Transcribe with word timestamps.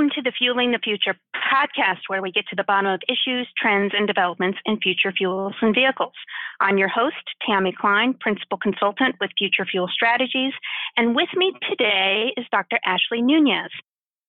Welcome 0.00 0.16
to 0.24 0.30
the 0.30 0.32
Fueling 0.32 0.72
the 0.72 0.80
Future 0.82 1.14
podcast, 1.36 2.08
where 2.08 2.22
we 2.22 2.32
get 2.32 2.48
to 2.48 2.56
the 2.56 2.64
bottom 2.64 2.90
of 2.90 3.02
issues, 3.06 3.46
trends, 3.60 3.92
and 3.94 4.06
developments 4.06 4.56
in 4.64 4.80
future 4.80 5.12
fuels 5.12 5.52
and 5.60 5.74
vehicles. 5.74 6.14
I'm 6.58 6.78
your 6.78 6.88
host, 6.88 7.20
Tammy 7.46 7.74
Klein, 7.78 8.14
Principal 8.18 8.56
Consultant 8.56 9.16
with 9.20 9.28
Future 9.36 9.66
Fuel 9.70 9.88
Strategies, 9.92 10.54
and 10.96 11.14
with 11.14 11.28
me 11.36 11.52
today 11.68 12.32
is 12.38 12.46
Dr. 12.50 12.80
Ashley 12.82 13.20
Nunes. 13.20 13.68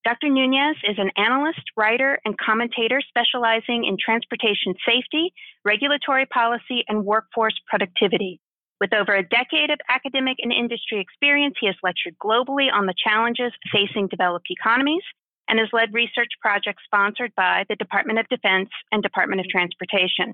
Dr. 0.03 0.27
Nunes 0.27 0.75
is 0.83 0.99
an 0.99 1.09
analyst, 1.15 1.63
writer, 1.77 2.19
and 2.25 2.37
commentator 2.37 2.99
specializing 3.07 3.85
in 3.87 3.95
transportation 3.95 4.75
safety, 4.85 5.31
regulatory 5.63 6.25
policy, 6.25 6.83
and 6.89 7.05
workforce 7.05 7.55
productivity. 7.69 8.41
With 8.81 8.91
over 8.93 9.15
a 9.15 9.23
decade 9.23 9.71
of 9.71 9.79
academic 9.87 10.35
and 10.41 10.51
industry 10.51 10.99
experience, 10.99 11.55
he 11.61 11.67
has 11.67 11.79
lectured 11.81 12.19
globally 12.21 12.67
on 12.67 12.87
the 12.87 12.95
challenges 13.07 13.53
facing 13.71 14.09
developed 14.09 14.47
economies 14.49 15.03
and 15.51 15.59
has 15.59 15.67
led 15.73 15.93
research 15.93 16.31
projects 16.39 16.81
sponsored 16.85 17.35
by 17.35 17.65
the 17.67 17.75
Department 17.75 18.17
of 18.17 18.27
Defense 18.29 18.69
and 18.93 19.03
Department 19.03 19.41
of 19.41 19.47
Transportation. 19.49 20.33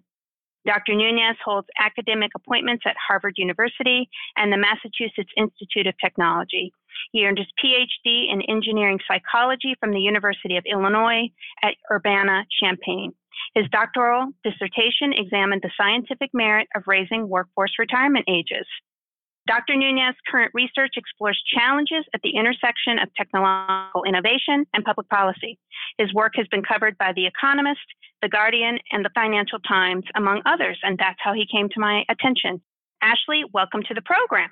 Dr. 0.66 0.94
Nunes 0.94 1.38
holds 1.44 1.67
academic 1.80 2.31
appointments 2.35 2.84
at 2.85 2.95
Harvard 3.08 3.34
University 3.38 4.08
and 4.35 4.53
the 4.53 4.58
Massachusetts 4.58 5.31
Institute 5.35 5.88
of 5.88 5.95
Technology. 5.99 6.72
He 7.13 7.25
earned 7.25 7.39
his 7.39 7.48
PhD 7.63 8.31
in 8.31 8.41
engineering 8.44 8.99
psychology 9.08 9.75
from 9.80 9.91
the 9.91 10.02
University 10.02 10.55
of 10.55 10.66
Illinois 10.70 11.30
at 11.63 11.75
Urbana 11.91 12.45
Champaign. 12.61 13.13
His 13.55 13.66
doctoral 13.72 14.34
dissertation 14.44 15.13
examined 15.13 15.63
the 15.63 15.72
scientific 15.77 16.30
merit 16.34 16.67
of 16.75 16.84
raising 16.86 17.27
workforce 17.27 17.73
retirement 17.80 18.25
ages. 18.27 18.67
Dr. 19.47 19.75
Nunes's 19.75 20.19
current 20.29 20.51
research 20.53 20.94
explores 20.97 21.41
challenges 21.55 22.03
at 22.13 22.22
the 22.22 22.35
intersection 22.35 22.99
of 22.99 23.08
technological 23.16 24.03
innovation 24.03 24.66
and 24.73 24.83
public 24.83 25.08
policy. 25.08 25.58
His 25.97 26.13
work 26.13 26.33
has 26.35 26.47
been 26.47 26.63
covered 26.63 26.97
by 26.97 27.13
The 27.16 27.25
Economist, 27.25 27.88
The 28.22 28.27
Guardian, 28.27 28.77
and 28.91 29.05
the 29.05 29.11
Financial 29.16 29.59
Times, 29.59 30.03
among 30.16 30.41
others, 30.45 30.77
and 30.83 30.97
that's 30.97 31.19
how 31.23 31.33
he 31.33 31.47
came 31.49 31.69
to 31.69 31.80
my 31.80 32.03
attention. 32.09 32.61
Ashley, 33.02 33.44
welcome 33.53 33.83
to 33.88 33.94
the 33.94 34.02
program. 34.02 34.49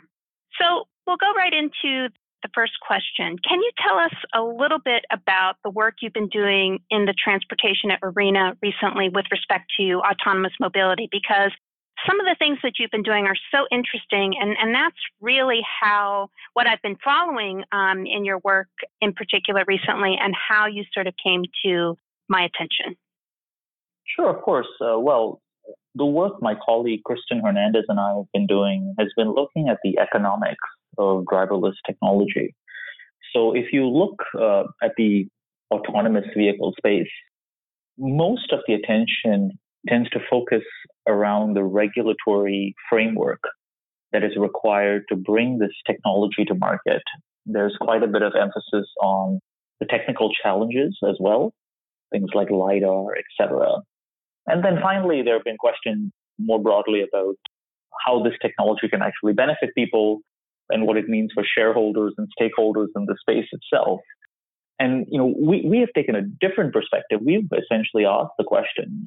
So 0.62 0.86
we'll 1.06 1.18
go 1.18 1.34
right 1.36 1.54
into 1.54 2.08
the 2.42 2.50
first 2.54 2.74
question. 2.80 3.38
Can 3.40 3.60
you 3.60 3.72
tell 3.86 3.98
us 3.98 4.14
a 4.34 4.42
little 4.42 4.80
bit 4.80 5.04
about 5.12 5.56
the 5.64 5.72
work 5.72 5.96
you've 6.02 6.14
been 6.14 6.30
doing 6.30 6.80
in 6.90 7.06
the 7.06 7.14
transportation 7.14 7.92
arena 8.02 8.56
recently 8.62 9.10
with 9.10 9.26
respect 9.32 9.66
to 9.80 10.00
autonomous 10.00 10.54
mobility? 10.60 11.10
Because 11.12 11.52
some 12.08 12.20
of 12.20 12.26
the 12.26 12.36
things 12.38 12.60
that 12.64 12.74
you've 12.80 12.92
been 12.92 13.04
doing 13.04 13.26
are 13.26 13.36
so 13.52 13.66
interesting, 13.72 14.36
and, 14.40 14.56
and 14.62 14.74
that's 14.74 14.98
really 15.22 15.62
how 15.82 16.30
what 16.54 16.68
I've 16.68 16.82
been 16.82 16.98
following 17.04 17.64
um, 17.72 18.06
in 18.06 18.26
your 18.26 18.40
work 18.40 18.70
in 19.02 19.14
particular 19.14 19.64
recently, 19.68 20.16
and 20.20 20.34
how 20.36 20.68
you 20.68 20.84
sort 20.94 21.08
of 21.08 21.14
came 21.24 21.44
to 21.66 21.98
my 22.28 22.42
attention. 22.42 22.98
Sure, 24.16 24.30
of 24.30 24.42
course. 24.42 24.68
Uh, 24.82 25.00
well, 25.00 25.42
the 25.96 26.06
work 26.06 26.42
my 26.42 26.56
colleague 26.64 27.02
Kristen 27.06 27.42
Hernandez 27.42 27.86
and 27.88 28.00
I 28.00 28.16
have 28.16 28.32
been 28.34 28.48
doing 28.48 28.94
has 29.00 29.08
been 29.16 29.34
looking 29.34 29.70
at 29.70 29.78
the 29.84 29.98
economics 30.00 30.68
of 30.98 31.24
driverless 31.26 31.76
technology. 31.86 32.56
So 33.34 33.54
if 33.56 33.74
you 33.74 33.88
look 33.88 34.22
uh, 34.40 34.64
at 34.84 34.92
the 34.98 35.28
autonomous 35.74 36.26
vehicle 36.38 36.74
space, 36.78 37.10
most 37.98 38.52
of 38.52 38.60
the 38.68 38.74
attention 38.74 39.58
tends 39.88 40.10
to 40.12 40.20
focus 40.30 40.64
around 41.08 41.56
the 41.56 41.64
regulatory 41.64 42.76
framework 42.90 43.42
that 44.12 44.24
is 44.24 44.32
required 44.38 45.04
to 45.10 45.16
bring 45.16 45.60
this 45.60 45.72
technology 45.86 46.46
to 46.46 46.56
market. 46.56 47.02
There's 47.46 47.76
quite 47.80 48.04
a 48.04 48.08
bit 48.08 48.22
of 48.22 48.34
emphasis 48.36 48.88
on 49.02 49.40
the 49.80 49.86
technical 49.86 50.30
challenges 50.42 50.98
as 51.08 51.18
well, 51.20 51.54
things 52.12 52.30
like 52.34 52.50
LiDAR, 52.50 53.16
etc. 53.18 53.82
And 54.48 54.64
then 54.64 54.78
finally, 54.82 55.22
there 55.22 55.36
have 55.36 55.44
been 55.44 55.58
questions 55.58 56.12
more 56.40 56.62
broadly 56.62 57.02
about 57.02 57.36
how 58.06 58.24
this 58.24 58.34
technology 58.42 58.88
can 58.88 59.02
actually 59.02 59.34
benefit 59.34 59.72
people 59.76 60.22
and 60.70 60.88
what 60.88 60.98
it 60.98 61.08
means 61.08 61.32
for 61.34 61.44
shareholders 61.46 62.14
and 62.18 62.28
stakeholders 62.40 62.88
in 62.96 63.06
the 63.06 63.16
space 63.20 63.48
itself. 63.52 64.00
And 64.80 65.06
you 65.10 65.18
know, 65.18 65.34
we, 65.38 65.66
we 65.66 65.80
have 65.80 65.90
taken 65.96 66.16
a 66.16 66.22
different 66.22 66.74
perspective. 66.74 67.20
We've 67.24 67.50
essentially 67.52 68.06
asked 68.06 68.34
the 68.38 68.44
question 68.44 69.06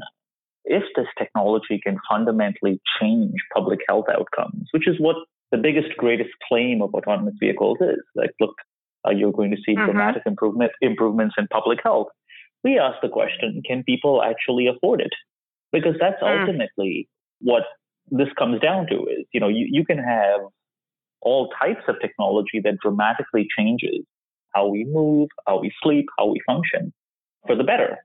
if 0.68 0.84
this 0.96 1.06
technology 1.18 1.80
can 1.82 1.98
fundamentally 2.08 2.80
change 3.00 3.34
public 3.54 3.80
health 3.88 4.06
outcomes, 4.10 4.68
which 4.72 4.86
is 4.86 4.96
what 4.98 5.16
the 5.50 5.58
biggest, 5.58 5.96
greatest 5.96 6.30
claim 6.46 6.82
of 6.82 6.94
autonomous 6.94 7.34
vehicles 7.40 7.78
is. 7.80 8.00
Like, 8.14 8.30
look, 8.38 8.54
uh, 9.06 9.10
you're 9.10 9.32
going 9.32 9.50
to 9.50 9.56
see 9.64 9.74
mm-hmm. 9.74 9.86
dramatic 9.86 10.22
improvement, 10.26 10.72
improvements 10.80 11.36
in 11.38 11.48
public 11.48 11.78
health. 11.82 12.08
We 12.62 12.78
ask 12.78 12.96
the 13.02 13.08
question, 13.08 13.62
can 13.64 13.82
people 13.82 14.22
actually 14.22 14.66
afford 14.66 15.00
it? 15.00 15.12
Because 15.72 15.94
that's 16.00 16.22
mm. 16.22 16.40
ultimately 16.40 17.08
what 17.40 17.62
this 18.10 18.28
comes 18.38 18.60
down 18.60 18.86
to 18.88 18.96
is, 19.04 19.26
you 19.32 19.40
know, 19.40 19.48
you, 19.48 19.66
you 19.70 19.84
can 19.84 19.98
have 19.98 20.40
all 21.20 21.50
types 21.60 21.82
of 21.88 21.96
technology 22.00 22.60
that 22.64 22.78
dramatically 22.82 23.46
changes 23.56 24.04
how 24.54 24.66
we 24.66 24.84
move, 24.84 25.28
how 25.46 25.60
we 25.60 25.72
sleep, 25.82 26.06
how 26.18 26.26
we 26.26 26.40
function 26.46 26.92
for 27.46 27.54
the 27.54 27.64
better. 27.64 27.98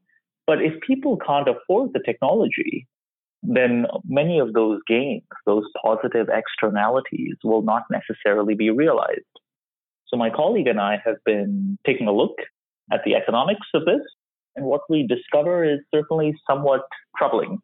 But 0.45 0.61
if 0.61 0.79
people 0.81 1.17
can't 1.17 1.47
afford 1.47 1.91
the 1.93 2.01
technology, 2.05 2.87
then 3.41 3.85
many 4.05 4.39
of 4.39 4.53
those 4.53 4.79
gains, 4.87 5.23
those 5.45 5.63
positive 5.83 6.27
externalities, 6.31 7.35
will 7.43 7.61
not 7.61 7.83
necessarily 7.91 8.55
be 8.55 8.69
realized. 8.69 9.21
So, 10.07 10.17
my 10.17 10.29
colleague 10.29 10.67
and 10.67 10.79
I 10.79 11.01
have 11.05 11.17
been 11.25 11.77
taking 11.85 12.07
a 12.07 12.13
look 12.13 12.35
at 12.91 13.01
the 13.05 13.15
economics 13.15 13.67
of 13.73 13.85
this, 13.85 14.01
and 14.55 14.65
what 14.65 14.81
we 14.89 15.07
discover 15.07 15.63
is 15.63 15.79
certainly 15.93 16.33
somewhat 16.49 16.81
troubling, 17.17 17.59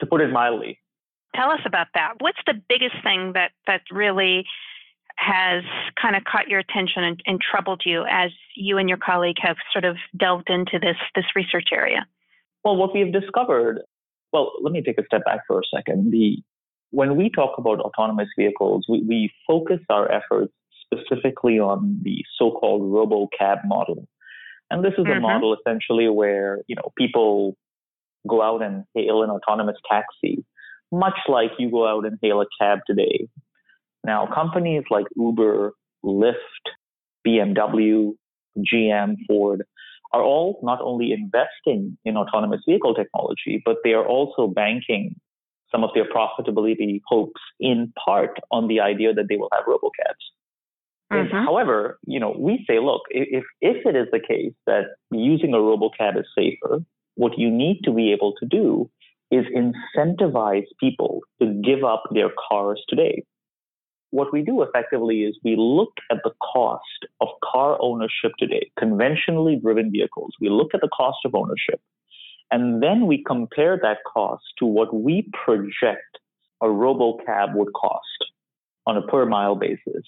to 0.00 0.06
put 0.06 0.20
it 0.20 0.30
mildly. 0.30 0.78
Tell 1.34 1.50
us 1.50 1.60
about 1.66 1.88
that. 1.94 2.14
What's 2.20 2.38
the 2.46 2.60
biggest 2.68 2.96
thing 3.02 3.32
that, 3.34 3.50
that 3.66 3.82
really 3.90 4.44
has 5.16 5.64
kind 6.00 6.14
of 6.16 6.24
caught 6.24 6.48
your 6.48 6.60
attention 6.60 7.02
and, 7.02 7.22
and, 7.26 7.40
troubled 7.40 7.82
you 7.84 8.04
as 8.08 8.30
you 8.54 8.78
and 8.78 8.88
your 8.88 8.98
colleague 8.98 9.36
have 9.40 9.56
sort 9.72 9.84
of 9.84 9.96
delved 10.16 10.48
into 10.48 10.78
this 10.78 10.96
this 11.14 11.24
research 11.34 11.68
area? 11.72 12.06
Well, 12.68 12.76
what 12.76 12.92
we 12.92 13.00
have 13.00 13.14
discovered. 13.14 13.80
Well, 14.30 14.52
let 14.62 14.74
me 14.74 14.82
take 14.82 14.98
a 14.98 15.04
step 15.06 15.24
back 15.24 15.40
for 15.46 15.58
a 15.58 15.62
second. 15.74 16.10
The 16.10 16.36
when 16.90 17.16
we 17.16 17.30
talk 17.30 17.56
about 17.56 17.80
autonomous 17.80 18.28
vehicles, 18.38 18.84
we, 18.86 19.02
we 19.08 19.32
focus 19.46 19.78
our 19.88 20.12
efforts 20.12 20.52
specifically 20.84 21.58
on 21.58 21.98
the 22.02 22.22
so-called 22.38 22.92
robo-cab 22.92 23.60
model. 23.64 24.06
And 24.70 24.84
this 24.84 24.92
is 24.98 25.04
mm-hmm. 25.06 25.16
a 25.16 25.20
model 25.20 25.56
essentially 25.56 26.10
where, 26.10 26.60
you 26.66 26.76
know, 26.76 26.92
people 26.98 27.56
go 28.28 28.42
out 28.42 28.62
and 28.62 28.84
hail 28.94 29.22
an 29.22 29.30
autonomous 29.30 29.76
taxi, 29.90 30.44
much 30.92 31.18
like 31.26 31.52
you 31.58 31.70
go 31.70 31.88
out 31.88 32.04
and 32.04 32.18
hail 32.20 32.42
a 32.42 32.46
cab 32.60 32.80
today. 32.86 33.28
Now, 34.04 34.26
companies 34.26 34.84
like 34.90 35.06
Uber, 35.16 35.72
Lyft, 36.04 36.34
BMW, 37.26 38.12
GM, 38.58 39.16
Ford 39.26 39.64
are 40.12 40.22
all 40.22 40.58
not 40.62 40.80
only 40.80 41.12
investing 41.12 41.98
in 42.04 42.16
autonomous 42.16 42.62
vehicle 42.66 42.94
technology, 42.94 43.62
but 43.64 43.76
they 43.84 43.92
are 43.92 44.06
also 44.06 44.46
banking 44.46 45.16
some 45.70 45.84
of 45.84 45.90
their 45.94 46.06
profitability 46.06 47.00
hopes 47.06 47.40
in 47.60 47.92
part 48.02 48.38
on 48.50 48.68
the 48.68 48.80
idea 48.80 49.12
that 49.12 49.26
they 49.28 49.36
will 49.36 49.50
have 49.52 49.64
robocabs. 49.66 50.24
Mm-hmm. 51.12 51.44
However, 51.44 51.98
you 52.06 52.20
know, 52.20 52.34
we 52.38 52.64
say, 52.68 52.80
look, 52.80 53.02
if 53.10 53.44
if 53.60 53.86
it 53.86 53.96
is 53.96 54.08
the 54.12 54.20
case 54.20 54.52
that 54.66 54.84
using 55.10 55.54
a 55.54 55.58
robocab 55.58 56.18
is 56.18 56.26
safer, 56.36 56.84
what 57.14 57.38
you 57.38 57.50
need 57.50 57.80
to 57.84 57.92
be 57.92 58.12
able 58.12 58.34
to 58.40 58.46
do 58.46 58.90
is 59.30 59.44
incentivize 59.54 60.66
people 60.80 61.20
to 61.40 61.60
give 61.64 61.84
up 61.84 62.02
their 62.12 62.30
cars 62.48 62.82
today 62.88 63.24
what 64.18 64.32
we 64.32 64.42
do 64.42 64.62
effectively 64.62 65.20
is 65.20 65.38
we 65.44 65.54
look 65.56 65.94
at 66.10 66.18
the 66.24 66.32
cost 66.42 67.00
of 67.20 67.28
car 67.42 67.78
ownership 67.80 68.32
today, 68.38 68.70
conventionally 68.78 69.56
driven 69.56 69.90
vehicles. 69.90 70.32
We 70.40 70.50
look 70.50 70.74
at 70.74 70.80
the 70.80 70.88
cost 70.88 71.18
of 71.24 71.34
ownership, 71.34 71.80
and 72.50 72.82
then 72.82 73.06
we 73.06 73.24
compare 73.24 73.78
that 73.80 73.98
cost 74.12 74.44
to 74.58 74.66
what 74.66 74.92
we 74.92 75.30
project 75.44 76.18
a 76.60 76.66
robocab 76.66 77.54
would 77.54 77.72
cost 77.72 78.24
on 78.86 78.96
a 78.96 79.02
per 79.02 79.24
mile 79.24 79.54
basis. 79.54 80.04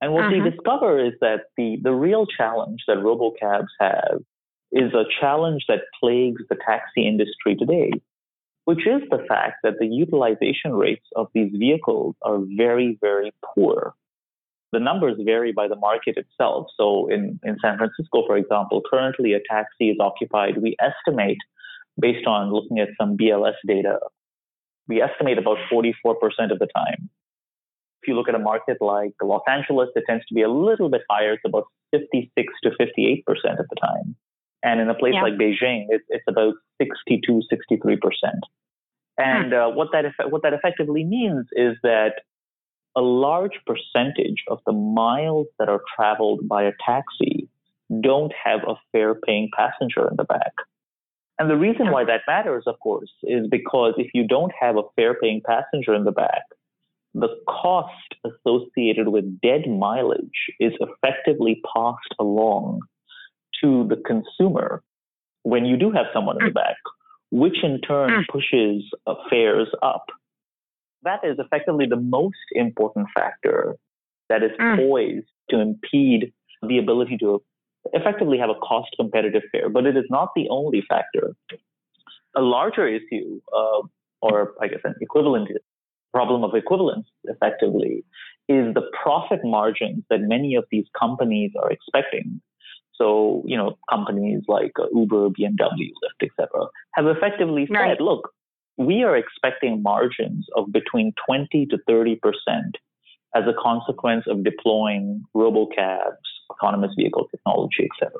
And 0.00 0.12
what 0.12 0.24
uh-huh. 0.24 0.42
we 0.42 0.50
discover 0.50 1.04
is 1.06 1.12
that 1.20 1.44
the, 1.56 1.78
the 1.82 1.92
real 1.92 2.26
challenge 2.26 2.82
that 2.88 2.98
robocabs 2.98 3.68
have 3.80 4.18
is 4.72 4.92
a 4.92 5.04
challenge 5.20 5.64
that 5.68 5.82
plagues 6.00 6.42
the 6.50 6.56
taxi 6.66 7.06
industry 7.06 7.54
today, 7.54 7.92
which 8.64 8.86
is 8.86 9.02
the 9.10 9.24
fact 9.28 9.56
that 9.62 9.78
the 9.78 9.86
utilization 9.86 10.72
rates 10.72 11.06
of 11.16 11.28
these 11.34 11.52
vehicles 11.54 12.14
are 12.22 12.38
very, 12.56 12.98
very 13.00 13.32
poor. 13.54 13.94
The 14.72 14.80
numbers 14.80 15.16
vary 15.22 15.52
by 15.52 15.68
the 15.68 15.76
market 15.76 16.16
itself. 16.16 16.66
So 16.76 17.08
in, 17.08 17.38
in 17.44 17.56
San 17.62 17.76
Francisco, 17.76 18.24
for 18.26 18.36
example, 18.36 18.82
currently 18.90 19.34
a 19.34 19.40
taxi 19.48 19.90
is 19.90 19.98
occupied, 20.00 20.60
we 20.60 20.76
estimate, 20.80 21.38
based 22.00 22.26
on 22.26 22.52
looking 22.52 22.80
at 22.80 22.88
some 22.98 23.16
BLS 23.16 23.54
data, 23.66 23.98
we 24.88 25.00
estimate 25.00 25.38
about 25.38 25.58
44% 25.72 25.92
of 26.50 26.58
the 26.58 26.68
time. 26.74 27.08
If 28.02 28.08
you 28.08 28.14
look 28.16 28.28
at 28.28 28.34
a 28.34 28.38
market 28.38 28.78
like 28.80 29.12
Los 29.22 29.42
Angeles, 29.48 29.90
it 29.94 30.04
tends 30.06 30.26
to 30.26 30.34
be 30.34 30.42
a 30.42 30.50
little 30.50 30.88
bit 30.88 31.02
higher. 31.08 31.34
It's 31.34 31.42
about 31.44 31.64
56 31.92 32.52
to 32.64 32.70
58% 32.70 33.24
of 33.60 33.66
the 33.68 33.76
time. 33.80 34.16
And 34.64 34.80
in 34.80 34.88
a 34.88 34.94
place 34.94 35.12
yeah. 35.14 35.22
like 35.22 35.34
Beijing, 35.34 35.86
it's, 35.90 36.04
it's 36.08 36.24
about 36.26 36.54
62, 36.80 37.42
63%. 37.52 37.98
And 39.18 39.52
hmm. 39.52 39.54
uh, 39.54 39.68
what, 39.70 39.88
that 39.92 40.06
what 40.30 40.42
that 40.42 40.54
effectively 40.54 41.04
means 41.04 41.46
is 41.52 41.76
that 41.82 42.14
a 42.96 43.02
large 43.02 43.60
percentage 43.66 44.42
of 44.48 44.60
the 44.66 44.72
miles 44.72 45.46
that 45.58 45.68
are 45.68 45.82
traveled 45.94 46.48
by 46.48 46.64
a 46.64 46.72
taxi 46.84 47.48
don't 48.00 48.32
have 48.42 48.60
a 48.66 48.74
fare 48.90 49.14
paying 49.14 49.50
passenger 49.56 50.08
in 50.08 50.16
the 50.16 50.24
back. 50.24 50.52
And 51.38 51.50
the 51.50 51.56
reason 51.56 51.90
why 51.90 52.04
that 52.04 52.22
matters, 52.26 52.64
of 52.66 52.78
course, 52.78 53.10
is 53.24 53.46
because 53.50 53.94
if 53.98 54.08
you 54.14 54.26
don't 54.26 54.52
have 54.58 54.76
a 54.76 54.82
fare 54.94 55.14
paying 55.14 55.42
passenger 55.44 55.92
in 55.94 56.04
the 56.04 56.12
back, 56.12 56.42
the 57.12 57.28
cost 57.48 58.14
associated 58.24 59.08
with 59.08 59.40
dead 59.40 59.68
mileage 59.68 60.50
is 60.60 60.72
effectively 60.80 61.60
passed 61.74 62.14
along 62.18 62.80
to 63.62 63.86
the 63.88 63.96
consumer 63.96 64.82
when 65.42 65.64
you 65.64 65.76
do 65.76 65.90
have 65.90 66.06
someone 66.12 66.36
in 66.40 66.48
the 66.48 66.52
back, 66.52 66.76
which 67.30 67.62
in 67.62 67.80
turn 67.80 68.10
hmm. 68.10 68.20
pushes 68.30 68.82
fares 69.30 69.68
up. 69.82 70.06
That 71.02 71.20
is 71.22 71.36
effectively 71.38 71.86
the 71.86 71.96
most 71.96 72.46
important 72.52 73.08
factor 73.14 73.76
that 74.28 74.42
is 74.42 74.52
hmm. 74.58 74.76
poised 74.76 75.26
to 75.50 75.60
impede 75.60 76.32
the 76.66 76.78
ability 76.78 77.18
to 77.18 77.42
effectively 77.92 78.38
have 78.38 78.48
a 78.48 78.54
cost 78.54 78.88
competitive 78.98 79.42
fare, 79.52 79.68
but 79.68 79.86
it 79.86 79.96
is 79.96 80.04
not 80.08 80.30
the 80.34 80.48
only 80.48 80.82
factor. 80.88 81.36
A 82.34 82.40
larger 82.40 82.88
issue, 82.88 83.40
uh, 83.54 83.82
or 84.22 84.54
I 84.60 84.68
guess 84.68 84.80
an 84.84 84.94
equivalent 85.00 85.50
problem 86.12 86.44
of 86.44 86.54
equivalence, 86.54 87.06
effectively, 87.24 88.04
is 88.48 88.72
the 88.74 88.88
profit 89.02 89.40
margins 89.44 90.04
that 90.10 90.20
many 90.20 90.54
of 90.54 90.64
these 90.70 90.86
companies 90.98 91.52
are 91.60 91.70
expecting. 91.70 92.40
So, 92.96 93.42
you 93.44 93.56
know, 93.56 93.76
companies 93.90 94.42
like 94.46 94.72
uh, 94.78 94.86
Uber, 94.94 95.30
BMW, 95.30 95.90
Lyft, 96.02 96.22
etc., 96.22 96.48
have 96.94 97.06
effectively 97.06 97.66
said, 97.66 97.74
right. 97.74 98.00
look, 98.00 98.30
we 98.76 99.02
are 99.02 99.16
expecting 99.16 99.82
margins 99.82 100.46
of 100.56 100.72
between 100.72 101.12
20 101.26 101.66
to 101.66 101.78
30 101.86 102.16
percent 102.16 102.76
as 103.34 103.44
a 103.48 103.54
consequence 103.60 104.24
of 104.28 104.44
deploying 104.44 105.22
robocabs, 105.34 106.22
autonomous 106.50 106.92
vehicle 106.96 107.26
technology, 107.30 107.88
etc. 107.90 108.12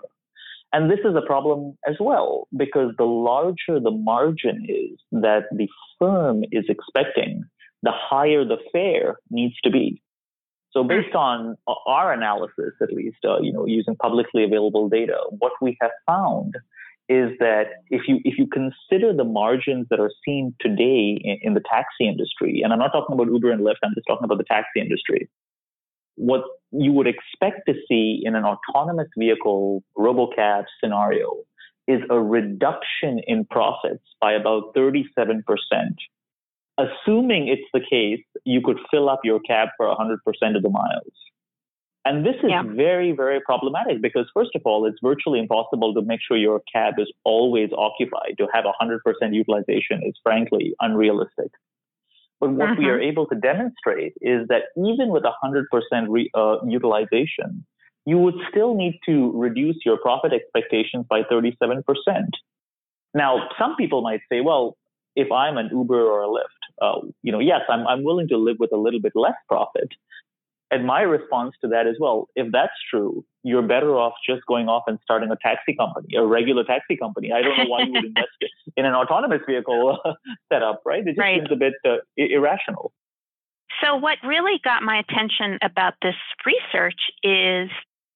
And 0.73 0.91
this 0.91 0.99
is 1.05 1.15
a 1.15 1.25
problem 1.25 1.79
as 1.89 1.95
well, 2.01 2.49
because 2.57 2.93
the 2.99 3.05
larger 3.05 3.79
the 3.81 3.93
margin 3.93 4.67
is 4.69 4.99
that 5.13 5.45
the 5.53 5.69
firm 6.01 6.43
is 6.51 6.65
expecting, 6.69 7.45
the 7.85 7.93
higher 7.93 8.45
the 8.45 8.59
fare 8.73 9.19
needs 9.31 9.55
to 9.63 9.71
be. 9.71 10.03
So 10.75 10.83
based 10.83 11.15
on 11.15 11.57
our 11.87 12.13
analysis, 12.13 12.75
at 12.83 12.93
least, 12.93 13.19
uh, 13.25 13.41
you 13.41 13.53
know, 13.53 13.65
using 13.65 13.95
publicly 13.95 14.43
available 14.43 14.89
data, 14.89 15.19
what 15.39 15.53
we 15.63 15.79
have 15.81 15.93
found 16.05 16.55
is 17.09 17.31
that 17.39 17.67
if 17.91 18.03
you 18.09 18.19
if 18.25 18.39
you 18.39 18.49
consider 18.49 19.15
the 19.15 19.25
margins 19.25 19.87
that 19.91 20.01
are 20.01 20.11
seen 20.25 20.55
today 20.61 21.21
in, 21.23 21.39
in 21.43 21.55
the 21.55 21.61
taxi 21.61 22.09
industry, 22.09 22.63
and 22.65 22.73
I'm 22.73 22.81
not 22.81 22.91
talking 22.93 23.15
about 23.15 23.29
Uber 23.29 23.53
and 23.53 23.61
Lyft, 23.61 23.77
I'm 23.85 23.95
just 23.95 24.07
talking 24.09 24.25
about 24.25 24.39
the 24.39 24.45
taxi 24.45 24.81
industry, 24.81 25.29
what 26.17 26.43
you 26.73 26.93
would 26.93 27.07
expect 27.07 27.69
to 27.69 27.75
see 27.89 28.23
in 28.25 28.35
an 28.35 28.45
autonomous 28.45 29.09
vehicle 29.17 29.85
robocab 29.97 30.65
scenario 30.83 31.37
is 31.87 32.01
a 32.11 32.21
reduction 32.21 33.21
in 33.27 33.45
profits 33.45 34.05
by 34.21 34.33
about 34.33 34.75
37%. 34.75 35.43
Assuming 36.77 37.49
it's 37.49 37.69
the 37.73 37.81
case, 37.81 38.25
you 38.45 38.61
could 38.61 38.79
fill 38.91 39.09
up 39.09 39.21
your 39.25 39.41
cab 39.41 39.69
for 39.77 39.87
100% 39.87 40.19
of 40.57 40.63
the 40.63 40.71
miles. 40.71 41.13
And 42.07 42.25
this 42.25 42.35
is 42.43 42.51
yeah. 42.51 42.63
very, 42.63 43.13
very 43.13 43.41
problematic 43.41 44.03
because, 44.03 44.27
first 44.35 44.51
of 44.55 44.63
all, 44.67 44.85
it's 44.87 44.99
virtually 45.03 45.39
impossible 45.39 45.95
to 45.95 46.03
make 46.03 46.21
sure 46.27 46.37
your 46.37 46.61
cab 46.71 46.95
is 46.99 47.11
always 47.25 47.71
occupied. 47.77 48.35
To 48.39 48.47
have 48.53 48.65
100% 48.65 48.99
utilization 49.33 50.03
is 50.05 50.15
frankly 50.23 50.75
unrealistic. 50.81 51.51
But 52.41 52.51
what 52.51 52.71
uh-huh. 52.71 52.77
we 52.79 52.87
are 52.87 53.01
able 53.01 53.27
to 53.29 53.37
demonstrate 53.37 54.13
is 54.21 54.47
that 54.49 54.65
even 54.77 55.09
with 55.09 55.23
100% 55.23 55.65
re, 56.09 56.31
uh, 56.35 56.57
utilization, 56.67 57.65
you 58.05 58.19
would 58.19 58.35
still 58.51 58.75
need 58.75 58.99
to 59.07 59.33
reduce 59.35 59.77
your 59.87 59.97
profit 59.97 60.33
expectations 60.35 61.07
by 61.09 61.23
37%. 61.23 61.83
Now, 63.15 63.49
some 63.59 63.77
people 63.77 64.03
might 64.03 64.21
say, 64.31 64.43
well, 64.43 64.77
if 65.17 65.31
I'm 65.33 65.57
an 65.57 65.71
Uber 65.73 66.03
or 66.03 66.23
a 66.23 66.27
Lyft, 66.27 66.54
uh, 66.81 67.01
you 67.23 67.33
know, 67.33 67.41
yes, 67.41 67.61
I'm, 67.69 67.87
I'm 67.87 68.05
willing 68.05 68.29
to 68.29 68.37
live 68.37 68.57
with 68.59 68.73
a 68.73 68.77
little 68.77 69.01
bit 69.01 69.13
less 69.15 69.35
profit, 69.49 69.89
and 70.71 70.87
my 70.87 71.03
response 71.03 71.55
to 71.61 71.69
that 71.69 71.87
is, 71.87 71.97
well, 72.01 72.29
if 72.35 72.51
that's 72.51 72.73
true, 72.91 73.25
you're 73.43 73.63
better 73.63 73.97
off 73.97 74.15
just 74.29 74.45
going 74.47 74.69
off 74.69 74.83
and 74.87 74.99
starting 75.03 75.31
a 75.31 75.37
taxi 75.37 75.77
company, 75.77 76.17
a 76.17 76.25
regular 76.27 76.65
taxi 76.65 76.97
company. 76.97 77.31
I 77.33 77.43
don't 77.43 77.57
know 77.57 77.67
why 77.67 77.83
you 77.83 77.93
would 77.93 78.05
invest 78.07 78.29
in 78.77 78.85
an 78.85 78.95
autonomous 78.95 79.43
vehicle 79.47 79.99
setup, 80.53 80.83
right? 80.85 81.03
It 81.03 81.11
just 81.11 81.19
right. 81.19 81.39
seems 81.39 81.53
a 81.53 81.57
bit 81.57 81.75
uh, 81.87 81.99
irrational. 82.17 82.93
So, 83.83 83.97
what 83.97 84.19
really 84.25 84.61
got 84.65 84.83
my 84.83 84.99
attention 84.99 85.59
about 85.63 85.95
this 86.03 86.17
research 86.45 87.01
is 87.23 87.71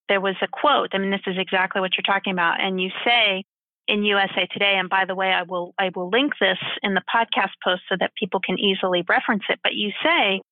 there 0.08 0.20
was 0.20 0.34
a 0.42 0.48
quote. 0.48 0.90
I 0.94 0.98
mean, 0.98 1.10
this 1.10 1.26
is 1.26 1.36
exactly 1.38 1.80
what 1.80 1.92
you're 1.96 2.14
talking 2.14 2.32
about. 2.32 2.60
And 2.60 2.80
you 2.80 2.90
say 3.04 3.44
in 3.88 4.04
USA 4.04 4.46
Today, 4.52 4.74
and 4.76 4.88
by 4.88 5.04
the 5.06 5.14
way, 5.14 5.28
I 5.28 5.42
will 5.42 5.74
I 5.78 5.90
will 5.94 6.10
link 6.10 6.34
this 6.40 6.58
in 6.82 6.94
the 6.94 7.02
podcast 7.12 7.52
post 7.64 7.82
so 7.88 7.96
that 7.98 8.14
people 8.14 8.38
can 8.38 8.58
easily 8.58 9.02
reference 9.08 9.44
it. 9.48 9.58
But 9.62 9.74
you 9.74 9.90
say 10.04 10.42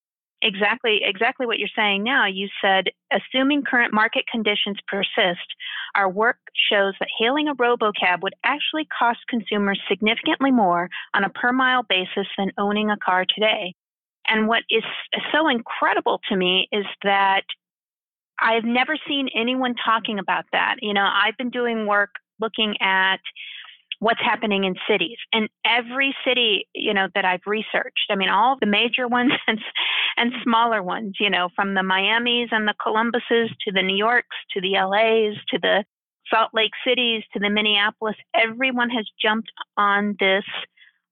exactly 0.43 1.01
exactly 1.05 1.47
what 1.47 1.59
you're 1.59 1.69
saying 1.77 2.03
now. 2.03 2.27
You 2.27 2.49
said, 2.63 2.87
assuming 3.13 3.63
current 3.63 3.93
market 3.93 4.25
conditions 4.31 4.79
persist, 4.89 5.47
our 5.95 6.09
work 6.09 6.39
shows 6.71 6.95
that 6.99 7.09
hailing 7.19 7.49
a 7.49 7.55
robocab 7.55 8.23
would 8.23 8.35
actually 8.43 8.87
cost 8.99 9.21
consumers 9.29 9.81
significantly 9.89 10.51
more 10.51 10.89
on 11.15 11.23
a 11.23 11.31
per 11.31 11.53
mile 11.53 11.83
basis 11.83 12.27
than 12.39 12.53
owning 12.59 12.91
a 12.91 12.97
car 12.97 13.27
today. 13.33 13.75
And 14.29 14.49
what 14.49 14.63
is 14.71 14.83
so 15.33 15.49
incredible 15.49 16.21
to 16.31 16.37
me 16.37 16.69
is 16.73 16.87
that 17.05 17.45
I've 18.39 18.65
never 18.65 18.97
seen 19.09 19.29
anyone 19.35 19.75
talking 19.85 20.19
about 20.19 20.45
that. 20.53 20.77
You 20.81 20.95
know, 20.95 21.07
I've 21.07 21.37
been 21.37 21.51
doing 21.51 21.87
work 21.87 22.11
looking 22.41 22.77
at 22.81 23.21
what's 23.99 24.21
happening 24.21 24.65
in 24.65 24.75
cities. 24.89 25.17
And 25.33 25.49
every 25.65 26.15
city, 26.27 26.69
you 26.75 26.93
know, 26.93 27.09
that 27.15 27.25
I've 27.25 27.47
researched, 27.47 28.11
I 28.11 28.17
mean, 28.17 28.29
all 28.29 28.57
the 28.61 28.67
major 28.67 29.09
ones 29.09 29.33
and, 29.47 29.59
and 30.17 30.33
smaller 30.43 30.83
ones, 30.83 31.15
you 31.21 31.31
know, 31.31 31.49
from 31.55 31.75
the 31.75 31.83
Miamis 31.83 32.49
and 32.53 32.69
the 32.69 32.75
Columbuses 32.81 33.51
to 33.65 33.73
the 33.73 33.83
New 33.83 33.97
Yorks 33.97 34.37
to 34.53 34.61
the 34.61 34.73
LAs 34.73 35.37
to 35.51 35.59
the 35.61 35.85
Salt 36.33 36.51
Lake 36.53 36.73
cities 36.87 37.23
to 37.33 37.39
the 37.39 37.51
Minneapolis, 37.51 38.17
everyone 38.35 38.91
has 38.91 39.07
jumped 39.23 39.51
on 39.77 40.17
this 40.19 40.45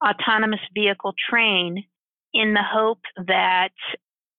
autonomous 0.04 0.60
vehicle 0.74 1.14
train 1.30 1.84
in 2.32 2.52
the 2.52 2.62
hope 2.64 3.00
that, 3.28 3.70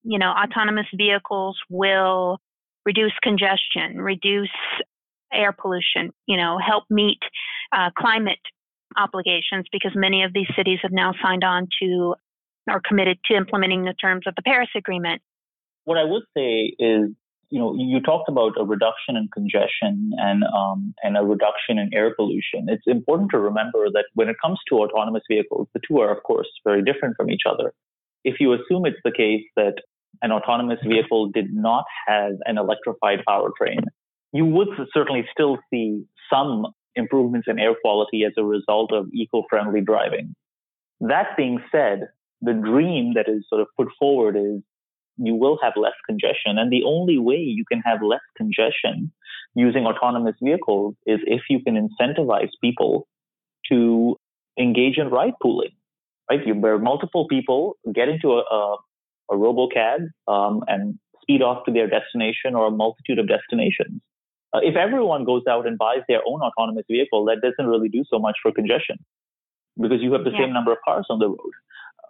you 0.04 0.20
know, 0.20 0.32
autonomous 0.32 0.88
vehicles 0.94 1.58
will 1.70 2.39
reduce 2.86 3.13
congestion, 3.24 4.01
reduce 4.01 4.50
air 5.36 5.51
pollution, 5.51 6.12
you 6.25 6.38
know, 6.38 6.58
help 6.65 6.86
meet 6.89 7.20
uh, 7.72 7.89
climate 7.98 8.39
obligations 8.98 9.65
because 9.72 9.92
many 9.96 10.24
of 10.24 10.34
these 10.34 10.48
cities 10.56 10.80
have 10.82 10.92
now 10.92 11.13
signed 11.22 11.44
on 11.44 11.68
to 11.82 12.15
or 12.70 12.82
committed 12.88 13.20
to 13.25 13.36
implementing 13.36 13.84
the 13.84 13.94
terms 13.94 14.25
of 14.27 14.36
the 14.36 14.42
Paris 14.42 14.70
Agreement. 14.75 15.22
What 15.84 15.98
I 15.98 16.04
would 16.04 16.24
say 16.36 16.74
is, 16.80 17.10
you 17.51 17.60
know, 17.60 17.75
you 17.77 18.01
talked 18.01 18.27
about 18.27 18.54
a 18.60 18.65
reduction 18.65 19.15
in 19.15 19.30
congestion 19.32 20.12
and 20.18 20.44
um, 20.44 20.96
and 21.04 21.15
a 21.15 21.22
reduction 21.22 21.77
in 21.77 21.94
air 21.94 22.15
pollution. 22.15 22.65
It's 22.68 22.88
important 22.88 23.30
to 23.32 23.39
remember 23.39 23.89
that 23.92 24.06
when 24.15 24.30
it 24.30 24.36
comes 24.44 24.60
to 24.70 24.77
autonomous 24.80 25.22
vehicles, 25.30 25.68
the 25.74 25.82
two 25.88 26.00
are 26.00 26.15
of 26.15 26.24
course 26.24 26.48
very 26.63 26.84
different 26.84 27.15
from 27.18 27.30
each 27.30 27.44
other. 27.48 27.74
If 28.24 28.39
you 28.39 28.54
assume 28.54 28.86
it's 28.88 28.98
the 29.04 29.12
case 29.12 29.44
that 29.56 29.75
an 30.24 30.32
autonomous 30.32 30.80
vehicle 30.84 31.30
did 31.30 31.54
not 31.54 31.86
have 32.08 32.34
an 32.46 32.58
electrified 32.58 33.20
powertrain, 33.27 33.82
you 34.36 34.46
would 34.46 34.68
certainly 34.94 35.25
still 35.32 35.58
see 35.70 36.04
some 36.30 36.65
improvements 36.96 37.48
in 37.50 37.58
air 37.58 37.74
quality 37.82 38.25
as 38.25 38.34
a 38.38 38.44
result 38.44 38.92
of 38.92 39.08
eco-friendly 39.13 39.80
driving. 39.80 40.36
That 41.00 41.38
being 41.38 41.60
said, 41.72 42.10
the 42.42 42.51
dream 42.51 43.13
that 43.13 43.30
is 43.30 43.46
sort 43.48 43.62
of 43.62 43.68
put 43.77 43.88
forward 43.98 44.36
is 44.36 44.62
you 45.18 45.36
will 45.36 45.58
have 45.63 45.74
less 45.77 45.94
congestion. 46.06 46.58
And 46.58 46.70
the 46.70 46.84
only 46.86 47.18
way 47.18 47.38
you 47.38 47.63
can 47.72 47.80
have 47.86 48.00
less 48.01 48.25
congestion 48.36 49.13
using 49.56 49.86
autonomous 49.86 50.36
vehicles 50.44 50.96
is 51.06 51.20
if 51.25 51.44
you 51.50 51.62
can 51.62 51.75
incentivize 51.75 52.50
people 52.60 53.08
to 53.72 54.18
engage 54.60 54.98
in 54.98 55.08
ride 55.12 55.36
pooling, 55.42 55.72
right? 56.30 56.46
You, 56.46 56.56
where 56.56 56.77
multiple 56.77 57.25
people 57.30 57.77
get 57.94 58.10
into 58.10 58.34
a, 58.34 58.39
a, 58.39 58.77
a 59.32 59.36
robocab 59.36 60.10
um, 60.27 60.62
and 60.68 61.00
speed 61.22 61.42
off 61.42 61.63
to 61.68 61.72
their 61.72 61.88
destination 61.88 62.54
or 62.54 62.68
a 62.68 62.72
multitude 62.72 63.18
of 63.18 63.30
destinations. 63.30 64.01
Uh, 64.55 64.59
if 64.63 64.75
everyone 64.75 65.25
goes 65.25 65.43
out 65.50 65.67
and 65.67 65.77
buys 65.77 66.03
their 66.07 66.21
own 66.25 66.39
autonomous 66.41 66.85
vehicle, 66.89 67.25
that 67.25 67.41
doesn't 67.41 67.69
really 67.69 67.89
do 67.89 68.03
so 68.09 68.19
much 68.19 68.38
for 68.41 68.51
congestion 68.51 68.97
because 69.81 70.01
you 70.01 70.13
have 70.13 70.24
the 70.24 70.31
yeah. 70.31 70.45
same 70.45 70.53
number 70.53 70.71
of 70.71 70.77
cars 70.85 71.05
on 71.09 71.19
the 71.19 71.27
road. 71.27 71.51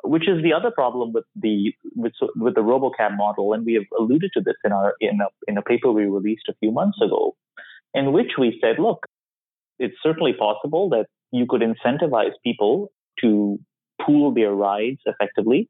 Which 0.04 0.30
is 0.30 0.44
the 0.44 0.54
other 0.54 0.70
problem 0.70 1.14
with 1.14 1.24
the 1.36 1.74
with, 1.96 2.14
with 2.36 2.54
the 2.54 2.62
RoboCab 2.62 3.18
model, 3.18 3.54
and 3.54 3.66
we 3.66 3.74
have 3.74 3.86
alluded 4.00 4.30
to 4.36 4.42
this 4.42 4.54
in 4.64 4.72
our 4.72 4.94
in 5.02 5.20
a 5.22 5.28
in 5.48 5.58
a 5.58 5.64
paper 5.64 5.92
we 5.92 6.06
released 6.06 6.48
a 6.48 6.54
few 6.60 6.72
months 6.72 7.00
ago, 7.02 7.36
in 7.96 8.12
which 8.12 8.34
we 8.38 8.60
said, 8.62 8.76
look, 8.78 9.08
it's 9.80 9.96
certainly 10.04 10.34
possible 10.34 10.90
that 10.90 11.08
you 11.32 11.48
could 11.50 11.62
incentivize 11.62 12.34
people 12.44 12.92
to 13.22 13.58
pool 14.06 14.32
their 14.32 14.54
rides 14.54 15.00
effectively. 15.08 15.68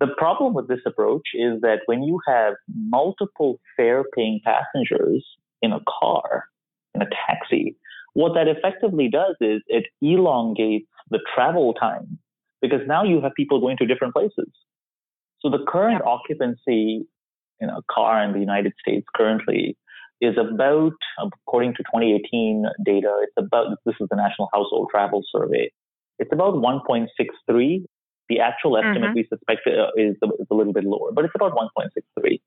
The 0.00 0.08
problem 0.18 0.52
with 0.52 0.66
this 0.66 0.80
approach 0.84 1.28
is 1.34 1.60
that 1.60 1.80
when 1.86 2.02
you 2.02 2.18
have 2.26 2.54
multiple 2.74 3.60
fare 3.76 4.04
paying 4.16 4.40
passengers 4.44 5.24
in 5.62 5.72
a 5.72 5.80
car, 6.00 6.44
in 6.94 7.02
a 7.02 7.06
taxi, 7.26 7.76
what 8.14 8.32
that 8.34 8.48
effectively 8.48 9.08
does 9.08 9.36
is 9.40 9.60
it 9.66 9.84
elongates 10.00 10.88
the 11.10 11.20
travel 11.34 11.74
time 11.74 12.18
because 12.62 12.80
now 12.86 13.04
you 13.04 13.20
have 13.20 13.32
people 13.34 13.60
going 13.60 13.76
to 13.76 13.86
different 13.86 14.14
places. 14.14 14.50
So 15.40 15.50
the 15.50 15.64
current 15.68 16.00
yeah. 16.02 16.10
occupancy 16.10 17.06
in 17.60 17.68
a 17.68 17.82
car 17.90 18.24
in 18.24 18.32
the 18.32 18.40
United 18.40 18.72
States 18.80 19.06
currently 19.14 19.76
is 20.20 20.36
about, 20.38 20.94
according 21.20 21.74
to 21.74 21.82
2018 21.82 22.64
data, 22.84 23.12
it's 23.22 23.34
about, 23.36 23.76
this 23.84 23.94
is 24.00 24.08
the 24.10 24.16
National 24.16 24.48
Household 24.52 24.88
Travel 24.90 25.22
Survey, 25.30 25.70
it's 26.18 26.32
about 26.32 26.54
1.63. 26.54 27.84
The 28.28 28.40
actual 28.40 28.78
estimate 28.78 29.02
mm-hmm. 29.02 29.14
we 29.14 29.26
suspect 29.28 29.60
uh, 29.66 29.88
is, 29.96 30.16
is 30.16 30.46
a 30.50 30.54
little 30.54 30.72
bit 30.72 30.84
lower, 30.84 31.12
but 31.12 31.24
it's 31.24 31.34
about 31.34 31.52
1.63. 31.52 32.40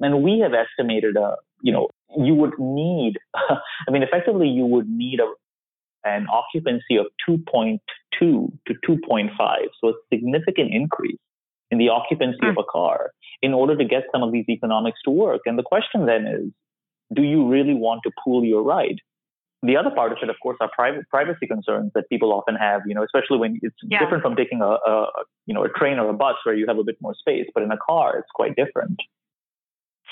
And 0.00 0.22
we 0.22 0.40
have 0.40 0.52
estimated, 0.52 1.16
uh, 1.16 1.36
you 1.62 1.72
know, 1.72 1.88
you 2.16 2.34
would 2.34 2.58
need, 2.58 3.14
I 3.34 3.90
mean, 3.90 4.02
effectively, 4.02 4.48
you 4.48 4.66
would 4.66 4.88
need 4.88 5.20
a, 5.20 5.32
an 6.08 6.26
occupancy 6.32 6.96
of 6.96 7.06
2.2 7.28 7.78
to 8.20 8.52
2.5. 8.68 9.30
So 9.80 9.88
a 9.88 9.92
significant 10.12 10.72
increase 10.72 11.18
in 11.70 11.78
the 11.78 11.88
occupancy 11.88 12.38
mm. 12.42 12.50
of 12.50 12.56
a 12.58 12.64
car 12.70 13.10
in 13.42 13.52
order 13.52 13.76
to 13.76 13.84
get 13.84 14.04
some 14.12 14.22
of 14.22 14.32
these 14.32 14.44
economics 14.48 14.98
to 15.04 15.10
work. 15.10 15.42
And 15.46 15.58
the 15.58 15.62
question 15.62 16.06
then 16.06 16.26
is, 16.26 16.52
do 17.14 17.22
you 17.22 17.48
really 17.48 17.74
want 17.74 18.02
to 18.04 18.10
pool 18.22 18.44
your 18.44 18.62
ride? 18.62 19.00
The 19.62 19.76
other 19.76 19.90
part 19.90 20.12
of 20.12 20.18
it, 20.22 20.28
of 20.28 20.36
course, 20.42 20.58
are 20.60 20.70
private 20.74 21.08
privacy 21.08 21.46
concerns 21.46 21.90
that 21.94 22.08
people 22.10 22.32
often 22.32 22.54
have. 22.54 22.82
You 22.86 22.94
know, 22.94 23.02
especially 23.02 23.38
when 23.38 23.58
it's 23.62 23.74
yeah. 23.82 23.98
different 23.98 24.22
from 24.22 24.36
taking 24.36 24.60
a, 24.60 24.66
a 24.66 25.06
you 25.46 25.54
know 25.54 25.64
a 25.64 25.70
train 25.70 25.98
or 25.98 26.10
a 26.10 26.12
bus 26.12 26.36
where 26.44 26.54
you 26.54 26.66
have 26.68 26.78
a 26.78 26.84
bit 26.84 26.96
more 27.00 27.14
space, 27.14 27.46
but 27.54 27.62
in 27.62 27.70
a 27.70 27.78
car, 27.78 28.18
it's 28.18 28.28
quite 28.34 28.56
different. 28.56 28.98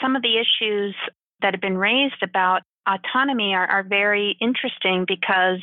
Some 0.01 0.17
of 0.17 0.23
the 0.23 0.39
issues 0.39 0.95
that 1.43 1.55
have 1.55 1.61
been 1.61 1.79
raised 1.79 2.23
about 2.23 2.63
autonomy 2.89 3.55
are, 3.55 3.67
are 3.67 3.83
very 3.83 4.37
interesting 4.41 5.05
because, 5.07 5.61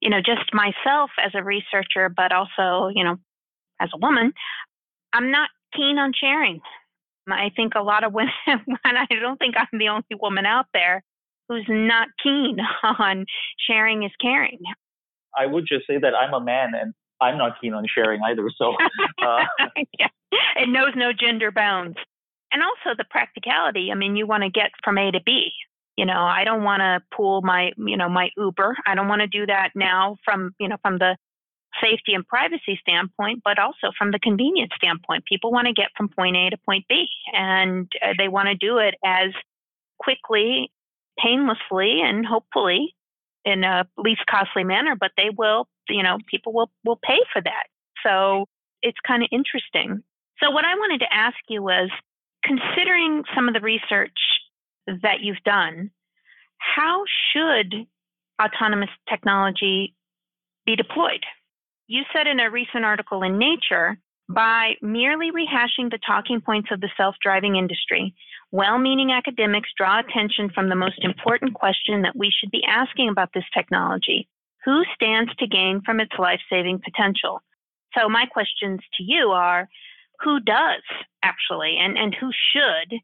you 0.00 0.10
know, 0.10 0.18
just 0.18 0.52
myself 0.52 1.10
as 1.24 1.32
a 1.34 1.42
researcher, 1.42 2.08
but 2.08 2.32
also, 2.32 2.88
you 2.94 3.04
know, 3.04 3.16
as 3.80 3.90
a 3.94 3.98
woman, 3.98 4.32
I'm 5.12 5.30
not 5.30 5.50
keen 5.76 5.98
on 5.98 6.12
sharing. 6.18 6.60
I 7.30 7.50
think 7.54 7.74
a 7.76 7.82
lot 7.82 8.04
of 8.04 8.12
women, 8.14 8.32
and 8.46 8.98
I 8.98 9.06
don't 9.20 9.38
think 9.38 9.54
I'm 9.56 9.78
the 9.78 9.88
only 9.88 10.04
woman 10.20 10.46
out 10.46 10.66
there 10.72 11.02
who's 11.48 11.66
not 11.68 12.08
keen 12.22 12.58
on 12.98 13.26
sharing 13.68 14.02
is 14.02 14.12
caring. 14.20 14.58
I 15.36 15.46
would 15.46 15.66
just 15.66 15.86
say 15.86 15.98
that 15.98 16.14
I'm 16.14 16.34
a 16.34 16.40
man 16.40 16.72
and 16.74 16.94
I'm 17.20 17.38
not 17.38 17.60
keen 17.60 17.74
on 17.74 17.84
sharing 17.92 18.20
either. 18.22 18.48
So 18.56 18.74
uh... 19.22 19.44
yeah. 19.98 20.08
it 20.56 20.68
knows 20.68 20.92
no 20.96 21.12
gender 21.12 21.50
bounds. 21.50 21.96
And 22.52 22.62
also 22.62 22.94
the 22.96 23.04
practicality. 23.08 23.90
I 23.90 23.94
mean, 23.94 24.14
you 24.14 24.26
want 24.26 24.42
to 24.42 24.50
get 24.50 24.70
from 24.84 24.98
A 24.98 25.10
to 25.10 25.20
B. 25.24 25.50
You 25.96 26.06
know, 26.06 26.22
I 26.22 26.44
don't 26.44 26.64
want 26.64 26.80
to 26.80 27.02
pool 27.14 27.42
my, 27.42 27.72
you 27.76 27.96
know, 27.96 28.08
my 28.08 28.30
Uber. 28.36 28.76
I 28.86 28.94
don't 28.94 29.08
want 29.08 29.20
to 29.20 29.26
do 29.26 29.46
that 29.46 29.70
now 29.74 30.16
from, 30.24 30.54
you 30.58 30.68
know, 30.68 30.76
from 30.82 30.98
the 30.98 31.16
safety 31.82 32.14
and 32.14 32.26
privacy 32.26 32.78
standpoint, 32.80 33.40
but 33.44 33.58
also 33.58 33.92
from 33.96 34.10
the 34.10 34.18
convenience 34.18 34.72
standpoint. 34.76 35.24
People 35.24 35.50
want 35.50 35.66
to 35.66 35.72
get 35.72 35.88
from 35.96 36.08
point 36.08 36.36
A 36.36 36.50
to 36.50 36.56
point 36.58 36.84
B, 36.88 37.06
and 37.32 37.90
uh, 38.02 38.12
they 38.18 38.28
want 38.28 38.48
to 38.48 38.54
do 38.54 38.78
it 38.78 38.94
as 39.04 39.30
quickly, 39.98 40.70
painlessly, 41.18 42.00
and 42.02 42.26
hopefully 42.26 42.94
in 43.44 43.64
a 43.64 43.86
least 43.96 44.22
costly 44.30 44.64
manner. 44.64 44.94
But 44.98 45.12
they 45.16 45.30
will, 45.36 45.68
you 45.88 46.02
know, 46.02 46.18
people 46.30 46.52
will 46.52 46.70
will 46.84 47.00
pay 47.02 47.20
for 47.32 47.40
that. 47.40 47.64
So 48.02 48.46
it's 48.82 48.98
kind 49.06 49.22
of 49.22 49.28
interesting. 49.32 50.02
So 50.42 50.50
what 50.50 50.64
I 50.64 50.74
wanted 50.74 51.00
to 51.00 51.14
ask 51.14 51.36
you 51.48 51.62
was, 51.62 51.90
considering 52.44 53.24
some 53.34 53.48
of 53.48 53.54
the 53.54 53.60
research 53.60 54.18
that 54.86 55.20
you've 55.20 55.42
done, 55.44 55.90
how 56.58 57.04
should 57.32 57.86
autonomous 58.42 58.90
technology 59.08 59.94
be 60.66 60.76
deployed? 60.76 61.24
You 61.86 62.02
said 62.14 62.26
in 62.26 62.40
a 62.40 62.50
recent 62.50 62.84
article 62.84 63.22
in 63.22 63.38
Nature 63.38 63.98
by 64.28 64.74
merely 64.80 65.30
rehashing 65.30 65.90
the 65.90 65.98
talking 66.06 66.40
points 66.40 66.70
of 66.72 66.80
the 66.80 66.88
self 66.96 67.16
driving 67.22 67.56
industry, 67.56 68.14
well 68.50 68.78
meaning 68.78 69.12
academics 69.12 69.70
draw 69.76 70.00
attention 70.00 70.50
from 70.54 70.68
the 70.68 70.76
most 70.76 71.02
important 71.02 71.54
question 71.54 72.02
that 72.02 72.16
we 72.16 72.30
should 72.30 72.50
be 72.50 72.64
asking 72.66 73.08
about 73.08 73.30
this 73.34 73.44
technology 73.52 74.28
who 74.64 74.84
stands 74.94 75.34
to 75.36 75.46
gain 75.46 75.82
from 75.84 76.00
its 76.00 76.12
life 76.18 76.40
saving 76.48 76.80
potential? 76.82 77.40
So, 77.98 78.08
my 78.08 78.26
questions 78.26 78.80
to 78.96 79.02
you 79.02 79.30
are 79.30 79.68
who 80.22 80.40
does 80.40 80.82
actually, 81.22 81.76
and, 81.78 81.96
and 81.96 82.14
who 82.14 82.30
should? 82.52 82.98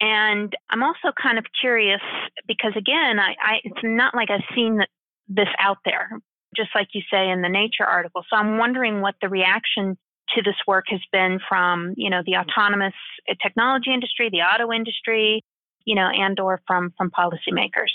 And 0.00 0.54
I'm 0.70 0.82
also 0.82 1.12
kind 1.20 1.38
of 1.38 1.44
curious 1.58 2.02
because, 2.46 2.72
again, 2.76 3.18
I, 3.18 3.34
I 3.42 3.54
it's 3.64 3.80
not 3.82 4.14
like 4.14 4.30
I've 4.30 4.44
seen 4.54 4.80
this 5.28 5.48
out 5.58 5.78
there 5.84 6.10
just 6.56 6.70
like 6.74 6.88
you 6.92 7.02
say 7.12 7.28
in 7.28 7.42
the 7.42 7.48
Nature 7.48 7.84
article. 7.84 8.22
So 8.30 8.36
I'm 8.36 8.58
wondering 8.58 9.00
what 9.00 9.14
the 9.20 9.28
reaction 9.28 9.96
to 10.34 10.42
this 10.42 10.56
work 10.66 10.86
has 10.88 11.00
been 11.12 11.38
from, 11.48 11.94
you 11.96 12.10
know, 12.10 12.22
the 12.24 12.36
autonomous 12.36 12.94
uh, 13.30 13.34
technology 13.42 13.92
industry, 13.92 14.28
the 14.30 14.38
auto 14.38 14.72
industry, 14.72 15.44
you 15.84 15.94
know, 15.94 16.08
and 16.12 16.38
or 16.40 16.60
from 16.66 16.92
from 16.96 17.10
policymakers. 17.10 17.92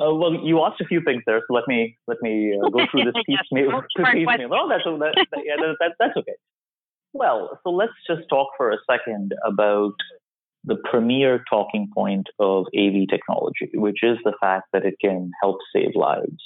Uh, 0.00 0.12
well, 0.14 0.34
you 0.34 0.60
asked 0.64 0.80
a 0.80 0.86
few 0.86 1.00
things 1.02 1.22
there, 1.26 1.40
so 1.46 1.54
let 1.54 1.68
me 1.68 1.96
let 2.08 2.20
me 2.22 2.58
uh, 2.58 2.68
go 2.70 2.86
through 2.90 3.04
this 3.04 3.14
piecemeal. 3.26 3.82
piecemeal. 3.96 4.50
Oh, 4.52 4.68
that's 4.68 4.84
that, 4.84 5.42
yeah, 5.44 5.56
that, 5.56 5.76
that, 5.78 5.92
that's 5.98 6.16
okay. 6.16 6.34
Well, 7.14 7.58
so 7.62 7.70
let's 7.70 7.92
just 8.06 8.22
talk 8.28 8.48
for 8.56 8.70
a 8.70 8.78
second 8.90 9.32
about 9.46 9.94
the 10.64 10.76
premier 10.90 11.44
talking 11.50 11.90
point 11.92 12.28
of 12.38 12.66
AV 12.76 13.08
technology, 13.10 13.70
which 13.74 14.02
is 14.02 14.18
the 14.24 14.34
fact 14.40 14.68
that 14.72 14.84
it 14.84 14.94
can 15.00 15.30
help 15.42 15.58
save 15.74 15.94
lives 15.94 16.42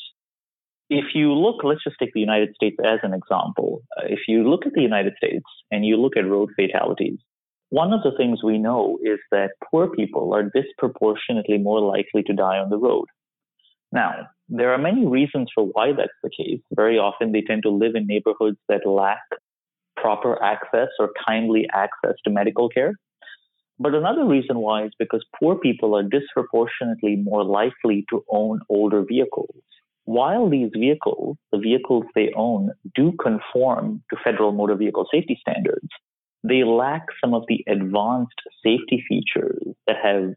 if 0.88 1.14
you 1.14 1.32
look, 1.32 1.64
let's 1.64 1.82
just 1.82 1.96
take 1.98 2.12
the 2.12 2.20
United 2.20 2.54
States 2.54 2.76
as 2.84 3.00
an 3.02 3.12
example. 3.12 3.82
Uh, 3.96 4.04
if 4.08 4.20
you 4.28 4.48
look 4.48 4.66
at 4.66 4.72
the 4.74 4.82
United 4.82 5.14
States 5.16 5.44
and 5.70 5.84
you 5.84 5.96
look 5.96 6.16
at 6.16 6.28
road 6.28 6.50
fatalities, 6.54 7.18
one 7.70 7.92
of 7.92 8.02
the 8.02 8.16
things 8.16 8.44
we 8.44 8.58
know 8.58 8.98
is 9.02 9.18
that 9.32 9.50
poor 9.70 9.88
people 9.88 10.32
are 10.32 10.44
disproportionately 10.44 11.58
more 11.58 11.80
likely 11.80 12.22
to 12.22 12.32
die 12.32 12.58
on 12.58 12.70
the 12.70 12.78
road. 12.78 13.06
Now, 13.90 14.28
there 14.48 14.72
are 14.72 14.78
many 14.78 15.06
reasons 15.06 15.50
for 15.52 15.64
why 15.64 15.92
that's 15.92 16.10
the 16.22 16.30
case. 16.30 16.60
Very 16.72 16.98
often 16.98 17.32
they 17.32 17.42
tend 17.42 17.64
to 17.64 17.70
live 17.70 17.96
in 17.96 18.06
neighborhoods 18.06 18.58
that 18.68 18.86
lack 18.86 19.22
proper 19.96 20.42
access 20.42 20.88
or 20.98 21.10
timely 21.26 21.66
access 21.72 22.14
to 22.24 22.30
medical 22.30 22.68
care. 22.68 22.94
But 23.78 23.94
another 23.94 24.24
reason 24.24 24.58
why 24.58 24.84
is 24.84 24.92
because 24.98 25.24
poor 25.38 25.56
people 25.56 25.96
are 25.96 26.02
disproportionately 26.02 27.16
more 27.16 27.44
likely 27.44 28.04
to 28.10 28.24
own 28.30 28.60
older 28.70 29.04
vehicles 29.04 29.54
while 30.06 30.48
these 30.48 30.70
vehicles, 30.72 31.36
the 31.50 31.58
vehicles 31.58 32.04
they 32.14 32.32
own, 32.36 32.70
do 32.94 33.12
conform 33.20 34.02
to 34.10 34.16
federal 34.22 34.52
motor 34.52 34.76
vehicle 34.76 35.06
safety 35.12 35.36
standards, 35.40 35.88
they 36.44 36.62
lack 36.62 37.02
some 37.22 37.34
of 37.34 37.42
the 37.48 37.64
advanced 37.68 38.40
safety 38.64 39.04
features 39.08 39.74
that 39.88 39.96
have 40.00 40.30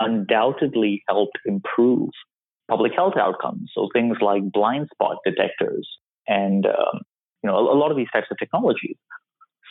undoubtedly 0.00 1.04
helped 1.08 1.38
improve 1.46 2.10
public 2.68 2.92
health 2.94 3.14
outcomes. 3.16 3.70
So 3.72 3.88
things 3.92 4.16
like 4.20 4.50
blind 4.50 4.88
spot 4.92 5.18
detectors 5.24 5.88
and 6.26 6.66
um, 6.66 7.02
you 7.42 7.50
know 7.50 7.56
a, 7.56 7.74
a, 7.74 7.78
lot 7.78 7.90
of 7.90 7.96
these 7.96 8.08
types 8.12 8.26
of 8.30 8.38
technologies. 8.38 8.96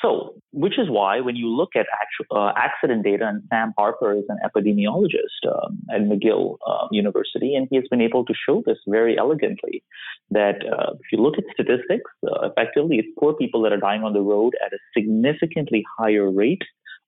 So, 0.01 0.33
which 0.51 0.79
is 0.79 0.89
why 0.89 1.19
when 1.19 1.35
you 1.35 1.47
look 1.47 1.75
at 1.75 1.85
actual, 1.93 2.35
uh, 2.35 2.53
accident 2.57 3.03
data, 3.03 3.27
and 3.27 3.43
Sam 3.49 3.71
Harper 3.77 4.13
is 4.13 4.23
an 4.29 4.39
epidemiologist 4.43 5.45
um, 5.47 5.77
at 5.93 6.01
McGill 6.01 6.57
uh, 6.65 6.87
University, 6.91 7.55
and 7.55 7.67
he 7.69 7.75
has 7.75 7.85
been 7.89 8.01
able 8.01 8.25
to 8.25 8.33
show 8.33 8.63
this 8.65 8.79
very 8.87 9.17
elegantly. 9.17 9.83
That 10.31 10.65
uh, 10.65 10.93
if 10.93 11.11
you 11.11 11.19
look 11.19 11.37
at 11.37 11.43
statistics, 11.53 12.09
uh, 12.25 12.49
effectively, 12.49 12.97
it's 12.97 13.09
poor 13.19 13.33
people 13.33 13.61
that 13.61 13.73
are 13.73 13.77
dying 13.77 14.03
on 14.03 14.13
the 14.13 14.21
road 14.21 14.55
at 14.65 14.73
a 14.73 14.79
significantly 14.97 15.83
higher 15.99 16.31
rate 16.31 16.63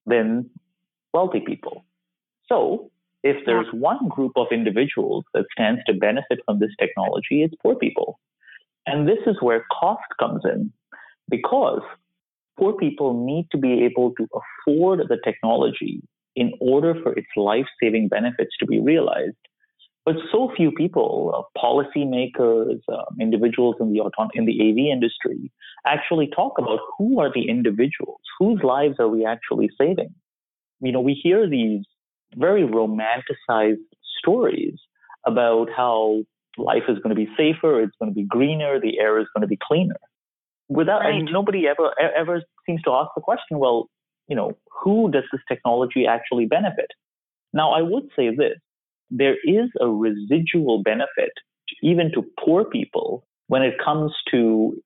than 0.05 0.49
wealthy 1.13 1.39
people. 1.39 1.83
So, 2.47 2.91
if 3.23 3.37
there's 3.45 3.67
one 3.71 4.09
group 4.09 4.33
of 4.35 4.47
individuals 4.51 5.23
that 5.33 5.45
stands 5.51 5.81
to 5.87 5.93
benefit 5.93 6.39
from 6.45 6.59
this 6.59 6.71
technology, 6.77 7.41
it's 7.41 7.55
poor 7.63 7.75
people. 7.75 8.19
And 8.85 9.07
this 9.07 9.19
is 9.25 9.37
where 9.41 9.65
cost 9.79 10.03
comes 10.19 10.43
in 10.45 10.71
because 11.29 11.81
poor 12.57 12.73
people 12.73 13.25
need 13.25 13.47
to 13.51 13.57
be 13.57 13.83
able 13.83 14.13
to 14.15 14.27
afford 14.67 14.99
the 15.07 15.17
technology 15.23 16.01
in 16.35 16.53
order 16.59 16.95
for 17.03 17.13
its 17.17 17.27
life 17.35 17.65
saving 17.81 18.07
benefits 18.09 18.51
to 18.59 18.65
be 18.65 18.79
realized. 18.79 19.37
But 20.05 20.15
so 20.31 20.51
few 20.55 20.71
people, 20.71 21.31
uh, 21.33 21.59
policymakers, 21.59 22.81
um, 22.89 23.17
individuals 23.21 23.75
in 23.79 23.93
the 23.93 24.01
auton- 24.01 24.31
in 24.33 24.45
the 24.45 24.59
AV 24.61 24.91
industry, 24.91 25.51
actually 25.85 26.27
talk 26.27 26.57
about 26.57 26.79
who 26.97 27.19
are 27.21 27.31
the 27.31 27.47
individuals, 27.47 28.19
whose 28.37 28.61
lives 28.63 28.99
are 28.99 29.07
we 29.07 29.25
actually 29.25 29.69
saving. 29.77 30.13
You 30.81 30.91
know, 30.91 31.01
we 31.01 31.13
hear 31.13 31.47
these 31.49 31.85
very 32.35 32.63
romanticized 32.63 33.85
stories 34.19 34.77
about 35.25 35.69
how 35.71 36.23
life 36.57 36.83
is 36.87 36.97
going 36.99 37.15
to 37.15 37.15
be 37.15 37.29
safer, 37.37 37.81
it's 37.81 37.95
going 37.99 38.11
to 38.11 38.15
be 38.15 38.23
greener, 38.23 38.79
the 38.79 38.99
air 38.99 39.19
is 39.19 39.27
going 39.35 39.41
to 39.41 39.47
be 39.47 39.57
cleaner. 39.61 39.99
Without, 40.69 41.01
right. 41.01 41.15
and 41.15 41.29
nobody 41.31 41.67
ever 41.67 41.91
ever 41.99 42.41
seems 42.65 42.81
to 42.83 42.91
ask 42.91 43.09
the 43.15 43.21
question, 43.21 43.59
well, 43.59 43.89
you 44.27 44.35
know, 44.35 44.57
who 44.81 45.11
does 45.11 45.23
this 45.31 45.41
technology 45.47 46.05
actually 46.07 46.45
benefit? 46.45 46.87
Now, 47.51 47.71
I 47.73 47.81
would 47.81 48.05
say 48.15 48.29
this: 48.35 48.57
there 49.09 49.35
is 49.43 49.69
a 49.79 49.87
residual 49.87 50.81
benefit 50.81 51.31
even 51.81 52.11
to 52.13 52.25
poor 52.43 52.63
people 52.63 53.25
when 53.47 53.61
it 53.61 53.75
comes 53.83 54.13
to 54.31 54.81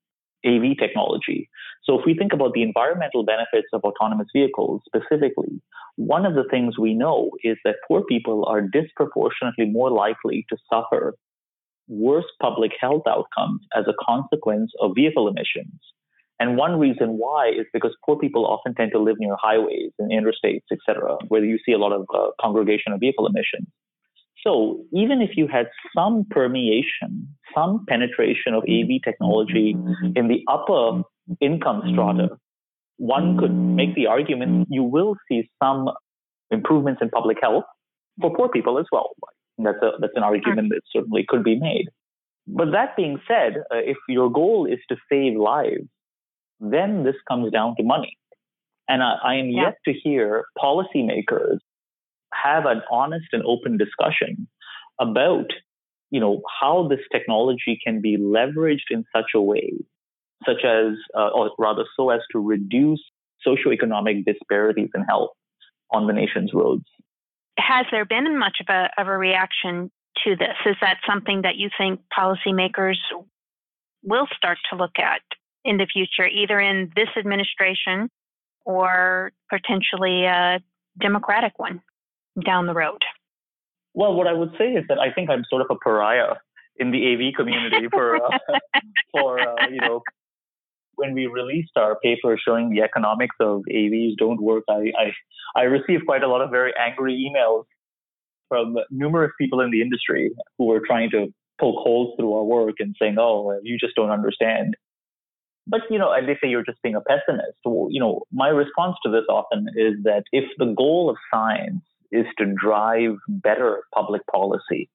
AV 0.45 0.77
technology. 0.79 1.50
So 1.83 2.00
if 2.00 2.05
we 2.05 2.15
think 2.15 2.33
about 2.33 2.53
the 2.53 2.63
environmental 2.63 3.24
benefits 3.24 3.67
of 3.74 3.81
autonomous 3.83 4.27
vehicles 4.36 4.81
specifically, 4.86 5.62
one 5.95 6.25
of 6.25 6.36
the 6.36 6.43
things 6.50 6.77
we 6.77 6.93
know 6.93 7.31
is 7.43 7.57
that 7.63 7.75
poor 7.88 8.03
people 8.03 8.45
are 8.45 8.62
disproportionately 8.62 9.65
more 9.65 9.89
likely 9.89 10.45
to 10.50 10.57
suffer 10.69 11.15
worse 11.88 12.25
public 12.41 12.72
health 12.79 13.03
outcomes 13.08 13.62
as 13.75 13.86
a 13.88 13.94
consequence 14.06 14.72
of 14.82 14.91
vehicle 14.96 15.27
emissions. 15.27 15.79
And 16.39 16.56
one 16.56 16.79
reason 16.79 17.17
why 17.17 17.50
is 17.50 17.65
because 17.74 17.96
poor 18.06 18.17
people 18.17 18.46
often 18.46 18.75
tend 18.75 18.91
to 18.91 19.00
live 19.00 19.15
near 19.20 19.36
highways 19.41 19.91
and 19.98 20.12
interstates, 20.12 20.65
etc., 20.72 21.17
where 21.29 21.44
you 21.44 21.58
see 21.65 21.72
a 21.72 21.77
lot 21.77 21.94
of 21.94 22.06
uh, 22.13 22.27
congregation 22.39 22.94
of 22.94 23.00
vehicle 23.00 23.25
emissions. 23.25 23.67
So 24.46 24.84
even 24.94 25.22
if 25.22 25.32
you 25.36 25.48
had 25.48 25.65
some 25.96 26.25
permeation, 26.29 27.27
some 27.56 27.86
penetration 27.89 28.53
of 28.53 28.63
AV 28.63 29.01
technology 29.03 29.75
in 30.15 30.27
the 30.27 30.44
upper 30.48 31.01
income 31.41 31.82
strata, 31.91 32.29
one 32.98 33.38
could 33.38 33.53
make 33.53 33.96
the 33.96 34.08
argument 34.08 34.67
you 34.70 34.84
will 34.84 35.15
see 35.27 35.50
some 35.62 35.89
improvements 36.51 37.01
in 37.01 37.10
public 37.10 37.38
health 37.41 37.63
for 38.22 38.34
poor 38.36 38.48
people 38.50 38.79
as 38.79 38.86
well. 38.91 39.10
That's 39.58 39.82
a 39.82 39.92
that's 40.00 40.14
an 40.16 40.24
argument 40.24 40.70
that 40.70 40.82
certainly 40.92 41.26
could 41.28 41.44
be 41.44 41.60
made. 41.60 41.88
But 42.48 42.72
that 42.72 42.96
being 42.96 43.20
said, 43.28 43.58
uh, 43.72 43.78
if 43.78 43.98
your 44.08 44.32
goal 44.32 44.66
is 44.66 44.80
to 44.90 44.96
save 45.12 45.38
lives, 45.38 45.88
then 46.60 47.04
this 47.04 47.16
comes 47.28 47.52
down 47.52 47.76
to 47.78 47.84
money. 47.84 48.18
And 48.88 49.04
I, 49.04 49.16
I 49.24 49.36
am 49.36 49.50
yeah. 49.50 49.64
yet 49.64 49.78
to 49.86 49.94
hear 49.94 50.46
policymakers 50.58 51.58
have 52.34 52.66
an 52.66 52.82
honest 52.90 53.28
and 53.34 53.44
open 53.44 53.78
discussion 53.78 54.48
about 55.00 55.48
you 56.10 56.20
know 56.20 56.42
how 56.62 56.88
this 56.88 57.00
technology 57.12 57.80
can 57.84 58.02
be 58.02 58.18
leveraged 58.18 58.90
in 58.90 59.04
such 59.16 59.32
a 59.36 59.42
way 59.42 59.74
such 60.46 60.64
as 60.64 60.94
uh, 61.16 61.30
or 61.30 61.52
rather 61.58 61.84
so 61.96 62.10
as 62.10 62.22
to 62.32 62.40
reduce 62.40 63.02
socioeconomic 63.46 64.26
disparities 64.26 64.90
in 64.96 65.04
health 65.04 65.32
on 65.92 66.08
the 66.08 66.14
nation's 66.14 66.52
roads 66.54 66.86
has 67.58 67.86
there 67.92 68.06
been 68.06 68.38
much 68.38 68.58
of 68.62 68.68
a, 68.70 68.90
of 68.98 69.08
a 69.08 69.18
reaction 69.18 69.92
to 70.24 70.36
this 70.36 70.56
is 70.66 70.76
that 70.82 70.98
something 71.08 71.42
that 71.44 71.56
you 71.58 71.70
think 71.78 72.02
policymakers 72.18 72.98
will 74.04 74.28
start 74.36 74.58
to 74.70 74.78
look 74.78 74.98
at 74.98 75.22
in 75.66 75.78
the 75.78 75.86
future 75.86 76.28
either 76.28 76.60
in 76.60 76.92
this 76.96 77.10
administration 77.18 78.10
or 78.66 79.32
potentially 79.50 80.26
a 80.26 80.60
democratic 81.00 81.54
one 81.58 81.82
down 82.46 82.68
the 82.68 82.74
road? 82.74 83.02
Well, 83.94 84.14
what 84.14 84.28
I 84.28 84.34
would 84.34 84.52
say 84.58 84.72
is 84.74 84.86
that 84.90 85.00
I 85.00 85.12
think 85.12 85.30
I'm 85.30 85.44
sort 85.50 85.62
of 85.62 85.68
a 85.72 85.76
pariah 85.76 86.36
in 86.78 86.92
the 86.92 87.14
AV 87.14 87.34
community 87.36 87.88
for 87.92 88.18
uh, 88.18 88.30
for 89.12 89.40
uh, 89.40 89.68
you 89.70 89.82
know 89.82 90.04
when 90.98 91.13
we 91.13 91.27
released 91.27 91.72
our 91.77 91.98
paper 92.00 92.38
showing 92.44 92.70
the 92.70 92.82
economics 92.82 93.36
of 93.39 93.62
AVs 93.72 94.18
don't 94.18 94.42
work. 94.42 94.63
I, 94.70 94.92
I 95.04 95.13
I 95.56 95.63
received 95.63 96.06
quite 96.06 96.24
a 96.24 96.27
lot 96.27 96.42
of 96.42 96.50
very 96.51 96.74
angry 96.77 97.13
emails 97.25 97.63
from 98.50 98.76
numerous 98.91 99.32
people 99.39 99.62
in 99.62 99.71
the 99.71 99.82
industry 99.82 100.32
who 100.58 100.65
were 100.65 100.82
trying 100.86 101.10
to 101.12 101.28
poke 101.60 101.78
holes 101.78 102.15
through 102.17 102.34
our 102.34 102.43
work 102.43 102.76
and 102.80 102.95
saying, 103.00 103.15
"Oh, 103.19 103.58
you 103.63 103.78
just 103.80 103.95
don't 103.95 104.12
understand." 104.12 104.76
But 105.67 105.82
you 105.89 106.00
know, 106.00 106.12
and 106.12 106.28
they 106.28 106.38
say 106.41 106.50
you're 106.50 106.63
just 106.63 106.82
being 106.82 106.95
a 106.95 107.02
pessimist. 107.02 107.58
Well, 107.65 107.88
you 107.91 108.00
know, 108.00 108.24
my 108.32 108.50
response 108.50 108.95
to 109.04 109.12
this 109.12 109.26
often 109.30 109.67
is 109.76 109.95
that 110.04 110.24
if 110.32 110.45
the 110.58 110.74
goal 110.78 111.10
of 111.10 111.17
science 111.32 111.84
is 112.12 112.26
to 112.38 112.45
drive 112.54 113.17
better 113.28 113.84
public 113.93 114.21
policy. 114.28 114.89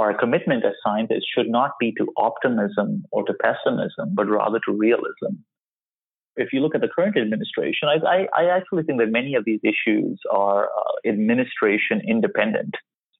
Our 0.00 0.14
commitment 0.14 0.64
as 0.64 0.72
scientists 0.82 1.26
should 1.34 1.50
not 1.50 1.72
be 1.78 1.92
to 1.98 2.06
optimism 2.16 3.04
or 3.12 3.22
to 3.24 3.34
pessimism, 3.34 4.14
but 4.14 4.30
rather 4.30 4.58
to 4.66 4.72
realism. 4.72 5.32
If 6.36 6.54
you 6.54 6.60
look 6.60 6.74
at 6.74 6.80
the 6.80 6.88
current 6.88 7.18
administration, 7.18 7.86
I, 7.86 7.98
I, 8.06 8.44
I 8.44 8.56
actually 8.56 8.84
think 8.84 8.98
that 9.00 9.10
many 9.10 9.34
of 9.34 9.44
these 9.44 9.60
issues 9.62 10.18
are 10.32 10.64
uh, 10.64 11.06
administration 11.06 12.00
independent. 12.08 12.76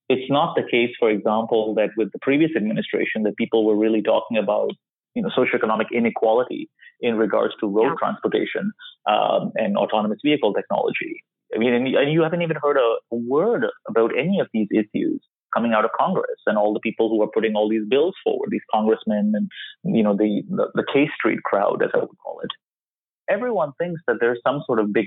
It's 0.08 0.30
not 0.30 0.56
the 0.56 0.62
case, 0.62 0.88
for 0.98 1.10
example, 1.10 1.74
that 1.74 1.90
with 1.98 2.12
the 2.12 2.18
previous 2.22 2.52
administration 2.56 3.24
that 3.24 3.36
people 3.36 3.66
were 3.66 3.76
really 3.76 4.00
talking 4.00 4.38
about, 4.38 4.70
you 5.14 5.20
know, 5.20 5.28
socioeconomic 5.36 5.92
inequality 5.92 6.70
in 7.00 7.16
regards 7.16 7.52
to 7.60 7.66
road 7.66 7.90
yeah. 7.90 7.94
transportation 7.98 8.72
um, 9.06 9.52
and 9.56 9.76
autonomous 9.76 10.20
vehicle 10.24 10.54
technology. 10.54 11.22
I 11.54 11.58
mean, 11.58 11.74
and 11.74 12.10
you 12.10 12.22
haven't 12.22 12.40
even 12.40 12.56
heard 12.62 12.78
a 12.78 12.96
word 13.14 13.66
about 13.86 14.12
any 14.18 14.40
of 14.40 14.48
these 14.54 14.68
issues 14.72 15.20
coming 15.54 15.72
out 15.72 15.84
of 15.84 15.90
Congress 15.98 16.40
and 16.46 16.56
all 16.56 16.72
the 16.72 16.80
people 16.80 17.08
who 17.08 17.22
are 17.22 17.30
putting 17.32 17.54
all 17.54 17.68
these 17.68 17.86
bills 17.88 18.14
forward, 18.24 18.48
these 18.50 18.60
congressmen 18.72 19.32
and 19.34 19.50
you 19.96 20.02
know 20.02 20.16
the, 20.16 20.42
the 20.48 20.68
the 20.74 20.84
K 20.92 21.08
Street 21.14 21.42
crowd, 21.42 21.82
as 21.82 21.90
I 21.94 21.98
would 21.98 22.18
call 22.24 22.40
it. 22.40 22.50
Everyone 23.28 23.72
thinks 23.78 24.00
that 24.06 24.16
there's 24.20 24.40
some 24.46 24.62
sort 24.66 24.80
of 24.80 24.92
big 24.92 25.06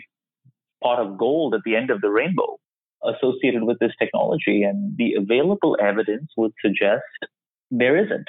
pot 0.81 0.99
of 0.99 1.17
gold 1.17 1.53
at 1.53 1.61
the 1.65 1.75
end 1.75 1.89
of 1.89 2.01
the 2.01 2.09
rainbow 2.09 2.57
associated 3.03 3.63
with 3.63 3.79
this 3.79 3.91
technology, 3.99 4.63
and 4.63 4.97
the 4.97 5.13
available 5.15 5.77
evidence 5.81 6.31
would 6.37 6.53
suggest 6.61 7.03
there 7.71 7.97
isn't. 7.97 8.27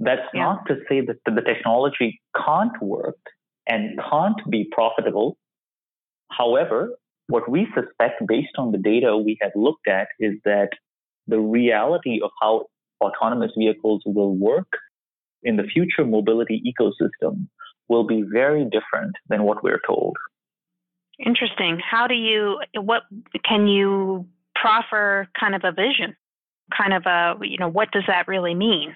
That's 0.00 0.22
yeah. 0.32 0.42
not 0.42 0.66
to 0.66 0.76
say 0.88 1.00
that 1.00 1.16
the 1.24 1.40
technology 1.42 2.20
can't 2.36 2.80
work 2.82 3.18
and 3.66 3.98
can't 4.10 4.40
be 4.50 4.68
profitable. 4.72 5.36
However, 6.30 6.90
what 7.28 7.48
we 7.48 7.66
suspect, 7.74 8.26
based 8.26 8.56
on 8.58 8.72
the 8.72 8.78
data 8.78 9.16
we 9.16 9.38
have 9.40 9.52
looked 9.54 9.88
at, 9.88 10.08
is 10.18 10.34
that 10.44 10.70
the 11.26 11.38
reality 11.38 12.20
of 12.22 12.30
how 12.40 12.66
autonomous 13.02 13.52
vehicles 13.56 14.02
will 14.04 14.34
work 14.34 14.68
in 15.42 15.56
the 15.56 15.64
future 15.64 16.04
mobility 16.04 16.62
ecosystem 16.66 17.48
will 17.88 18.04
be 18.04 18.22
very 18.32 18.64
different 18.64 19.14
than 19.28 19.42
what 19.42 19.62
we're 19.62 19.80
told. 19.86 20.16
Interesting. 21.24 21.78
How 21.78 22.06
do 22.06 22.14
you, 22.14 22.60
what 22.76 23.02
can 23.44 23.66
you 23.68 24.26
proffer 24.54 25.28
kind 25.38 25.54
of 25.54 25.62
a 25.64 25.72
vision? 25.72 26.16
Kind 26.76 26.94
of 26.94 27.04
a, 27.06 27.34
you 27.42 27.58
know, 27.58 27.68
what 27.68 27.90
does 27.92 28.04
that 28.06 28.26
really 28.26 28.54
mean? 28.54 28.94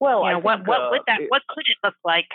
Well, 0.00 0.22
you 0.24 0.30
know, 0.30 0.36
think, 0.36 0.44
what, 0.44 0.66
what 0.66 0.80
uh, 0.80 0.88
would 0.90 1.00
that, 1.06 1.20
what 1.28 1.42
could 1.48 1.64
it 1.66 1.76
look 1.82 1.94
like? 2.04 2.28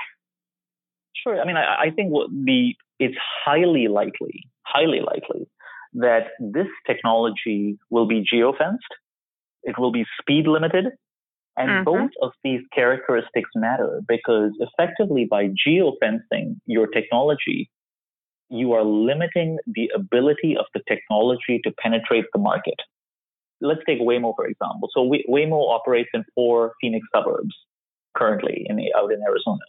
Sure. 1.16 1.40
I 1.40 1.46
mean, 1.46 1.56
I, 1.56 1.86
I 1.86 1.90
think 1.92 2.12
the, 2.12 2.74
it's 3.00 3.16
highly 3.46 3.88
likely 3.88 4.50
highly 4.66 5.00
likely 5.00 5.48
that 5.94 6.28
this 6.40 6.68
technology 6.86 7.78
will 7.90 8.06
be 8.06 8.26
geofenced, 8.32 8.92
it 9.66 9.78
will 9.78 9.92
be 9.92 10.06
speed 10.20 10.48
limited, 10.48 10.86
and 11.58 11.70
mm-hmm. 11.70 11.84
both 11.84 12.12
of 12.22 12.32
these 12.44 12.62
characteristics 12.74 13.50
matter 13.56 14.02
because 14.08 14.52
effectively 14.60 15.28
by 15.30 15.50
geofencing 15.68 16.56
your 16.66 16.88
technology, 16.88 17.70
you 18.50 18.74
are 18.74 18.84
limiting 18.84 19.58
the 19.66 19.90
ability 19.96 20.56
of 20.58 20.66
the 20.74 20.82
technology 20.88 21.60
to 21.64 21.72
penetrate 21.80 22.26
the 22.34 22.40
market. 22.40 22.80
Let's 23.62 23.82
take 23.88 24.00
Waymo, 24.00 24.34
for 24.36 24.46
example. 24.46 24.90
So 24.94 25.10
Waymo 25.30 25.74
operates 25.74 26.10
in 26.14 26.24
four 26.36 26.74
Phoenix 26.82 27.08
suburbs 27.14 27.56
currently 28.16 28.66
in, 28.70 28.80
out 28.98 29.12
in 29.12 29.22
Arizona 29.28 29.66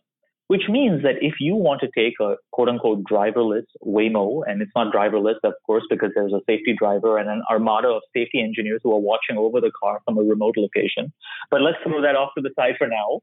which 0.48 0.62
means 0.68 1.02
that 1.02 1.16
if 1.20 1.34
you 1.40 1.54
want 1.56 1.80
to 1.80 1.88
take 1.96 2.14
a 2.20 2.36
quote 2.52 2.68
unquote 2.68 3.02
driverless 3.04 3.64
Waymo, 3.84 4.42
and 4.46 4.62
it's 4.62 4.70
not 4.76 4.94
driverless, 4.94 5.36
of 5.42 5.54
course, 5.66 5.84
because 5.90 6.10
there's 6.14 6.32
a 6.32 6.40
safety 6.46 6.74
driver 6.78 7.18
and 7.18 7.28
an 7.28 7.42
armada 7.50 7.88
of 7.88 8.02
safety 8.14 8.40
engineers 8.40 8.80
who 8.82 8.92
are 8.92 9.00
watching 9.00 9.36
over 9.36 9.60
the 9.60 9.72
car 9.82 10.00
from 10.04 10.18
a 10.18 10.22
remote 10.22 10.54
location. 10.56 11.12
But 11.50 11.62
let's 11.62 11.78
throw 11.82 12.00
that 12.02 12.16
off 12.16 12.30
to 12.36 12.42
the 12.42 12.50
side 12.56 12.74
for 12.78 12.86
now. 12.86 13.20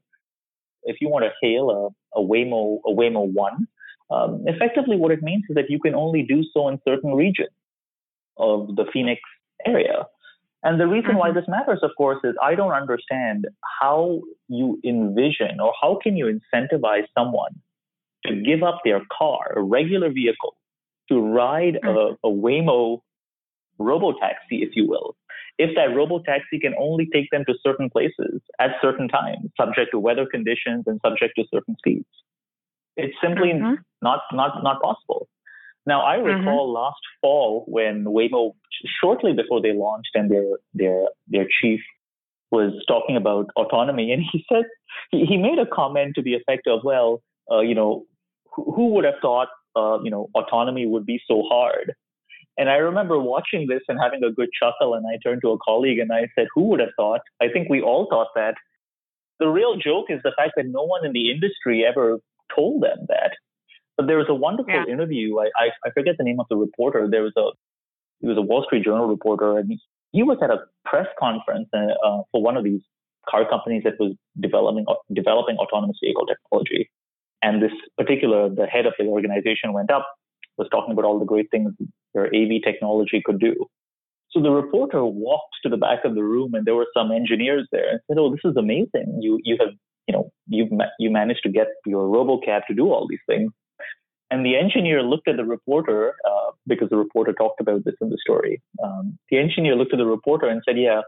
If 0.82 0.96
you 1.00 1.08
want 1.08 1.24
to 1.24 1.30
hail 1.40 1.70
a, 1.70 2.20
a 2.20 2.22
Waymo, 2.22 2.80
a 2.86 2.90
Waymo 2.90 3.32
One, 3.32 3.66
um, 4.10 4.44
effectively 4.46 4.96
what 4.96 5.12
it 5.12 5.22
means 5.22 5.44
is 5.48 5.54
that 5.54 5.70
you 5.70 5.80
can 5.80 5.94
only 5.94 6.22
do 6.22 6.44
so 6.52 6.68
in 6.68 6.78
certain 6.86 7.14
regions 7.14 7.48
of 8.36 8.76
the 8.76 8.84
Phoenix 8.92 9.20
area. 9.66 10.06
And 10.64 10.80
the 10.80 10.86
reason 10.86 11.16
why 11.16 11.28
mm-hmm. 11.28 11.38
this 11.38 11.48
matters, 11.48 11.80
of 11.82 11.90
course, 11.96 12.18
is 12.24 12.34
I 12.42 12.54
don't 12.54 12.72
understand 12.72 13.46
how 13.80 14.22
you 14.48 14.80
envision 14.84 15.60
or 15.60 15.72
how 15.80 15.98
can 16.02 16.16
you 16.16 16.26
incentivize 16.26 17.06
someone 17.16 17.60
to 18.26 18.34
give 18.34 18.62
up 18.62 18.80
their 18.84 19.02
car, 19.16 19.52
a 19.54 19.62
regular 19.62 20.10
vehicle, 20.10 20.56
to 21.10 21.20
ride 21.20 21.76
a, 21.76 21.86
mm-hmm. 21.86 22.26
a 22.26 22.30
Waymo 22.30 23.00
robotaxi, 23.78 24.62
if 24.62 24.70
you 24.74 24.88
will, 24.88 25.16
if 25.58 25.74
that 25.76 25.90
robotaxi 25.90 26.60
can 26.60 26.74
only 26.80 27.08
take 27.12 27.30
them 27.30 27.44
to 27.46 27.54
certain 27.62 27.90
places 27.90 28.40
at 28.58 28.70
certain 28.80 29.08
times, 29.08 29.50
subject 29.60 29.90
to 29.92 29.98
weather 29.98 30.26
conditions 30.30 30.84
and 30.86 30.98
subject 31.04 31.34
to 31.36 31.44
certain 31.52 31.76
speeds. 31.78 32.06
It's 32.96 33.14
simply 33.22 33.48
mm-hmm. 33.48 33.74
not, 34.00 34.20
not, 34.32 34.62
not 34.62 34.80
possible. 34.80 35.28
Now, 35.86 36.06
I 36.06 36.16
mm-hmm. 36.16 36.38
recall 36.38 36.68
mm-hmm. 36.68 36.76
last 36.76 37.00
fall 37.20 37.64
when 37.68 38.04
Waymo, 38.04 38.54
shortly 39.00 39.32
before 39.32 39.60
they 39.60 39.72
launched 39.72 40.10
and 40.14 40.30
their, 40.30 40.58
their, 40.74 41.06
their 41.28 41.46
chief 41.60 41.80
was 42.54 42.72
talking 42.86 43.16
about 43.16 43.46
autonomy, 43.56 44.12
and 44.12 44.22
he 44.32 44.44
said 44.50 44.64
he, 45.10 45.24
he 45.26 45.36
made 45.36 45.58
a 45.58 45.66
comment 45.66 46.14
to 46.14 46.22
the 46.22 46.34
effect 46.34 46.66
of, 46.66 46.80
"Well, 46.84 47.22
uh, 47.50 47.60
you 47.60 47.74
know, 47.74 48.04
who, 48.54 48.72
who 48.74 48.86
would 48.94 49.04
have 49.04 49.20
thought, 49.20 49.48
uh, 49.76 49.98
you 50.02 50.10
know, 50.10 50.28
autonomy 50.34 50.86
would 50.86 51.04
be 51.04 51.20
so 51.26 51.42
hard?" 51.50 51.94
And 52.56 52.70
I 52.70 52.76
remember 52.76 53.18
watching 53.18 53.66
this 53.66 53.80
and 53.88 53.98
having 54.00 54.22
a 54.22 54.30
good 54.30 54.50
chuckle, 54.58 54.94
and 54.94 55.04
I 55.06 55.18
turned 55.26 55.42
to 55.42 55.50
a 55.50 55.58
colleague 55.58 55.98
and 55.98 56.12
I 56.12 56.28
said, 56.36 56.46
"Who 56.54 56.68
would 56.68 56.80
have 56.80 56.94
thought?" 56.96 57.20
I 57.42 57.48
think 57.48 57.68
we 57.68 57.82
all 57.82 58.06
thought 58.08 58.28
that. 58.36 58.54
The 59.40 59.48
real 59.48 59.76
joke 59.76 60.06
is 60.10 60.20
the 60.22 60.32
fact 60.38 60.52
that 60.56 60.66
no 60.66 60.84
one 60.84 61.04
in 61.04 61.12
the 61.12 61.32
industry 61.32 61.84
ever 61.84 62.18
told 62.54 62.84
them 62.84 62.98
that. 63.08 63.32
But 63.96 64.06
there 64.06 64.16
was 64.16 64.28
a 64.28 64.34
wonderful 64.34 64.72
yeah. 64.72 64.86
interview. 64.86 65.38
I, 65.38 65.46
I, 65.56 65.66
I 65.84 65.90
forget 65.92 66.14
the 66.18 66.24
name 66.24 66.38
of 66.38 66.46
the 66.48 66.56
reporter. 66.56 67.08
There 67.10 67.22
was 67.22 67.32
a 67.36 67.50
he 68.24 68.28
was 68.28 68.38
a 68.38 68.42
Wall 68.42 68.64
Street 68.64 68.84
Journal 68.84 69.06
reporter, 69.06 69.58
and 69.58 69.78
he 70.12 70.22
was 70.22 70.38
at 70.42 70.48
a 70.48 70.60
press 70.86 71.06
conference 71.18 71.68
uh, 71.74 71.92
uh, 72.02 72.22
for 72.32 72.42
one 72.42 72.56
of 72.56 72.64
these 72.64 72.80
car 73.28 73.46
companies 73.46 73.82
that 73.84 74.00
was 74.00 74.14
developing 74.40 74.86
developing 75.12 75.58
autonomous 75.58 75.98
vehicle 76.02 76.24
technology. 76.24 76.90
And 77.42 77.62
this 77.62 77.72
particular, 77.98 78.48
the 78.48 78.64
head 78.64 78.86
of 78.86 78.94
the 78.98 79.04
organization 79.04 79.74
went 79.74 79.90
up, 79.90 80.06
was 80.56 80.68
talking 80.70 80.92
about 80.92 81.04
all 81.04 81.18
the 81.18 81.26
great 81.26 81.50
things 81.50 81.72
their 82.14 82.28
AV 82.28 82.62
technology 82.64 83.20
could 83.22 83.38
do. 83.38 83.66
So 84.30 84.40
the 84.40 84.50
reporter 84.50 85.04
walked 85.04 85.56
to 85.62 85.68
the 85.68 85.76
back 85.76 86.06
of 86.06 86.14
the 86.14 86.24
room, 86.24 86.54
and 86.54 86.64
there 86.64 86.74
were 86.74 86.88
some 86.96 87.12
engineers 87.12 87.68
there, 87.72 87.90
and 87.90 88.00
said, 88.08 88.16
"Oh, 88.18 88.30
this 88.30 88.40
is 88.42 88.56
amazing! 88.56 89.18
You 89.20 89.38
you 89.44 89.58
have 89.60 89.74
you 90.08 90.14
know 90.14 90.30
you've 90.48 90.72
you 90.98 91.10
managed 91.10 91.42
to 91.42 91.50
get 91.50 91.66
your 91.84 92.08
RoboCab 92.08 92.62
to 92.68 92.74
do 92.74 92.90
all 92.90 93.06
these 93.06 93.26
things." 93.28 93.52
And 94.34 94.44
the 94.44 94.56
engineer 94.56 95.00
looked 95.00 95.28
at 95.28 95.36
the 95.36 95.44
reporter 95.44 96.16
uh, 96.28 96.50
because 96.66 96.90
the 96.90 96.96
reporter 96.96 97.32
talked 97.32 97.60
about 97.60 97.84
this 97.84 97.94
in 98.00 98.10
the 98.10 98.18
story. 98.20 98.60
Um, 98.82 99.16
the 99.30 99.38
engineer 99.38 99.76
looked 99.76 99.92
at 99.92 99.98
the 99.98 100.06
reporter 100.06 100.48
and 100.48 100.60
said, 100.66 100.76
"Yeah, 100.76 101.02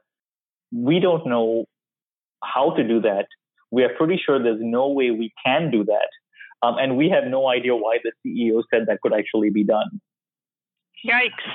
we 0.73 1.01
don't 1.01 1.27
know 1.27 1.65
how 2.45 2.71
to 2.77 2.87
do 2.87 3.01
that. 3.01 3.27
We 3.73 3.83
are 3.83 3.93
pretty 3.99 4.21
sure 4.25 4.41
there's 4.41 4.61
no 4.63 4.91
way 4.91 5.11
we 5.11 5.33
can 5.45 5.73
do 5.73 5.83
that, 5.87 6.11
um, 6.63 6.77
and 6.79 6.97
we 6.97 7.09
have 7.09 7.25
no 7.25 7.49
idea 7.49 7.75
why 7.75 7.99
the 8.05 8.13
CEO 8.23 8.63
said 8.73 8.83
that 8.87 9.01
could 9.01 9.13
actually 9.13 9.51
be 9.51 9.65
done." 9.65 10.01
Yikes! 11.05 11.47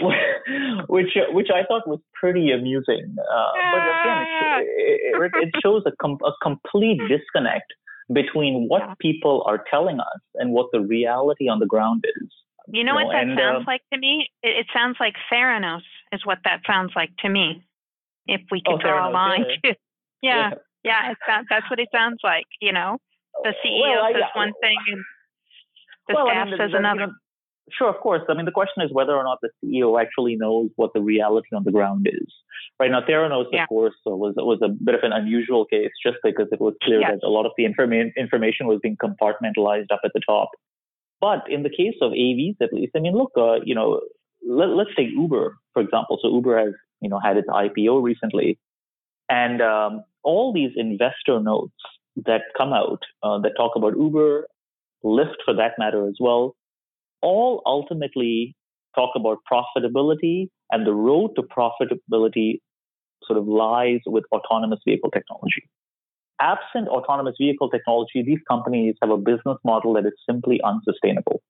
which 0.90 1.14
which 1.30 1.52
I 1.56 1.64
thought 1.64 1.88
was 1.88 2.02
pretty 2.14 2.52
amusing. 2.52 3.16
Uh, 3.18 3.52
but 3.72 3.82
again, 3.94 4.20
it, 4.60 5.24
it, 5.24 5.32
it 5.48 5.52
shows 5.64 5.84
a, 5.86 5.94
com- 6.02 6.26
a 6.26 6.34
complete 6.44 7.00
disconnect 7.08 7.72
between 8.14 8.68
what 8.68 8.82
yeah. 8.82 8.94
people 9.00 9.44
are 9.46 9.64
telling 9.70 10.00
us 10.00 10.22
and 10.36 10.52
what 10.52 10.68
the 10.72 10.82
reality 10.82 11.48
on 11.48 11.60
the 11.60 11.66
ground 11.66 12.04
is. 12.22 12.30
You 12.68 12.84
know, 12.84 12.94
you 12.94 13.00
know 13.00 13.06
what 13.06 13.12
that 13.14 13.24
and, 13.24 13.38
sounds 13.38 13.64
uh, 13.68 13.72
like 13.72 13.82
to 13.94 14.00
me? 14.00 14.30
It, 14.44 14.50
it, 14.50 14.68
sounds 14.74 14.98
like 15.00 15.16
Theranos 15.32 15.82
is 16.12 16.26
what 16.26 16.40
that 16.46 16.62
sounds 16.66 16.92
like 16.96 17.10
to 17.20 17.30
me. 17.30 17.64
If 18.28 18.42
we 18.52 18.62
could 18.62 18.76
oh, 18.76 18.78
draw 18.78 19.08
Theranos, 19.08 19.10
a 19.10 19.14
line, 19.14 19.46
yeah. 19.64 19.74
yeah, 20.22 20.50
yeah, 20.84 21.10
yeah 21.10 21.14
sounds, 21.28 21.48
that's 21.50 21.70
what 21.70 21.80
it 21.80 21.90
sounds 21.92 22.20
like. 22.24 22.46
You 22.62 22.72
know, 22.72 22.98
the 23.44 23.54
CEO 23.66 23.82
well, 23.82 24.14
says 24.14 24.24
I, 24.34 24.38
one 24.38 24.54
thing 24.62 24.78
and 24.92 25.04
the 26.08 26.14
well, 26.16 26.28
staff 26.28 26.48
I 26.48 26.50
mean, 26.50 26.58
says 26.58 26.72
another. 26.74 27.00
You 27.02 27.08
know, 27.08 27.14
Sure, 27.72 27.90
of 27.90 27.98
course. 28.02 28.22
I 28.28 28.34
mean, 28.34 28.46
the 28.46 28.52
question 28.52 28.84
is 28.84 28.92
whether 28.92 29.14
or 29.14 29.24
not 29.24 29.40
the 29.42 29.50
CEO 29.64 30.02
actually 30.02 30.36
knows 30.36 30.70
what 30.76 30.92
the 30.94 31.02
reality 31.02 31.56
on 31.56 31.64
the 31.64 31.72
ground 31.72 32.08
is. 32.12 32.28
Right 32.80 32.92
now, 32.92 33.02
Theranos, 33.02 33.46
yeah. 33.52 33.64
of 33.64 33.70
course, 33.70 33.94
was 34.06 34.34
was 34.38 34.60
a 34.64 34.70
bit 34.70 34.96
of 34.96 35.02
an 35.04 35.14
unusual 35.14 35.66
case 35.66 35.92
just 36.04 36.18
because 36.24 36.48
it 36.52 36.60
was 36.60 36.74
clear 36.84 37.00
that 37.02 37.20
a 37.24 37.30
lot 37.30 37.46
of 37.46 37.52
the 37.58 37.66
informa- 37.66 38.12
information 38.18 38.68
was 38.68 38.80
being 38.82 38.98
compartmentalized 38.98 39.92
up 39.92 40.02
at 40.04 40.12
the 40.14 40.22
top. 40.28 40.50
But 41.22 41.44
in 41.50 41.64
the 41.64 41.70
case 41.70 41.96
of 42.02 42.12
AVs, 42.12 42.56
at 42.62 42.74
least, 42.74 42.94
I 42.96 43.00
mean, 43.00 43.14
look, 43.14 43.32
uh, 43.38 43.62
you 43.64 43.76
know, 43.76 44.02
let, 44.44 44.70
us 44.70 44.88
take 44.98 45.10
Uber 45.12 45.56
for 45.74 45.82
example. 45.82 46.20
So 46.22 46.30
Uber 46.30 46.58
has, 46.58 46.74
you 47.00 47.10
know, 47.10 47.20
had 47.20 47.38
its 47.38 47.48
IPO 47.48 48.02
recently, 48.02 48.60
and 49.30 49.62
um, 49.62 50.04
all 50.24 50.52
these 50.54 50.72
investor 50.76 51.40
notes 51.40 51.74
that 52.26 52.42
come 52.58 52.74
out 52.74 53.04
uh, 53.24 53.40
that 53.40 53.54
talk 53.56 53.76
about 53.76 53.96
Uber, 53.98 54.48
Lyft 55.04 55.38
for 55.46 55.54
that 55.56 55.74
matter 55.78 56.08
as 56.08 56.16
well, 56.20 56.56
all 57.22 57.62
ultimately 57.66 58.56
talk 58.96 59.12
about 59.16 59.38
profitability, 59.52 60.50
and 60.72 60.86
the 60.86 60.94
road 60.94 61.32
to 61.36 61.44
profitability 61.44 62.60
sort 63.24 63.38
of 63.40 63.48
lies 63.48 64.00
with 64.06 64.24
autonomous 64.32 64.80
vehicle 64.86 65.12
technology. 65.12 65.70
Absent 66.40 66.88
autonomous 66.88 67.36
vehicle 67.40 67.70
technology, 67.70 68.24
these 68.26 68.40
companies 68.50 68.96
have 69.02 69.12
a 69.12 69.18
business 69.18 69.58
model 69.64 69.94
that 69.94 70.06
is 70.06 70.14
simply 70.28 70.60
unsustainable 70.64 71.42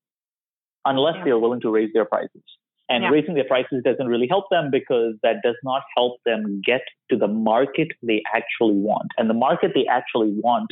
unless 0.86 1.16
yeah. 1.18 1.24
they 1.26 1.30
are 1.32 1.40
willing 1.40 1.62
to 1.62 1.70
raise 1.70 1.92
their 1.94 2.06
prices. 2.06 2.44
And 2.90 3.04
yeah. 3.04 3.10
raising 3.10 3.36
their 3.36 3.46
prices 3.46 3.84
doesn't 3.86 4.08
really 4.08 4.28
help 4.28 4.46
them 4.52 4.70
because 4.70 5.14
that 5.24 5.38
does 5.44 5.56
not 5.64 5.84
help 5.96 6.18
them 6.26 6.62
get 6.66 6.82
to 7.10 7.16
the 7.16 7.28
market 7.28 7.88
they 8.04 8.22
actually 8.34 8.76
want. 8.76 9.08
And 9.18 9.30
the 9.30 9.34
market 9.34 9.72
they 9.74 9.86
actually 9.90 10.32
want 10.32 10.68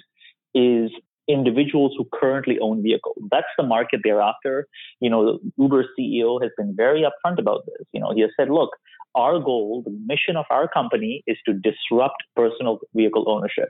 is 0.53 0.91
individuals 1.29 1.93
who 1.97 2.05
currently 2.11 2.57
own 2.59 2.81
vehicles. 2.81 3.17
That's 3.31 3.53
the 3.57 3.63
market 3.63 4.01
they're 4.03 4.19
after. 4.19 4.67
You 4.99 5.09
know, 5.09 5.39
Uber 5.57 5.85
CEO 5.97 6.41
has 6.41 6.51
been 6.57 6.75
very 6.75 7.03
upfront 7.03 7.39
about 7.39 7.65
this. 7.67 7.85
You 7.93 8.01
know, 8.01 8.11
he 8.13 8.21
has 8.21 8.31
said, 8.37 8.49
look, 8.49 8.71
our 9.15 9.39
goal, 9.39 9.83
the 9.85 9.91
mission 10.05 10.35
of 10.35 10.45
our 10.49 10.67
company 10.67 11.23
is 11.27 11.37
to 11.45 11.53
disrupt 11.53 12.23
personal 12.35 12.79
vehicle 12.95 13.25
ownership. 13.29 13.69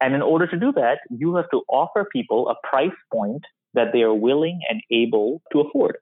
And 0.00 0.14
in 0.14 0.22
order 0.22 0.46
to 0.46 0.58
do 0.58 0.72
that, 0.72 1.00
you 1.10 1.36
have 1.36 1.50
to 1.50 1.62
offer 1.68 2.06
people 2.10 2.48
a 2.48 2.54
price 2.66 2.96
point 3.12 3.42
that 3.74 3.88
they 3.92 4.00
are 4.00 4.14
willing 4.14 4.60
and 4.68 4.80
able 4.90 5.42
to 5.52 5.60
afford. 5.60 5.98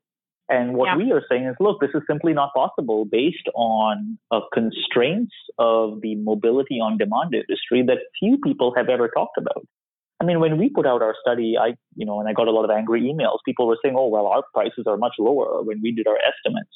And 0.49 0.75
what 0.75 0.87
yeah. 0.87 0.97
we 0.97 1.13
are 1.13 1.23
saying 1.29 1.45
is, 1.45 1.57
look, 1.61 1.81
this 1.81 1.91
is 1.93 2.03
simply 2.09 2.33
not 2.33 2.55
possible 2.55 3.05
based 3.05 3.49
on 3.55 4.19
uh, 4.31 4.41
constraints 4.55 5.35
of 5.59 6.01
the 6.01 6.15
mobility 6.15 6.77
on 6.77 6.97
demand 6.97 7.35
industry 7.35 7.83
that 7.87 7.99
few 8.19 8.39
people 8.39 8.73
have 8.75 8.89
ever 8.89 9.11
talked 9.15 9.37
about. 9.37 9.67
I 10.21 10.25
mean, 10.25 10.41
when 10.41 10.59
we 10.59 10.69
put 10.69 10.87
out 10.87 11.01
our 11.01 11.15
study, 11.21 11.57
I, 11.61 11.75
you 11.95 12.05
know, 12.05 12.19
and 12.19 12.29
I 12.29 12.33
got 12.33 12.49
a 12.49 12.51
lot 12.51 12.65
of 12.65 12.71
angry 12.71 13.03
emails. 13.03 13.39
People 13.45 13.69
were 13.69 13.79
saying, 13.83 13.95
"Oh, 13.97 14.09
well, 14.09 14.27
our 14.27 14.43
prices 14.53 14.85
are 14.87 14.97
much 14.97 15.15
lower 15.19 15.63
when 15.63 15.81
we 15.83 15.93
did 15.93 16.09
our 16.09 16.19
estimates." 16.19 16.75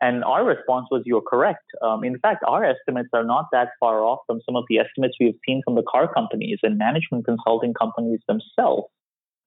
And 0.00 0.24
our 0.24 0.44
response 0.44 0.88
was, 0.90 1.02
"You're 1.06 1.22
correct. 1.22 1.64
Um, 1.80 2.02
in 2.02 2.18
fact, 2.18 2.42
our 2.46 2.64
estimates 2.64 3.10
are 3.12 3.24
not 3.24 3.46
that 3.52 3.68
far 3.78 4.02
off 4.02 4.20
from 4.26 4.40
some 4.44 4.56
of 4.56 4.64
the 4.68 4.78
estimates 4.78 5.16
we 5.20 5.26
have 5.26 5.36
seen 5.46 5.62
from 5.64 5.76
the 5.76 5.84
car 5.84 6.12
companies 6.12 6.58
and 6.62 6.76
management 6.76 7.24
consulting 7.24 7.72
companies 7.72 8.20
themselves." 8.26 8.88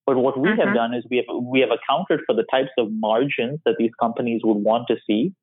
But 0.06 0.18
what 0.18 0.40
we 0.40 0.50
have 0.50 0.60
mm-hmm. 0.60 0.74
done 0.74 0.94
is 0.94 1.06
we 1.12 1.18
have 1.18 1.44
we 1.44 1.60
have 1.60 1.72
accounted 1.72 2.22
for 2.26 2.34
the 2.34 2.46
types 2.50 2.72
of 2.78 2.88
margins 2.90 3.60
that 3.66 3.76
these 3.78 3.92
companies 4.00 4.42
would 4.46 4.58
want 4.58 4.88
to 4.88 4.96
see. 5.06 5.34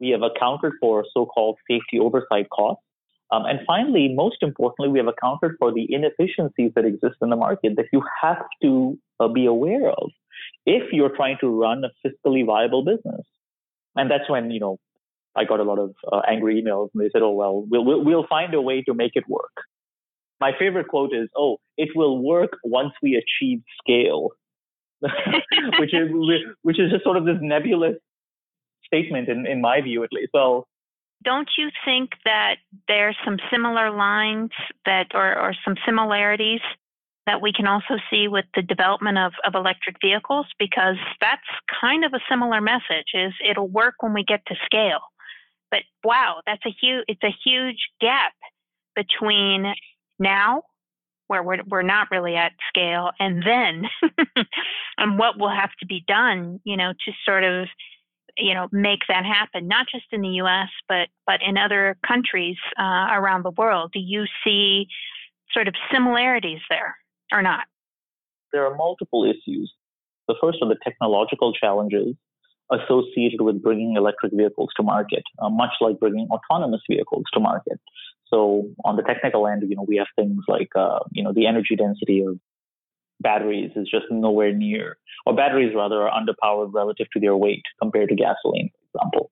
We 0.00 0.08
have 0.08 0.22
accounted 0.22 0.72
for 0.80 1.04
so-called 1.12 1.58
safety 1.70 2.00
oversight 2.00 2.48
costs 2.48 2.82
um, 3.32 3.44
and 3.46 3.60
finally, 3.66 4.12
most 4.12 4.38
importantly, 4.42 4.88
we 4.88 4.98
have 4.98 5.06
accounted 5.06 5.52
for 5.58 5.72
the 5.72 5.86
inefficiencies 5.88 6.72
that 6.74 6.84
exist 6.84 7.16
in 7.22 7.30
the 7.30 7.36
market 7.36 7.74
that 7.76 7.86
you 7.92 8.02
have 8.20 8.44
to 8.62 8.98
uh, 9.20 9.28
be 9.28 9.46
aware 9.46 9.88
of 9.88 10.10
if 10.66 10.92
you're 10.92 11.14
trying 11.14 11.36
to 11.40 11.48
run 11.48 11.82
a 11.84 11.90
fiscally 12.06 12.44
viable 12.44 12.84
business. 12.84 13.24
And 13.94 14.10
that's 14.10 14.28
when, 14.28 14.50
you 14.50 14.60
know, 14.60 14.78
I 15.36 15.44
got 15.44 15.60
a 15.60 15.62
lot 15.62 15.78
of 15.78 15.94
uh, 16.10 16.22
angry 16.28 16.60
emails 16.60 16.88
and 16.92 17.04
they 17.04 17.10
said, 17.12 17.22
oh, 17.22 17.32
well, 17.32 17.64
we'll, 17.68 17.84
we'll, 17.84 18.04
we'll 18.04 18.26
find 18.28 18.52
a 18.54 18.60
way 18.60 18.82
to 18.82 18.94
make 18.94 19.12
it 19.14 19.24
work. 19.28 19.52
My 20.40 20.52
favorite 20.58 20.88
quote 20.88 21.14
is, 21.14 21.28
oh, 21.36 21.58
it 21.76 21.90
will 21.94 22.18
work 22.18 22.56
once 22.64 22.92
we 23.02 23.14
achieve 23.14 23.62
scale, 23.80 24.30
which 25.00 25.94
is, 25.94 26.08
which 26.62 26.80
is 26.80 26.90
just 26.90 27.04
sort 27.04 27.16
of 27.16 27.26
this 27.26 27.38
nebulous 27.40 27.96
statement 28.84 29.28
in, 29.28 29.46
in 29.46 29.60
my 29.60 29.80
view, 29.82 30.02
at 30.02 30.12
least. 30.12 30.30
Well, 30.34 30.66
don't 31.22 31.48
you 31.58 31.68
think 31.84 32.10
that 32.24 32.56
there's 32.88 33.16
some 33.24 33.38
similar 33.50 33.90
lines 33.90 34.50
that 34.86 35.08
or, 35.14 35.38
or 35.38 35.54
some 35.64 35.76
similarities 35.84 36.60
that 37.26 37.42
we 37.42 37.52
can 37.52 37.66
also 37.66 37.96
see 38.10 38.26
with 38.28 38.46
the 38.54 38.62
development 38.62 39.18
of, 39.18 39.32
of 39.44 39.54
electric 39.54 39.96
vehicles? 40.00 40.46
Because 40.58 40.96
that's 41.20 41.42
kind 41.80 42.04
of 42.04 42.12
a 42.14 42.20
similar 42.28 42.60
message 42.60 43.12
is 43.14 43.32
it'll 43.48 43.68
work 43.68 43.96
when 44.00 44.14
we 44.14 44.24
get 44.24 44.40
to 44.46 44.54
scale. 44.64 45.00
But 45.70 45.80
wow 46.04 46.40
that's 46.46 46.64
a 46.66 46.74
huge 46.80 47.04
it's 47.08 47.22
a 47.22 47.34
huge 47.44 47.78
gap 48.00 48.32
between 48.96 49.72
now 50.18 50.62
where 51.28 51.42
we're, 51.44 51.62
we're 51.68 51.82
not 51.82 52.10
really 52.10 52.34
at 52.34 52.52
scale 52.68 53.10
and 53.20 53.42
then 53.46 53.84
and 54.98 55.18
what 55.18 55.38
will 55.38 55.54
have 55.54 55.70
to 55.78 55.86
be 55.86 56.02
done 56.06 56.60
you 56.64 56.76
know 56.76 56.92
to 56.92 57.12
sort 57.24 57.44
of 57.44 57.68
you 58.36 58.54
know 58.54 58.68
make 58.72 59.00
that 59.08 59.24
happen 59.24 59.68
not 59.68 59.86
just 59.92 60.04
in 60.12 60.20
the 60.22 60.40
US 60.42 60.68
but 60.88 61.08
but 61.26 61.40
in 61.46 61.56
other 61.56 61.96
countries 62.06 62.56
uh, 62.78 63.08
around 63.12 63.44
the 63.44 63.50
world. 63.50 63.90
Do 63.92 64.00
you 64.00 64.24
see 64.44 64.86
sort 65.52 65.68
of 65.68 65.74
similarities 65.92 66.60
there 66.68 66.96
or 67.32 67.42
not? 67.42 67.66
There 68.52 68.64
are 68.64 68.74
multiple 68.76 69.24
issues. 69.24 69.72
The 70.28 70.34
first 70.40 70.58
are 70.62 70.68
the 70.68 70.78
technological 70.82 71.52
challenges 71.52 72.14
associated 72.70 73.40
with 73.40 73.62
bringing 73.62 73.96
electric 73.96 74.32
vehicles 74.32 74.70
to 74.76 74.82
market 74.82 75.24
uh, 75.40 75.48
much 75.48 75.74
like 75.80 75.98
bringing 75.98 76.28
autonomous 76.30 76.82
vehicles 76.88 77.24
to 77.34 77.40
market. 77.40 77.80
So 78.28 78.68
on 78.84 78.94
the 78.96 79.02
technical 79.02 79.46
end 79.46 79.62
you 79.68 79.76
know 79.76 79.84
we 79.86 79.96
have 79.96 80.06
things 80.16 80.44
like 80.48 80.70
uh, 80.76 81.00
you 81.12 81.22
know 81.22 81.32
the 81.32 81.46
energy 81.46 81.76
density 81.76 82.20
of 82.20 82.38
batteries 83.20 83.72
is 83.76 83.88
just 83.90 84.06
nowhere 84.10 84.52
near, 84.52 84.96
or 85.26 85.34
batteries 85.34 85.74
rather 85.74 86.08
are 86.08 86.10
underpowered 86.10 86.72
relative 86.72 87.06
to 87.12 87.20
their 87.20 87.36
weight 87.36 87.62
compared 87.80 88.08
to 88.08 88.14
gasoline, 88.14 88.70
for 88.92 88.98
example. 88.98 89.30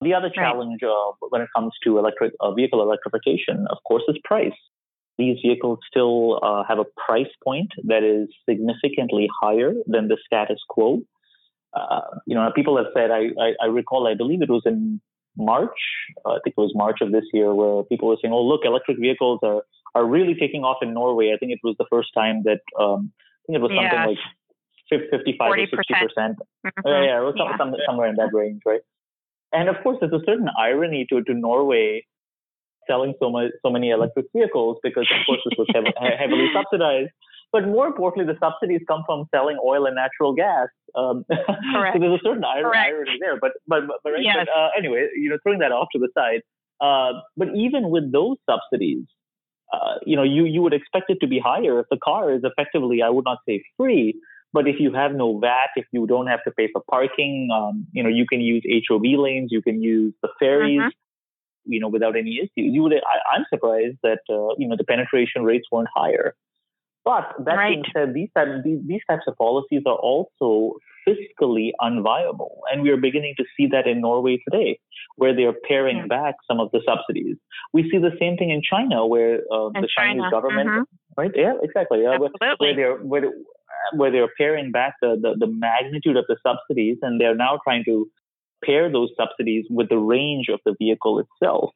The 0.00 0.14
other 0.14 0.30
challenge 0.32 0.80
uh, 0.82 1.12
when 1.30 1.42
it 1.42 1.48
comes 1.56 1.72
to 1.84 1.98
electric 1.98 2.32
uh, 2.40 2.52
vehicle 2.52 2.82
electrification, 2.82 3.66
of 3.70 3.78
course, 3.86 4.04
is 4.08 4.16
price. 4.24 4.52
These 5.18 5.38
vehicles 5.44 5.80
still 5.90 6.38
uh, 6.42 6.62
have 6.68 6.78
a 6.78 6.84
price 7.06 7.32
point 7.42 7.72
that 7.84 8.04
is 8.04 8.28
significantly 8.48 9.28
higher 9.42 9.72
than 9.88 10.06
the 10.06 10.16
status 10.24 10.60
quo. 10.68 11.00
Uh, 11.74 12.00
you 12.26 12.36
know, 12.36 12.48
people 12.54 12.76
have 12.76 12.86
said. 12.94 13.10
I, 13.10 13.30
I, 13.40 13.52
I 13.64 13.66
recall. 13.66 14.06
I 14.06 14.14
believe 14.14 14.40
it 14.42 14.48
was 14.48 14.62
in 14.64 15.00
March. 15.36 15.78
Uh, 16.24 16.34
I 16.34 16.38
think 16.44 16.54
it 16.56 16.60
was 16.60 16.72
March 16.76 16.98
of 17.00 17.10
this 17.10 17.24
year, 17.32 17.52
where 17.52 17.82
people 17.82 18.08
were 18.08 18.16
saying, 18.22 18.32
"Oh, 18.32 18.42
look, 18.42 18.60
electric 18.64 18.98
vehicles 19.00 19.40
are 19.42 19.62
are 19.98 20.06
really 20.06 20.34
taking 20.34 20.62
off 20.64 20.78
in 20.82 20.94
Norway." 20.94 21.32
I 21.34 21.36
think 21.38 21.52
it 21.52 21.60
was 21.62 21.76
the 21.78 21.86
first 21.90 22.10
time 22.14 22.42
that 22.44 22.60
um, 22.78 23.12
I 23.14 23.40
think 23.46 23.56
it 23.58 23.62
was 23.62 23.70
something 23.70 23.84
yes. 23.84 24.16
like 24.90 25.10
55 25.10 25.50
or 25.50 25.58
60 25.58 25.94
percent. 25.94 26.36
Mm-hmm. 26.66 26.86
Uh, 26.86 27.00
yeah, 27.02 27.18
it 27.20 27.24
was 27.24 27.34
yeah. 27.36 27.56
Some, 27.56 27.74
somewhere 27.86 28.08
in 28.08 28.16
that 28.16 28.30
range, 28.32 28.62
right? 28.64 28.80
And 29.52 29.68
of 29.68 29.76
course, 29.82 29.96
there's 30.00 30.12
a 30.12 30.24
certain 30.26 30.48
irony 30.58 31.06
to 31.10 31.22
to 31.22 31.34
Norway 31.34 32.04
selling 32.88 33.14
so 33.20 33.30
much 33.30 33.50
so 33.64 33.70
many 33.70 33.90
electric 33.90 34.26
vehicles 34.34 34.78
because, 34.82 35.06
of 35.10 35.26
course, 35.26 35.40
this 35.44 35.56
was 35.58 35.68
heavily, 35.74 35.92
heavily 36.18 36.48
subsidized. 36.54 37.10
But 37.50 37.66
more 37.66 37.86
importantly, 37.86 38.30
the 38.30 38.38
subsidies 38.38 38.82
come 38.86 39.04
from 39.06 39.24
selling 39.34 39.58
oil 39.64 39.86
and 39.86 39.96
natural 39.96 40.34
gas. 40.34 40.68
Um, 40.94 41.24
Correct. 41.72 41.96
so 41.96 42.00
there's 42.00 42.20
a 42.20 42.24
certain 42.24 42.44
irony 42.44 43.18
there. 43.20 43.38
But 43.40 43.52
but 43.66 43.86
but, 43.86 43.96
but, 44.04 44.12
yes. 44.20 44.36
but 44.38 44.48
uh, 44.52 44.68
anyway, 44.76 45.08
you 45.16 45.30
know, 45.30 45.38
throwing 45.42 45.60
that 45.60 45.72
off 45.72 45.88
to 45.92 45.98
the 45.98 46.08
side. 46.16 46.42
Uh, 46.80 47.20
but 47.36 47.48
even 47.56 47.90
with 47.90 48.12
those 48.12 48.36
subsidies, 48.48 49.04
uh, 49.72 49.94
you 50.04 50.16
know, 50.16 50.22
you 50.22 50.44
you 50.44 50.62
would 50.62 50.72
expect 50.72 51.10
it 51.10 51.18
to 51.20 51.26
be 51.26 51.38
higher 51.38 51.78
if 51.80 51.86
the 51.90 51.98
car 52.02 52.32
is 52.32 52.42
effectively, 52.44 53.02
I 53.02 53.10
would 53.10 53.24
not 53.24 53.38
say 53.46 53.62
free, 53.76 54.18
but 54.52 54.66
if 54.66 54.76
you 54.80 54.92
have 54.94 55.12
no 55.12 55.38
VAT, 55.38 55.70
if 55.76 55.86
you 55.92 56.06
don't 56.06 56.26
have 56.26 56.42
to 56.44 56.50
pay 56.50 56.68
for 56.72 56.82
parking, 56.90 57.50
um, 57.52 57.86
you 57.92 58.02
know, 58.02 58.08
you 58.08 58.26
can 58.26 58.40
use 58.40 58.62
HOV 58.88 59.02
lanes, 59.18 59.52
you 59.52 59.60
can 59.60 59.82
use 59.82 60.14
the 60.22 60.28
ferries, 60.38 60.80
mm-hmm. 60.80 61.72
you 61.72 61.80
know, 61.80 61.88
without 61.88 62.16
any 62.16 62.38
issue. 62.38 62.66
You 62.66 62.82
would, 62.84 62.94
I, 62.94 63.36
am 63.36 63.44
surprised 63.52 63.98
that 64.02 64.20
uh, 64.30 64.54
you 64.56 64.68
know 64.68 64.76
the 64.76 64.84
penetration 64.84 65.44
rates 65.44 65.66
weren't 65.70 65.88
higher. 65.94 66.34
But 67.04 67.34
that 67.44 67.54
right. 67.54 67.70
being 67.70 67.84
said, 67.94 68.12
these, 68.12 68.28
type, 68.36 68.48
these, 68.64 68.80
these 68.86 69.00
types 69.08 69.22
of 69.26 69.36
policies 69.38 69.82
are 69.86 69.96
also 69.96 70.74
fiscally 71.08 71.70
unviable. 71.80 72.56
And 72.70 72.82
we 72.82 72.90
are 72.90 72.96
beginning 72.96 73.34
to 73.38 73.44
see 73.56 73.66
that 73.68 73.86
in 73.86 74.00
Norway 74.00 74.38
today, 74.50 74.78
where 75.16 75.34
they 75.34 75.44
are 75.44 75.54
paring 75.66 75.98
yeah. 75.98 76.06
back 76.06 76.34
some 76.46 76.60
of 76.60 76.70
the 76.72 76.80
subsidies. 76.86 77.36
We 77.72 77.90
see 77.90 77.98
the 77.98 78.12
same 78.20 78.36
thing 78.36 78.50
in 78.50 78.62
China, 78.62 79.06
where 79.06 79.36
uh, 79.52 79.70
the 79.70 79.88
Chinese 79.96 80.30
government, 80.30 80.68
mm-hmm. 80.68 81.20
right? 81.20 81.30
Yeah, 81.34 81.54
exactly. 81.62 82.06
Uh, 82.06 82.18
where, 82.18 82.30
where, 82.58 82.76
they're 82.76 82.96
where, 82.96 83.32
where 83.94 84.10
they're 84.10 84.32
paring 84.36 84.70
back 84.70 84.94
the, 85.00 85.16
the, 85.20 85.34
the 85.38 85.46
magnitude 85.46 86.16
of 86.16 86.24
the 86.28 86.36
subsidies, 86.46 86.98
and 87.02 87.20
they're 87.20 87.34
now 87.34 87.58
trying 87.64 87.84
to 87.84 88.08
pair 88.64 88.90
those 88.90 89.10
subsidies 89.16 89.64
with 89.70 89.88
the 89.88 89.98
range 89.98 90.48
of 90.48 90.60
the 90.66 90.74
vehicle 90.78 91.20
itself. 91.20 91.70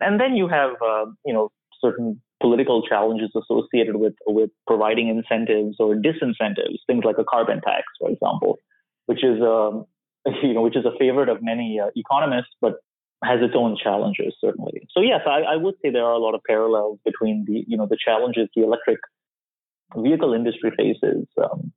And 0.00 0.20
then 0.20 0.34
you 0.34 0.48
have, 0.48 0.72
uh, 0.84 1.06
you 1.24 1.32
know, 1.32 1.50
certain 1.80 2.20
political 2.40 2.82
challenges 2.82 3.30
associated 3.34 3.96
with 3.96 4.14
with 4.26 4.50
providing 4.66 5.08
incentives 5.08 5.76
or 5.78 5.94
disincentives, 5.94 6.78
things 6.86 7.04
like 7.04 7.18
a 7.18 7.24
carbon 7.24 7.60
tax, 7.60 7.84
for 8.00 8.10
example, 8.10 8.58
which 9.06 9.24
is 9.24 9.40
um, 9.40 9.86
you 10.42 10.54
know 10.54 10.62
which 10.62 10.76
is 10.76 10.84
a 10.84 10.96
favorite 10.98 11.28
of 11.28 11.42
many 11.42 11.80
uh, 11.80 11.90
economists, 11.96 12.54
but 12.60 12.74
has 13.24 13.40
its 13.40 13.54
own 13.56 13.76
challenges 13.82 14.34
certainly. 14.40 14.86
So 14.90 15.00
yes, 15.00 15.22
I, 15.26 15.40
I, 15.40 15.56
would 15.56 15.74
say 15.82 15.90
there 15.90 16.04
are 16.04 16.12
a 16.12 16.18
lot 16.18 16.34
of 16.34 16.42
parallels 16.46 16.98
between 17.04 17.44
the 17.46 17.64
you 17.66 17.76
know 17.76 17.86
the 17.86 17.98
challenges 18.02 18.48
the 18.54 18.62
electric 18.62 18.98
vehicle 19.96 20.34
industry 20.34 20.72
faces. 20.76 21.26
Um, 21.42 21.72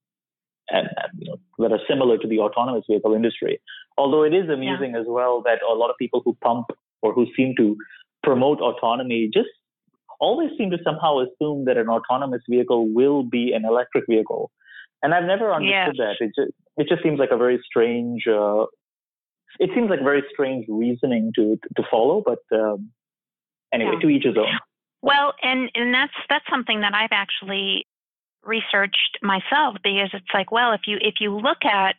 and, 0.72 0.88
and 0.88 1.12
you 1.17 1.32
know, 1.32 1.67
that 1.67 1.74
are 1.74 1.80
similar 1.89 2.17
to 2.19 2.28
the 2.28 2.39
autonomous 2.39 2.84
vehicle 2.88 3.15
industry. 3.15 3.60
Although 3.98 4.24
it 4.24 4.36
is 4.36 4.50
amusing 4.50 4.91
yeah. 4.91 5.00
as 5.00 5.06
well 5.08 5.41
that 5.43 5.60
a 5.67 5.74
lot 5.74 5.89
of 5.89 5.98
people 5.98 6.22
who 6.24 6.38
pump 6.43 6.67
or 7.02 7.12
who 7.12 7.26
seem 7.36 7.56
to 7.58 7.76
promote 8.22 8.60
autonomy 8.60 9.30
just 9.34 9.50
always 10.19 10.49
seem 10.58 10.71
to 10.71 10.77
somehow 10.84 11.19
assume 11.19 11.65
that 11.65 11.77
an 11.77 11.89
autonomous 11.89 12.41
vehicle 12.49 12.93
will 12.93 13.23
be 13.23 13.53
an 13.53 13.65
electric 13.65 14.05
vehicle. 14.10 14.51
And 15.01 15.13
I've 15.13 15.23
never 15.23 15.53
understood 15.53 15.95
that. 15.97 16.15
It 16.19 16.32
just, 16.38 16.51
it 16.77 16.88
just 16.89 17.03
seems 17.03 17.19
like 17.19 17.32
a 17.32 17.38
very 17.38 17.60
strange, 17.65 18.27
uh, 18.27 18.65
it 19.60 19.69
seems 19.73 19.89
like 19.89 20.01
very 20.01 20.23
strange 20.32 20.65
reasoning 20.67 21.32
to, 21.36 21.58
to 21.77 21.84
follow, 21.89 22.21
but 22.25 22.39
um, 22.58 22.91
anyway, 23.73 23.91
yeah. 23.93 23.99
to 24.01 24.10
each 24.10 24.25
his 24.25 24.38
own. 24.38 24.60
Well, 25.01 25.34
and, 25.41 25.71
and 25.75 25.93
that's, 25.93 26.13
that's 26.29 26.45
something 26.49 26.82
that 26.82 26.93
I've 26.93 27.13
actually 27.13 27.86
researched 28.43 29.19
myself 29.21 29.77
because 29.84 30.10
it's 30.13 30.34
like, 30.34 30.51
well, 30.51 30.73
if 30.73 30.82
you, 30.86 30.97
if 30.99 31.15
you 31.21 31.36
look 31.38 31.63
at 31.63 31.95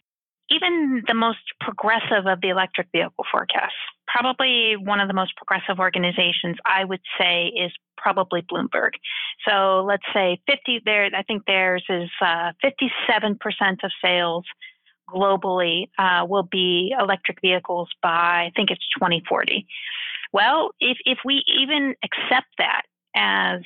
even 0.51 1.03
the 1.07 1.15
most 1.15 1.39
progressive 1.61 2.27
of 2.27 2.41
the 2.41 2.49
electric 2.49 2.89
vehicle 2.93 3.25
forecasts, 3.31 3.75
probably 4.07 4.75
one 4.77 5.01
of 5.01 5.09
the 5.09 5.15
most 5.15 5.37
progressive 5.37 5.79
organizations 5.79 6.57
I 6.67 6.85
would 6.85 7.01
say 7.19 7.47
is 7.47 7.73
probably 7.97 8.43
Bloomberg. 8.43 8.93
So 9.47 9.85
let's 9.87 10.05
say 10.13 10.41
50 10.49 10.83
there, 10.85 11.11
I 11.15 11.23
think 11.23 11.45
theirs 11.47 11.85
is 11.89 12.11
uh, 12.21 12.53
57% 12.65 13.37
of 13.85 13.91
sales 14.03 14.45
globally 15.09 15.89
uh, 15.99 16.25
will 16.29 16.49
be 16.51 16.95
electric 16.99 17.41
vehicles 17.41 17.89
by, 18.03 18.47
I 18.47 18.53
think 18.55 18.71
it's 18.71 18.87
2040. 18.99 19.67
Well, 20.33 20.71
if, 20.81 20.99
if 21.05 21.19
we 21.25 21.43
even 21.47 21.95
accept 22.05 22.47
that 22.59 22.83
as 23.15 23.61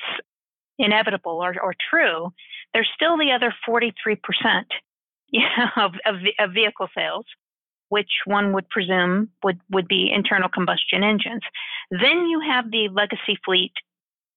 inevitable 0.78 1.44
or, 1.44 1.54
or 1.60 1.74
true, 1.90 2.32
there's 2.72 2.88
still 2.94 3.16
the 3.16 3.32
other 3.32 3.54
43% 3.68 3.94
know, 5.40 5.68
of, 5.84 5.92
of, 6.06 6.16
of 6.38 6.52
vehicle 6.52 6.88
sales 6.96 7.26
which 7.90 8.10
one 8.24 8.52
would 8.52 8.68
presume 8.70 9.28
would, 9.44 9.60
would 9.70 9.86
be 9.86 10.10
internal 10.12 10.48
combustion 10.48 11.04
engines. 11.04 11.42
Then 11.90 12.26
you 12.26 12.40
have 12.40 12.70
the 12.70 12.88
legacy 12.92 13.38
fleet 13.44 13.72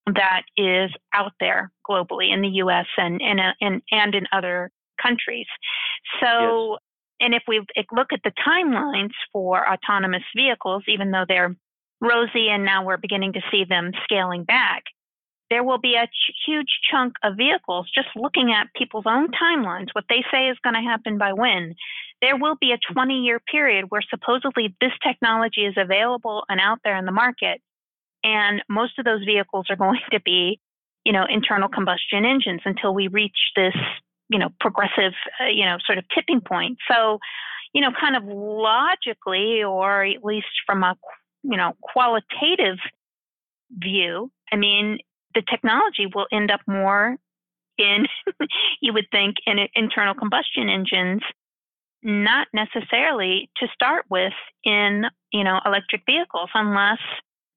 that 0.05 0.43
is 0.55 0.91
out 1.13 1.33
there 1.39 1.71
globally 1.89 2.31
in 2.31 2.41
the 2.41 2.49
US 2.63 2.85
and, 2.97 3.21
and, 3.21 3.39
uh, 3.39 3.53
and, 3.59 3.81
and 3.91 4.13
in 4.13 4.25
other 4.31 4.69
countries. 5.01 5.47
So, 6.21 6.73
yes. 6.73 6.79
and 7.21 7.33
if 7.33 7.43
we 7.47 7.65
look 7.91 8.13
at 8.13 8.21
the 8.23 8.31
timelines 8.47 9.11
for 9.33 9.67
autonomous 9.67 10.23
vehicles, 10.35 10.83
even 10.87 11.11
though 11.11 11.25
they're 11.27 11.55
rosy 11.99 12.49
and 12.49 12.63
now 12.63 12.85
we're 12.85 12.97
beginning 12.97 13.33
to 13.33 13.41
see 13.51 13.65
them 13.67 13.91
scaling 14.03 14.43
back, 14.43 14.83
there 15.49 15.63
will 15.63 15.77
be 15.77 15.95
a 15.95 16.07
ch- 16.07 16.33
huge 16.45 16.79
chunk 16.91 17.13
of 17.23 17.37
vehicles 17.37 17.89
just 17.93 18.09
looking 18.15 18.51
at 18.51 18.73
people's 18.75 19.05
own 19.07 19.29
timelines, 19.31 19.87
what 19.93 20.05
they 20.09 20.23
say 20.31 20.47
is 20.47 20.57
going 20.63 20.75
to 20.75 20.81
happen 20.81 21.17
by 21.17 21.33
when. 21.33 21.75
There 22.21 22.37
will 22.37 22.55
be 22.59 22.71
a 22.71 22.93
20 22.93 23.21
year 23.21 23.39
period 23.39 23.85
where 23.89 24.01
supposedly 24.09 24.75
this 24.81 24.91
technology 25.05 25.65
is 25.65 25.75
available 25.77 26.43
and 26.49 26.59
out 26.59 26.79
there 26.83 26.97
in 26.97 27.05
the 27.05 27.11
market. 27.11 27.61
And 28.23 28.61
most 28.69 28.99
of 28.99 29.05
those 29.05 29.23
vehicles 29.23 29.67
are 29.69 29.75
going 29.85 29.99
to 30.11 30.19
be, 30.19 30.59
you 31.05 31.13
know, 31.13 31.25
internal 31.29 31.69
combustion 31.69 32.25
engines 32.25 32.61
until 32.65 32.93
we 32.93 33.07
reach 33.07 33.37
this, 33.55 33.75
you 34.29 34.39
know, 34.39 34.49
progressive, 34.59 35.13
uh, 35.39 35.47
you 35.47 35.65
know, 35.65 35.77
sort 35.85 35.97
of 35.97 36.05
tipping 36.13 36.41
point. 36.41 36.77
So, 36.91 37.19
you 37.73 37.81
know, 37.81 37.91
kind 37.97 38.15
of 38.15 38.23
logically, 38.25 39.63
or 39.63 40.03
at 40.03 40.23
least 40.23 40.47
from 40.65 40.83
a, 40.83 40.95
you 41.43 41.55
know, 41.55 41.73
qualitative 41.81 42.77
view, 43.71 44.31
I 44.51 44.55
mean, 44.55 44.99
the 45.37 45.43
technology 45.47 46.07
will 46.13 46.25
end 46.31 46.49
up 46.49 46.61
more 46.67 47.15
in, 47.77 48.07
you 48.81 48.91
would 48.91 49.05
think, 49.11 49.35
in 49.45 49.59
internal 49.75 50.15
combustion 50.15 50.67
engines, 50.67 51.21
not 52.01 52.47
necessarily 52.53 53.51
to 53.57 53.67
start 53.71 54.05
with 54.09 54.33
in, 54.63 55.03
you 55.31 55.43
know, 55.43 55.59
electric 55.63 56.01
vehicles, 56.07 56.49
unless 56.55 56.97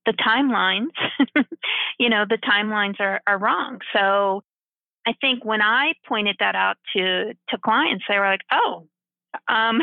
the 0.05 0.12
timelines, 0.12 0.90
you 1.99 2.11
know, 2.11 2.25
the 2.29 2.37
timelines 2.37 3.01
are, 3.01 3.23
are 3.27 3.38
wrong. 3.38 3.79
So 3.95 4.43
I 5.07 5.14
think 5.23 5.43
when 5.43 5.62
I 5.62 5.95
pointed 6.07 6.37
that 6.40 6.55
out 6.55 6.77
to, 6.95 7.33
to 7.49 7.59
clients, 7.64 8.05
they 8.09 8.19
were 8.19 8.27
like, 8.27 8.45
oh, 8.53 8.87
um, 9.49 9.81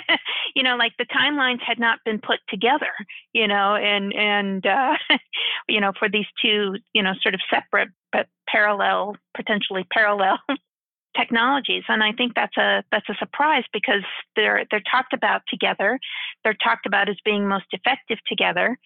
you 0.54 0.62
know, 0.62 0.76
like 0.76 0.92
the 0.98 1.06
timelines 1.06 1.60
had 1.60 1.78
not 1.78 1.98
been 2.04 2.20
put 2.20 2.38
together, 2.48 2.90
you 3.32 3.46
know, 3.46 3.74
and 3.74 4.14
and 4.14 4.66
uh, 4.66 4.94
you 5.68 5.80
know, 5.80 5.92
for 5.98 6.08
these 6.08 6.26
two, 6.42 6.76
you 6.92 7.02
know, 7.02 7.12
sort 7.22 7.34
of 7.34 7.40
separate 7.50 7.88
but 8.12 8.26
parallel, 8.48 9.16
potentially 9.36 9.84
parallel 9.92 10.38
technologies. 11.16 11.84
And 11.88 12.02
I 12.02 12.12
think 12.12 12.32
that's 12.34 12.56
a 12.56 12.84
that's 12.92 13.08
a 13.08 13.14
surprise 13.18 13.64
because 13.72 14.04
they're 14.36 14.64
they're 14.70 14.82
talked 14.90 15.12
about 15.12 15.42
together. 15.48 15.98
They're 16.42 16.56
talked 16.62 16.86
about 16.86 17.08
as 17.08 17.16
being 17.24 17.48
most 17.48 17.66
effective 17.72 18.18
together, 18.26 18.78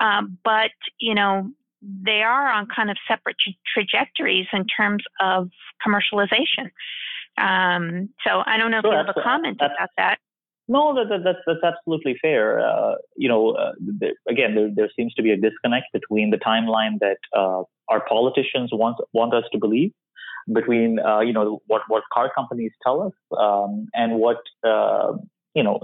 um, 0.00 0.38
but 0.44 0.70
you 1.00 1.14
know. 1.14 1.50
They 1.82 2.22
are 2.22 2.50
on 2.50 2.66
kind 2.74 2.90
of 2.90 2.96
separate 3.06 3.36
trajectories 3.72 4.46
in 4.52 4.64
terms 4.66 5.04
of 5.20 5.50
commercialization. 5.86 6.70
Um, 7.38 8.10
so 8.26 8.42
I 8.44 8.56
don't 8.56 8.70
know 8.70 8.80
sure, 8.82 8.92
if 8.92 8.98
you 9.00 9.06
have 9.06 9.16
a 9.16 9.22
comment 9.22 9.56
about 9.60 9.90
that. 9.96 10.18
No, 10.68 10.94
that, 10.94 11.08
that, 11.08 11.20
that's 11.24 11.38
that's 11.46 11.76
absolutely 11.76 12.16
fair. 12.20 12.60
Uh, 12.60 12.94
you 13.16 13.28
know, 13.28 13.52
uh, 13.52 13.72
the, 13.78 14.14
again, 14.28 14.54
there, 14.54 14.70
there 14.74 14.90
seems 14.96 15.14
to 15.14 15.22
be 15.22 15.30
a 15.30 15.36
disconnect 15.36 15.86
between 15.92 16.30
the 16.30 16.38
timeline 16.38 16.98
that 17.00 17.18
uh, 17.36 17.62
our 17.88 18.04
politicians 18.08 18.70
want 18.72 18.96
want 19.12 19.32
us 19.32 19.44
to 19.52 19.58
believe, 19.58 19.92
between 20.52 20.98
uh, 20.98 21.20
you 21.20 21.32
know 21.32 21.60
what 21.66 21.82
what 21.88 22.02
car 22.12 22.32
companies 22.34 22.72
tell 22.82 23.00
us, 23.02 23.12
um, 23.38 23.86
and 23.94 24.14
what 24.14 24.38
uh, 24.66 25.12
you 25.56 25.62
know, 25.62 25.80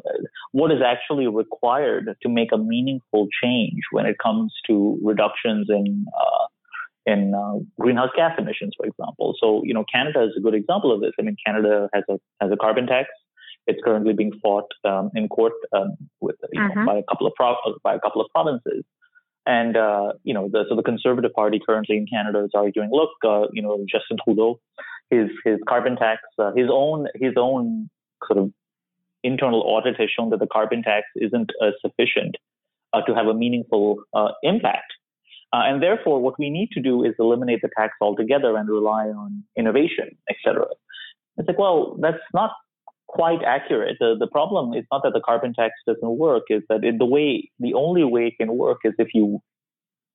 what 0.53 0.71
is 0.71 0.83
actually 0.85 1.27
required 1.27 2.15
to 2.23 2.29
make 2.29 2.53
a 2.53 2.59
meaningful 2.59 3.27
change 3.43 3.81
when 3.91 4.05
it 4.05 4.17
comes 4.23 4.53
to 4.67 4.99
reductions 5.03 5.69
in 5.71 6.05
uh, 6.15 6.47
in 7.07 7.35
uh, 7.35 7.59
greenhouse 7.81 8.11
gas 8.17 8.33
emissions, 8.39 8.75
for 8.77 8.87
example. 8.87 9.35
So, 9.41 9.63
you 9.65 9.75
know, 9.75 9.85
Canada 9.93 10.23
is 10.25 10.33
a 10.37 10.41
good 10.41 10.55
example 10.55 10.93
of 10.93 11.01
this. 11.01 11.13
I 11.19 11.23
mean, 11.23 11.37
Canada 11.45 11.89
has 11.93 12.05
a 12.09 12.19
has 12.41 12.51
a 12.53 12.57
carbon 12.57 12.87
tax. 12.87 13.09
It's 13.67 13.81
currently 13.85 14.13
being 14.13 14.33
fought 14.43 14.69
um, 14.85 15.11
in 15.15 15.29
court 15.29 15.53
um, 15.73 15.97
with 16.21 16.37
you 16.53 16.61
know, 16.61 16.69
mm-hmm. 16.69 16.87
by 16.87 16.97
a 16.97 17.03
couple 17.09 17.27
of 17.27 17.33
pro- 17.35 17.57
by 17.83 17.95
a 17.95 18.01
couple 18.01 18.21
of 18.21 18.29
provinces. 18.31 18.85
And 19.47 19.77
uh, 19.77 20.13
you 20.23 20.35
know, 20.35 20.49
the, 20.49 20.65
so 20.69 20.77
the 20.77 20.83
Conservative 20.83 21.33
Party 21.33 21.61
currently 21.65 21.97
in 21.97 22.07
Canada 22.07 22.45
is 22.45 22.51
arguing, 22.55 22.91
look, 22.93 23.11
uh, 23.25 23.49
you 23.53 23.63
know, 23.63 23.85
Justin 23.91 24.19
Trudeau, 24.25 24.61
his 25.11 25.29
his 25.45 25.59
carbon 25.69 25.97
tax, 25.97 26.21
uh, 26.39 26.53
his 26.55 26.69
own 26.71 27.09
his 27.15 27.33
own 27.37 27.91
sort 28.27 28.39
of 28.39 28.53
internal 29.25 29.61
audit 29.63 29.99
has 30.01 30.09
shown 30.17 30.31
that 30.31 30.41
the 30.41 30.47
carbon 30.47 30.83
tax 30.83 31.07
isn't 31.17 31.51
uh, 31.61 31.71
sufficient 31.81 32.37
uh, 32.93 33.03
to 33.03 33.15
have 33.15 33.27
a 33.27 33.35
meaningful 33.35 34.03
uh, 35.53 35.63
and 35.67 35.83
therefore, 35.83 36.21
what 36.21 36.39
we 36.39 36.49
need 36.49 36.71
to 36.73 36.81
do 36.81 37.05
is 37.05 37.15
eliminate 37.19 37.61
the 37.63 37.69
tax 37.77 37.95
altogether 38.01 38.57
and 38.57 38.69
rely 38.69 39.09
on 39.09 39.45
innovation, 39.57 40.17
etc. 40.31 40.65
It's 41.37 41.47
like, 41.47 41.59
well, 41.59 41.97
that's 42.01 42.23
not 42.33 42.53
quite 43.07 43.43
accurate. 43.45 43.97
The, 44.01 44.17
the 44.19 44.27
problem 44.27 44.73
is 44.73 44.85
not 44.91 45.03
that 45.03 45.13
the 45.13 45.21
carbon 45.21 45.53
tax 45.53 45.75
doesn't 45.87 46.17
work, 46.19 46.45
is 46.49 46.63
that 46.71 46.83
it, 46.85 46.99
the 46.99 47.05
way, 47.05 47.51
the 47.61 47.75
only 47.75 48.05
way 48.05 48.29
it 48.29 48.35
can 48.39 48.57
work 48.57 48.79
is 48.85 48.95
if 48.99 49.09
you 49.13 49.41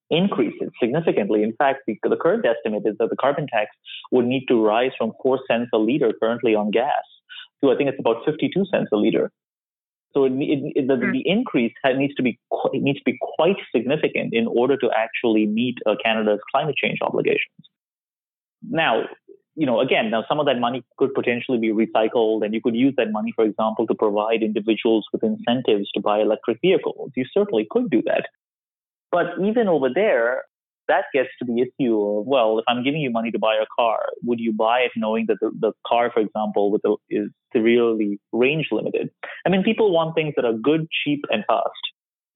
increase 0.10 0.56
it 0.60 0.72
significantly. 0.82 1.44
In 1.44 1.54
fact, 1.54 1.82
the, 1.86 1.98
the 2.04 2.16
current 2.16 2.46
estimate 2.46 2.84
is 2.86 2.96
that 2.98 3.10
the 3.10 3.16
carbon 3.16 3.46
tax 3.48 3.70
would 4.12 4.26
need 4.26 4.46
to 4.48 4.66
rise 4.66 4.92
from 4.98 5.12
4 5.22 5.40
cents 5.50 5.70
a 5.74 5.78
liter 5.78 6.14
currently 6.20 6.56
on 6.56 6.72
gas 6.72 7.04
to, 7.64 7.72
I 7.72 7.76
think 7.76 7.90
it's 7.90 8.00
about 8.00 8.26
52 8.26 8.66
cents 8.72 8.90
a 8.92 8.96
liter. 8.96 9.32
So 10.18 10.24
it, 10.24 10.32
it, 10.34 10.88
the, 10.88 10.96
mm. 10.96 11.12
the, 11.12 11.30
increase 11.30 11.74
needs 11.96 12.16
to 12.16 12.24
be 12.24 12.40
it 12.74 12.82
needs 12.82 12.98
to 12.98 13.04
be 13.06 13.20
quite 13.22 13.58
significant 13.76 14.34
in 14.34 14.48
order 14.48 14.76
to 14.76 14.90
actually 14.98 15.46
meet 15.46 15.78
uh, 15.86 15.94
Canada's 16.04 16.40
climate 16.52 16.76
change 16.76 16.98
obligations. 17.04 17.62
Now, 18.68 19.04
you 19.54 19.68
know, 19.68 19.80
again, 19.80 20.10
now 20.10 20.26
some 20.28 20.40
of 20.40 20.48
that 20.48 20.60
money 20.60 20.84
could 20.98 21.14
potentially 21.14 21.60
be 21.60 21.70
recycled, 21.70 22.44
and 22.44 22.52
you 22.52 22.62
could 22.62 22.76
use 22.76 22.96
that 22.98 23.12
money, 23.12 23.32
for 23.36 23.46
example, 23.46 23.86
to 23.86 23.94
provide 23.94 24.42
individuals 24.42 25.06
with 25.14 25.24
incentives 25.24 25.92
to 25.94 26.00
buy 26.00 26.20
electric 26.20 26.62
vehicles. 26.62 27.12
You 27.16 27.26
certainly 27.32 27.68
could 27.70 27.92
do 27.92 28.02
that. 28.08 28.26
But 29.12 29.28
even 29.44 29.68
over 29.68 29.90
there, 29.94 30.46
that 30.88 31.06
gets 31.14 31.30
to 31.40 31.46
the 31.46 31.62
issue 31.62 32.02
of, 32.02 32.26
well, 32.26 32.60
if 32.60 32.66
I'm 32.68 32.84
giving 32.84 33.02
you 33.02 33.12
money 33.12 33.32
to 33.32 33.40
buy 33.40 33.56
a 33.56 33.66
car, 33.78 34.08
would 34.24 34.40
you 34.40 34.54
buy 34.54 34.80
it 34.82 34.92
knowing 34.96 35.26
that 35.28 35.38
the, 35.42 35.52
the 35.60 35.72
car, 35.86 36.12
for 36.14 36.20
example, 36.20 36.72
with 36.72 36.82
the, 36.82 36.98
is 37.10 37.30
severely 37.56 38.20
range 38.32 38.68
limited? 38.72 39.10
I 39.46 39.50
mean, 39.50 39.64
people 39.64 39.92
want 39.92 40.16
things 40.16 40.34
that 40.36 40.46
are 40.46 40.54
good, 40.54 40.88
cheap, 41.04 41.26
and 41.30 41.44
fast 41.48 41.72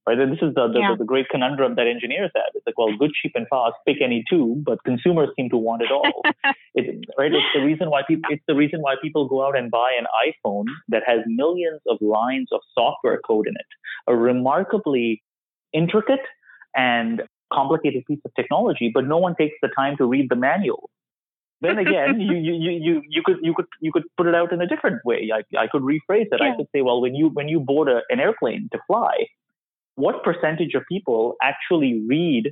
right? 0.08 0.20
And 0.20 0.32
this 0.32 0.40
is 0.42 0.54
the, 0.56 0.68
the, 0.68 0.80
yeah. 0.80 0.92
the, 0.92 1.00
the, 1.00 1.06
great 1.06 1.30
conundrum 1.30 1.76
that 1.76 1.88
engineers 1.88 2.32
have. 2.36 2.46
It's 2.56 2.66
like, 2.66 2.78
well, 2.78 2.96
good, 2.98 3.12
cheap, 3.14 3.34
and 3.36 3.48
fast, 3.50 3.76
pick 3.88 3.98
any 4.04 4.24
two, 4.30 4.62
but 4.66 4.84
consumers 4.84 5.30
seem 5.36 5.50
to 5.50 5.58
want 5.58 5.82
it 5.84 5.92
all. 5.92 6.24
it, 6.74 7.06
right? 7.18 7.32
It's 7.32 7.46
the 7.54 7.62
reason 7.62 7.90
why 7.90 8.02
people. 8.08 8.30
It's 8.30 8.44
the 8.48 8.56
reason 8.56 8.82
why 8.82 8.96
people 9.02 9.28
go 9.28 9.46
out 9.46 9.58
and 9.58 9.70
buy 9.70 9.92
an 9.98 10.06
iPhone 10.28 10.66
that 10.90 11.04
has 11.06 11.20
millions 11.28 11.82
of 11.88 11.98
lines 12.02 12.48
of 12.52 12.62
software 12.74 13.20
code 13.26 13.48
in 13.48 13.54
it, 13.54 13.66
a 14.08 14.16
remarkably 14.16 15.22
intricate 15.74 16.26
and 16.76 17.22
complicated 17.52 18.06
piece 18.06 18.20
of 18.26 18.34
technology, 18.36 18.92
but 18.94 19.06
no 19.06 19.18
one 19.18 19.36
takes 19.36 19.56
the 19.62 19.70
time 19.70 19.98
to 19.98 20.06
read 20.06 20.30
the 20.30 20.36
manual. 20.36 20.90
Then 21.62 21.78
again, 21.78 22.20
you, 22.30 22.34
you, 22.34 22.54
you, 22.54 23.02
you 23.08 23.22
could 23.24 23.38
you 23.42 23.54
could 23.54 23.68
you 23.80 23.92
could 23.92 24.04
put 24.18 24.28
it 24.28 24.36
out 24.36 24.52
in 24.52 24.62
a 24.62 24.68
different 24.68 25.06
way. 25.06 25.32
I, 25.34 25.44
I 25.58 25.68
could 25.68 25.84
rephrase 25.84 26.28
it. 26.32 26.40
Yeah. 26.40 26.54
I 26.54 26.56
could 26.56 26.68
say, 26.74 26.82
well, 26.82 27.02
when 27.02 27.16
you 27.16 27.30
when 27.30 27.48
you 27.48 27.60
board 27.60 27.88
a, 27.88 28.02
an 28.10 28.20
airplane 28.20 28.70
to 28.72 28.80
fly, 28.88 29.28
what 29.96 30.24
percentage 30.24 30.74
of 30.74 30.84
people 30.90 31.36
actually 31.42 32.02
read 32.08 32.52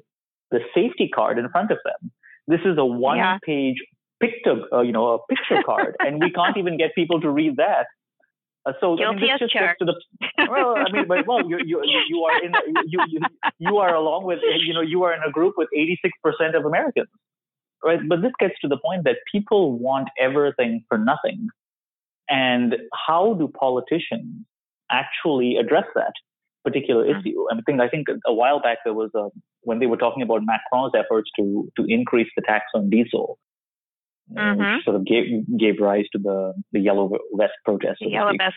the 0.52 0.60
safety 0.74 1.10
card 1.14 1.40
in 1.40 1.50
front 1.50 1.72
of 1.72 1.80
them? 1.84 2.12
This 2.48 2.62
is 2.66 2.78
a 2.78 2.86
one-page 2.86 3.78
yeah. 3.78 4.28
picture, 4.28 4.64
uh, 4.74 4.82
you 4.82 4.92
know, 4.92 5.14
a 5.14 5.20
picture 5.28 5.62
card, 5.64 5.96
and 6.00 6.20
we 6.20 6.32
can't 6.32 6.58
even 6.58 6.78
get 6.78 6.96
people 6.96 7.22
to 7.22 7.30
read 7.30 7.58
that. 7.58 7.86
Uh, 8.66 8.74
so 8.82 8.98
Guilty 8.98 9.04
I 9.04 9.12
mean, 9.12 9.30
this 9.32 9.40
just 9.40 9.54
gets 9.54 9.80
to 9.80 9.86
the 9.86 9.96
well. 10.50 10.76
I 10.78 10.92
mean, 10.92 11.08
but 11.08 11.26
well, 11.26 11.48
you 11.48 11.60
you 11.66 11.82
you 12.10 12.24
are 12.24 12.44
in 12.44 12.54
you 12.88 13.00
you 13.08 13.20
you 13.58 13.78
are 13.78 13.96
along 13.96 14.26
with 14.26 14.40
you 14.44 14.74
know 14.74 14.82
you 14.82 15.04
are 15.04 15.14
in 15.14 15.22
a 15.24 15.32
group 15.32 15.56
with 15.58 15.70
86 15.76 16.12
percent 16.22 16.56
of 16.56 16.66
Americans, 16.66 17.08
right? 17.84 18.00
But 18.08 18.22
this 18.22 18.34
gets 18.40 18.56
to 18.62 18.68
the 18.68 18.78
point 18.78 19.06
that 19.06 19.18
people 19.32 19.80
want 19.80 20.10
everything 20.20 20.84
for 20.90 20.98
nothing, 20.98 21.48
and 22.30 22.76
how 23.08 23.34
do 23.34 23.48
politicians 23.48 24.46
actually 24.92 25.58
address 25.58 25.86
that? 25.96 26.14
particular 26.64 27.06
mm-hmm. 27.06 27.20
issue. 27.20 27.46
I 27.52 27.62
think 27.66 27.82
I 27.82 27.90
think 27.90 28.08
a 28.26 28.34
while 28.34 28.62
back 28.62 28.80
there 28.84 28.94
was 28.94 29.12
a, 29.16 29.30
when 29.62 29.80
they 29.80 29.86
were 29.86 29.98
talking 29.98 30.24
about 30.24 30.42
Macron's 30.44 30.94
efforts 30.96 31.30
to 31.38 31.70
to 31.78 31.86
increase 31.88 32.30
the 32.36 32.42
tax 32.42 32.66
on 32.74 32.90
diesel, 32.90 33.38
mm-hmm. 34.32 34.76
which 34.76 34.84
sort 34.84 34.96
of 34.96 35.06
gave 35.06 35.26
gave 35.58 35.80
rise 35.80 36.06
to 36.14 36.20
the 36.20 36.54
the 36.72 36.80
yellow 36.80 37.10
vest 37.36 37.54
protest. 37.66 38.00
The 38.02 38.12
yellow 38.12 38.34
vest. 38.38 38.56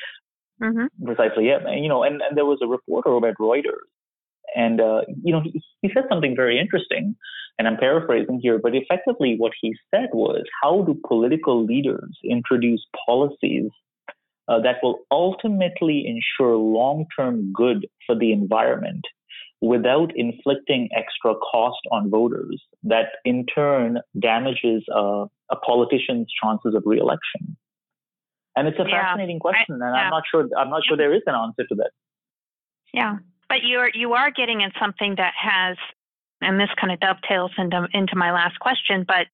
Mm-hmm. 0.62 1.04
Precisely, 1.04 1.48
yeah. 1.48 1.58
And, 1.66 1.82
you 1.82 1.88
know, 1.88 2.04
and, 2.04 2.22
and 2.22 2.37
there 2.37 2.44
was 2.44 2.61
a 2.62 2.68
reporter 2.68 3.11
over 3.11 3.28
at 3.28 3.38
Reuters, 3.40 3.88
and 4.54 4.80
uh, 4.80 5.02
you 5.22 5.32
know, 5.32 5.40
he, 5.42 5.61
he 5.80 5.90
said 5.92 6.04
something 6.08 6.37
very 6.37 6.61
interesting, 6.61 7.16
and 7.58 7.66
I'm 7.66 7.76
paraphrasing 7.76 8.40
here, 8.40 8.58
but 8.62 8.74
effectively 8.74 9.35
what 9.38 9.52
he 9.61 9.74
said 9.92 10.11
was, 10.12 10.44
how 10.62 10.82
do 10.82 11.00
political 11.06 11.64
leaders 11.64 12.16
introduce 12.24 12.85
policies 13.06 13.70
uh, 14.48 14.61
that 14.61 14.76
will 14.82 15.00
ultimately 15.11 16.04
ensure 16.06 16.56
long 16.56 17.06
term 17.16 17.52
good 17.52 17.87
for 18.06 18.16
the 18.16 18.32
environment 18.32 19.04
without 19.62 20.11
inflicting 20.16 20.88
extra 20.94 21.35
cost 21.37 21.79
on 21.92 22.11
voters 22.11 22.61
that 22.83 23.07
in 23.25 23.46
turn 23.46 23.98
damages 24.20 24.83
uh, 24.92 25.25
a 25.51 25.57
politician's 25.64 26.27
chances 26.42 26.75
of 26.75 26.83
reelection. 26.85 27.57
And 28.57 28.66
it's 28.66 28.79
a 28.79 28.85
yeah. 28.87 29.03
fascinating 29.03 29.38
question, 29.38 29.81
I, 29.81 29.87
and 29.87 29.96
yeah. 29.96 30.03
I'm 30.03 30.11
not 30.11 30.25
sure. 30.31 30.48
I'm 30.59 30.68
not 30.68 30.83
sure 30.87 30.96
there 30.96 31.14
is 31.14 31.22
an 31.27 31.35
answer 31.35 31.64
to 31.68 31.75
that. 31.77 31.92
Yeah, 32.92 33.16
but 33.48 33.59
you're 33.62 33.88
you 33.94 34.12
are 34.12 34.31
getting 34.31 34.62
at 34.62 34.72
something 34.79 35.14
that 35.16 35.33
has, 35.40 35.79
and 36.42 36.61
this 36.61 36.68
kind 36.79 36.92
of 36.92 37.01
dovetails 37.01 37.53
into 37.57 37.87
into 37.94 38.16
my 38.16 38.33
last 38.33 38.59
question. 38.59 39.07
But 39.07 39.29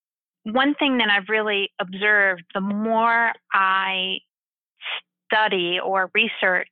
one 0.44 0.74
thing 0.74 0.98
that 0.98 1.08
I've 1.10 1.28
really 1.28 1.70
observed, 1.80 2.44
the 2.54 2.60
more 2.60 3.32
I 3.52 4.18
study 5.26 5.78
or 5.82 6.10
research 6.14 6.68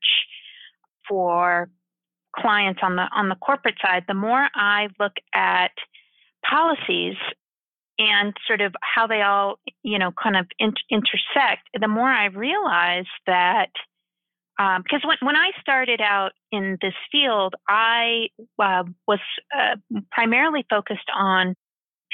for 1.09 1.69
clients 2.37 2.81
on 2.83 2.97
the 2.97 3.07
on 3.15 3.29
the 3.29 3.37
corporate 3.37 3.77
side, 3.83 4.05
the 4.09 4.15
more 4.15 4.47
I 4.55 4.89
look 4.99 5.15
at 5.35 5.73
policies 6.49 7.17
and 7.99 8.35
sort 8.47 8.61
of 8.61 8.75
how 8.83 9.07
they 9.07 9.23
all 9.23 9.59
you 9.83 9.99
know 9.99 10.13
kind 10.23 10.37
of 10.37 10.47
in, 10.59 10.73
intersect, 10.91 11.69
the 11.79 11.89
more 11.89 12.09
I 12.09 12.27
realize 12.27 13.07
that 13.27 13.71
because 14.57 15.03
um, 15.05 15.09
when 15.09 15.19
when 15.21 15.37
I 15.37 15.51
started 15.61 16.01
out 16.01 16.33
in 16.51 16.79
this 16.81 16.95
field, 17.13 17.55
I 17.69 18.29
uh, 18.59 18.85
was 19.07 19.21
uh, 19.57 19.77
primarily 20.11 20.65
focused 20.71 21.11
on 21.15 21.55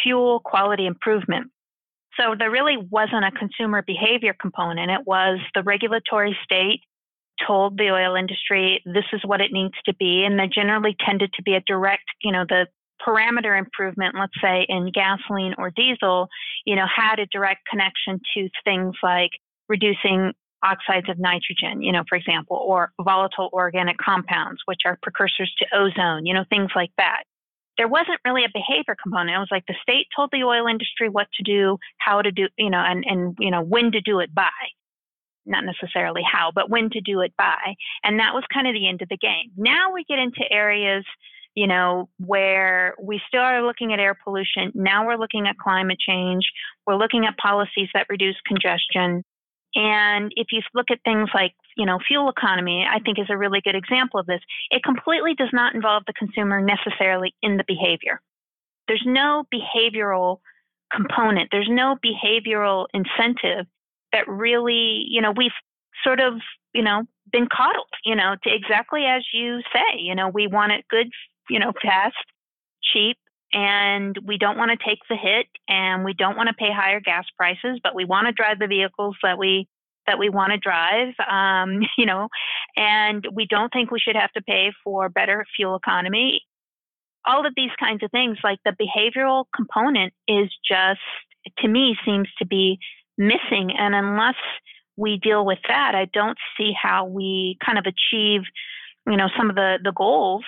fuel 0.03 0.41
quality 0.41 0.87
improvement. 0.87 1.51
So 2.19 2.35
there 2.39 2.51
really 2.51 2.77
wasn't 2.77 3.25
a 3.25 3.31
consumer 3.31 3.83
behavior 3.87 4.35
component. 4.39 4.91
It 4.91 5.07
was 5.07 5.39
the 5.55 5.63
regulatory 5.63 6.37
state 6.45 6.81
told 7.47 7.79
the 7.79 7.91
oil 7.91 8.15
industry 8.15 8.83
this 8.85 9.05
is 9.13 9.21
what 9.25 9.41
it 9.41 9.53
needs 9.53 9.75
to 9.87 9.95
be. 9.95 10.25
And 10.25 10.39
there 10.39 10.49
generally 10.53 10.97
tended 11.05 11.33
to 11.35 11.43
be 11.43 11.55
a 11.55 11.61
direct, 11.67 12.05
you 12.23 12.33
know, 12.33 12.45
the 12.49 12.67
parameter 13.07 13.59
improvement, 13.59 14.15
let's 14.19 14.33
say 14.41 14.67
in 14.69 14.93
gasoline 14.93 15.55
or 15.59 15.71
diesel, 15.71 16.29
you 16.65 16.77
know, 16.77 16.87
had 16.95 17.19
a 17.19 17.27
direct 17.27 17.67
connection 17.69 18.21
to 18.35 18.49
things 18.65 18.95
like 19.03 19.31
reducing 19.69 20.33
oxides 20.63 21.09
of 21.09 21.19
nitrogen, 21.19 21.83
you 21.83 21.91
know, 21.91 22.05
for 22.09 22.17
example, 22.17 22.57
or 22.57 22.93
volatile 23.03 23.51
organic 23.53 23.99
compounds, 23.99 24.61
which 24.67 24.83
are 24.85 24.97
precursors 25.03 25.53
to 25.59 25.67
ozone, 25.77 26.25
you 26.25 26.33
know, 26.33 26.45
things 26.49 26.71
like 26.77 26.91
that 26.97 27.25
there 27.79 27.89
wasn't 27.89 28.21
really 28.25 28.45
a 28.45 28.49
behavior 28.53 28.97
component. 29.03 29.35
It 29.35 29.39
was 29.39 29.49
like 29.51 29.67
the 29.67 29.75
state 29.83 30.07
told 30.15 30.31
the 30.31 30.45
oil 30.45 30.67
industry 30.67 31.09
what 31.09 31.29
to 31.35 31.43
do, 31.43 31.79
how 31.99 32.23
to 32.23 32.31
do, 32.31 32.49
you 32.57 32.71
know, 32.71 32.79
and, 32.79 33.05
and 33.07 33.37
you 33.39 33.51
know, 33.51 33.63
when 33.63 33.93
to 33.93 34.01
do 34.01 34.21
it 34.21 34.35
by. 34.35 34.51
Not 35.45 35.65
necessarily 35.65 36.23
how, 36.31 36.53
but 36.55 36.71
when 36.71 36.91
to 36.91 37.01
do 37.01 37.21
it 37.21 37.33
by. 37.37 37.75
And 38.05 38.21
that 38.21 38.35
was 38.35 38.45
kind 38.53 38.67
of 38.67 38.75
the 38.75 38.89
end 38.89 39.03
of 39.03 39.09
the 39.09 39.17
game. 39.17 39.51
Now 39.57 39.93
we 39.93 40.05
get 40.05 40.19
into 40.19 40.43
areas, 40.51 41.05
you 41.55 41.67
know, 41.67 42.09
where 42.19 42.95
we 43.03 43.21
still 43.27 43.41
are 43.41 43.67
looking 43.67 43.93
at 43.93 43.99
air 43.99 44.17
pollution. 44.23 44.73
Now 44.75 45.07
we're 45.07 45.17
looking 45.17 45.47
at 45.47 45.59
climate 45.59 45.99
change. 45.99 46.45
We're 46.87 46.97
looking 46.97 47.27
at 47.27 47.37
policies 47.39 47.89
that 47.95 48.07
reduce 48.09 48.37
congestion. 48.47 49.25
And 49.75 50.33
if 50.37 50.49
you 50.53 50.61
look 50.75 50.91
at 50.91 51.01
things 51.05 51.31
like, 51.35 51.55
you 51.77 51.87
know, 51.87 51.99
fuel 52.07 52.29
economy, 52.29 52.87
I 52.89 52.99
think 53.01 53.19
is 53.19 53.31
a 53.31 53.39
really 53.39 53.63
good 53.63 53.75
example 53.75 54.21
of 54.21 54.27
this. 54.27 54.41
It 54.71 54.83
completely 54.85 55.35
does 55.35 55.49
not 55.53 55.75
involve 55.75 56.05
the 56.07 56.13
consumer 56.13 56.61
necessarily 56.61 57.35
in 57.43 57.57
the 57.57 57.65
behavior. 57.67 58.21
There's 58.87 59.05
no 59.07 59.45
behavioral 59.53 60.41
component. 60.95 61.49
There's 61.51 61.71
no 61.71 61.97
behavioral 62.05 62.87
incentive 62.93 63.67
that 64.13 64.29
really, 64.29 65.05
you 65.09 65.21
know, 65.21 65.33
we've 65.37 65.51
sort 66.05 66.21
of, 66.21 66.35
you 66.75 66.83
know, 66.83 67.03
been 67.31 67.49
coddled, 67.51 67.87
you 68.05 68.15
know, 68.15 68.37
to 68.43 68.55
exactly 68.55 69.05
as 69.05 69.25
you 69.33 69.61
say. 69.73 69.99
You 69.99 70.15
know, 70.15 70.29
we 70.29 70.47
want 70.47 70.73
it 70.73 70.85
good, 70.89 71.09
you 71.49 71.59
know, 71.59 71.73
fast, 71.83 72.15
cheap, 72.83 73.17
and 73.53 74.17
we 74.25 74.39
don't 74.39 74.57
want 74.57 74.71
to 74.71 74.85
take 74.85 75.01
the 75.09 75.17
hit 75.17 75.47
and 75.69 76.05
we 76.05 76.15
don't 76.15 76.37
want 76.37 76.49
to 76.49 76.55
pay 76.55 76.73
higher 76.73 77.01
gas 77.01 77.25
prices, 77.37 77.81
but 77.83 77.95
we 77.95 78.05
want 78.05 78.27
to 78.27 78.33
drive 78.33 78.59
the 78.59 78.67
vehicles 78.67 79.17
that 79.23 79.39
we 79.39 79.69
that 80.07 80.19
we 80.19 80.29
want 80.29 80.51
to 80.51 80.59
drive, 80.59 81.15
um, 81.31 81.81
you 81.99 82.07
know, 82.07 82.29
and 82.77 83.27
we 83.33 83.47
don't 83.47 83.73
think 83.73 83.91
we 83.91 84.01
should 84.01 84.17
have 84.17 84.33
to 84.33 84.43
pay 84.43 84.73
for 84.83 85.09
better 85.09 85.45
fuel 85.57 85.77
economy. 85.77 86.41
All 87.25 87.47
of 87.47 87.53
these 87.55 87.71
kinds 87.79 88.03
of 88.03 88.11
things, 88.11 88.39
like 88.43 88.59
the 88.65 88.73
behavioral 88.73 89.45
component, 89.55 90.13
is 90.27 90.51
just 90.69 91.01
to 91.59 91.69
me 91.69 91.97
seems 92.05 92.29
to 92.39 92.47
be 92.47 92.79
missing, 93.19 93.73
and 93.79 93.95
unless 93.95 94.37
we 94.97 95.19
deal 95.19 95.45
with 95.45 95.59
that, 95.69 95.95
I 95.95 96.07
don't 96.13 96.39
see 96.57 96.73
how 96.81 97.07
we 97.07 97.57
kind 97.65 97.79
of 97.79 97.85
achieve, 97.87 98.43
you 99.07 99.17
know, 99.17 99.29
some 99.37 99.51
of 99.51 99.57
the 99.57 99.79
the 99.83 99.93
goals 99.93 100.45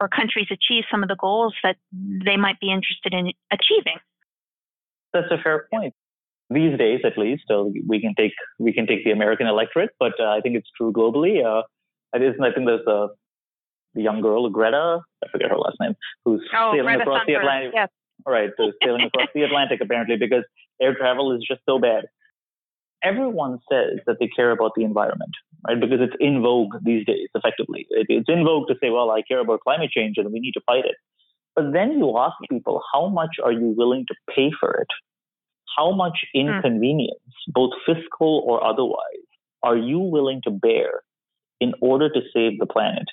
or 0.00 0.08
countries 0.08 0.48
achieve 0.50 0.84
some 0.90 1.02
of 1.02 1.08
the 1.08 1.16
goals 1.16 1.54
that 1.62 1.76
they 1.92 2.36
might 2.36 2.58
be 2.60 2.70
interested 2.70 3.14
in 3.14 3.32
achieving. 3.52 3.98
That's 5.12 5.30
a 5.30 5.38
fair 5.38 5.68
point. 5.72 5.94
These 6.50 6.76
days, 6.76 7.00
at 7.04 7.16
least, 7.16 7.44
uh, 7.50 7.64
we 7.86 8.00
can 8.00 8.14
take 8.14 8.32
we 8.58 8.72
can 8.72 8.86
take 8.86 9.04
the 9.04 9.12
American 9.12 9.46
electorate, 9.46 9.90
but 9.98 10.12
uh, 10.20 10.30
I 10.36 10.40
think 10.40 10.56
it's 10.56 10.68
true 10.76 10.92
globally. 10.92 11.44
Uh, 11.44 11.62
it 12.14 12.22
is, 12.22 12.34
I 12.42 12.52
think 12.52 12.66
there's 12.66 12.86
a 12.86 13.08
the 13.94 14.02
young 14.02 14.20
girl 14.20 14.48
Greta, 14.48 15.00
I 15.24 15.28
forget 15.30 15.50
her 15.50 15.58
last 15.58 15.76
name, 15.80 15.94
who's 16.24 16.42
oh, 16.54 16.72
sailing 16.72 16.84
Greta 16.84 17.02
across 17.02 17.22
Thunberg. 17.22 17.26
the 17.26 17.34
Atlantic. 17.34 17.72
Yes. 17.74 17.88
Right, 18.26 18.50
so 18.56 18.72
sailing 18.82 19.02
across 19.02 19.28
the 19.34 19.42
Atlantic 19.42 19.80
apparently 19.80 20.16
because 20.16 20.44
air 20.82 20.94
travel 20.94 21.34
is 21.36 21.44
just 21.46 21.60
so 21.68 21.78
bad. 21.78 22.04
Everyone 23.02 23.58
says 23.70 23.98
that 24.06 24.16
they 24.20 24.28
care 24.28 24.50
about 24.52 24.72
the 24.76 24.84
environment, 24.84 25.32
right? 25.66 25.80
Because 25.80 25.98
it's 26.00 26.16
in 26.20 26.40
vogue 26.42 26.74
these 26.84 27.04
days, 27.04 27.28
effectively. 27.34 27.86
It's 27.90 28.28
in 28.28 28.44
vogue 28.44 28.68
to 28.68 28.74
say, 28.80 28.90
well, 28.90 29.10
I 29.10 29.22
care 29.22 29.40
about 29.40 29.60
climate 29.60 29.90
change 29.90 30.14
and 30.18 30.32
we 30.32 30.40
need 30.40 30.52
to 30.52 30.60
fight 30.66 30.84
it. 30.84 30.96
But 31.56 31.72
then 31.72 31.98
you 31.98 32.16
ask 32.18 32.34
people, 32.50 32.80
how 32.92 33.08
much 33.08 33.36
are 33.42 33.52
you 33.52 33.74
willing 33.76 34.06
to 34.08 34.14
pay 34.34 34.50
for 34.58 34.72
it? 34.74 34.88
How 35.76 35.92
much 35.92 36.18
inconvenience, 36.34 37.18
mm. 37.48 37.52
both 37.52 37.72
fiscal 37.86 38.42
or 38.46 38.64
otherwise, 38.64 39.26
are 39.62 39.76
you 39.76 39.98
willing 39.98 40.40
to 40.44 40.50
bear 40.50 41.02
in 41.60 41.72
order 41.80 42.08
to 42.08 42.20
save 42.34 42.58
the 42.58 42.66
planet? 42.66 43.06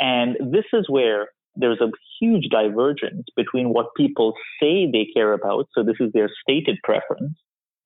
And 0.00 0.36
this 0.52 0.64
is 0.72 0.88
where 0.88 1.28
there's 1.58 1.80
a 1.80 1.90
huge 2.20 2.48
divergence 2.50 3.26
between 3.36 3.70
what 3.70 3.94
people 3.96 4.34
say 4.60 4.90
they 4.90 5.06
care 5.12 5.32
about, 5.32 5.68
so 5.74 5.82
this 5.82 5.96
is 6.00 6.12
their 6.12 6.30
stated 6.42 6.78
preference, 6.84 7.36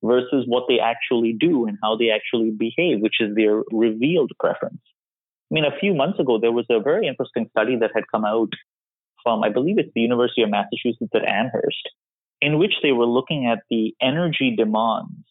versus 0.04 0.44
what 0.46 0.64
they 0.68 0.78
actually 0.78 1.32
do 1.32 1.66
and 1.66 1.78
how 1.82 1.96
they 1.96 2.10
actually 2.10 2.50
behave, 2.50 3.00
which 3.00 3.20
is 3.20 3.34
their 3.34 3.62
revealed 3.70 4.30
preference. 4.38 4.80
I 5.50 5.54
mean, 5.54 5.64
a 5.64 5.78
few 5.78 5.94
months 5.94 6.18
ago, 6.18 6.38
there 6.38 6.52
was 6.52 6.66
a 6.70 6.80
very 6.80 7.06
interesting 7.06 7.46
study 7.50 7.76
that 7.76 7.90
had 7.94 8.04
come 8.12 8.24
out 8.24 8.52
from, 9.22 9.42
I 9.42 9.48
believe 9.48 9.78
it's 9.78 9.92
the 9.94 10.00
University 10.00 10.42
of 10.42 10.50
Massachusetts 10.50 11.12
at 11.14 11.24
Amherst, 11.24 11.88
in 12.40 12.58
which 12.58 12.74
they 12.82 12.92
were 12.92 13.06
looking 13.06 13.46
at 13.46 13.60
the 13.70 13.94
energy 14.00 14.54
demands 14.56 15.24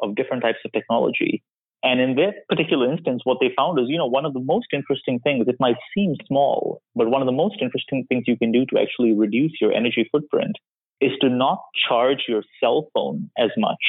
of 0.00 0.14
different 0.14 0.42
types 0.42 0.58
of 0.64 0.72
technology. 0.72 1.42
And 1.84 2.00
in 2.00 2.16
that 2.16 2.48
particular 2.48 2.90
instance, 2.90 3.20
what 3.24 3.38
they 3.42 3.50
found 3.54 3.78
is, 3.78 3.86
you 3.88 3.98
know, 3.98 4.06
one 4.06 4.24
of 4.24 4.32
the 4.32 4.40
most 4.40 4.68
interesting 4.72 5.20
things, 5.20 5.46
it 5.46 5.56
might 5.60 5.76
seem 5.94 6.14
small, 6.26 6.80
but 6.96 7.10
one 7.10 7.20
of 7.20 7.26
the 7.26 7.32
most 7.32 7.56
interesting 7.60 8.06
things 8.08 8.24
you 8.26 8.38
can 8.38 8.52
do 8.52 8.64
to 8.72 8.80
actually 8.80 9.12
reduce 9.12 9.52
your 9.60 9.70
energy 9.70 10.08
footprint 10.10 10.56
is 11.02 11.10
to 11.20 11.28
not 11.28 11.58
charge 11.86 12.24
your 12.26 12.42
cell 12.58 12.88
phone 12.94 13.30
as 13.36 13.50
much 13.58 13.84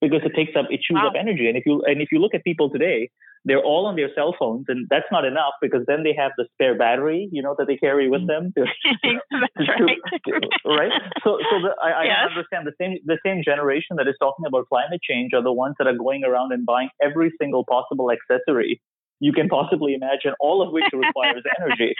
because 0.00 0.22
it 0.24 0.32
takes 0.34 0.56
up, 0.56 0.66
it 0.70 0.80
chews 0.80 1.00
wow. 1.02 1.08
up 1.08 1.12
energy. 1.18 1.48
And 1.48 1.56
if 1.58 1.66
you, 1.66 1.82
and 1.86 2.00
if 2.00 2.08
you 2.10 2.18
look 2.18 2.34
at 2.34 2.44
people 2.44 2.70
today, 2.70 3.10
they're 3.44 3.62
all 3.62 3.86
on 3.86 3.96
their 3.96 4.10
cell 4.14 4.34
phones 4.38 4.66
and 4.68 4.86
that's 4.88 5.10
not 5.10 5.24
enough 5.24 5.54
because 5.60 5.82
then 5.86 6.04
they 6.04 6.14
have 6.16 6.30
the 6.36 6.46
spare 6.54 6.76
battery 6.76 7.28
you 7.32 7.42
know 7.42 7.54
that 7.58 7.66
they 7.66 7.76
carry 7.76 8.08
with 8.08 8.26
them 8.26 8.52
to, 8.56 8.62
right. 9.58 9.98
To, 10.26 10.32
right. 10.66 10.92
so 11.24 11.38
so 11.50 11.54
the, 11.62 11.74
I, 11.82 12.04
yes. 12.04 12.16
I 12.20 12.30
understand 12.30 12.66
the 12.66 12.74
same 12.80 12.98
the 13.04 13.18
same 13.24 13.42
generation 13.44 13.96
that 13.96 14.08
is 14.08 14.14
talking 14.20 14.46
about 14.46 14.68
climate 14.68 15.00
change 15.02 15.32
are 15.34 15.42
the 15.42 15.52
ones 15.52 15.74
that 15.78 15.86
are 15.86 15.96
going 15.96 16.24
around 16.24 16.52
and 16.52 16.64
buying 16.64 16.88
every 17.02 17.32
single 17.40 17.64
possible 17.68 18.10
accessory 18.10 18.80
you 19.22 19.32
can 19.32 19.48
possibly 19.48 19.94
imagine 19.94 20.34
all 20.40 20.66
of 20.66 20.72
which 20.72 20.84
requires 20.92 21.44
energy. 21.60 21.94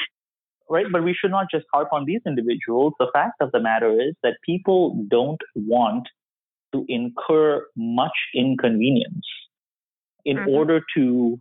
Right? 0.68 0.86
But 0.90 1.04
we 1.04 1.14
should 1.14 1.30
not 1.30 1.46
just 1.50 1.66
harp 1.72 1.88
on 1.92 2.04
these 2.04 2.20
individuals. 2.26 2.94
The 2.98 3.06
fact 3.12 3.40
of 3.40 3.52
the 3.52 3.60
matter 3.60 3.92
is 3.92 4.14
that 4.24 4.34
people 4.44 5.06
don't 5.08 5.40
want 5.54 6.08
to 6.74 6.84
incur 6.88 7.64
much 7.76 8.16
inconvenience 8.34 9.26
in 10.24 10.36
mm-hmm. 10.36 10.48
order 10.50 10.80
to 10.96 11.38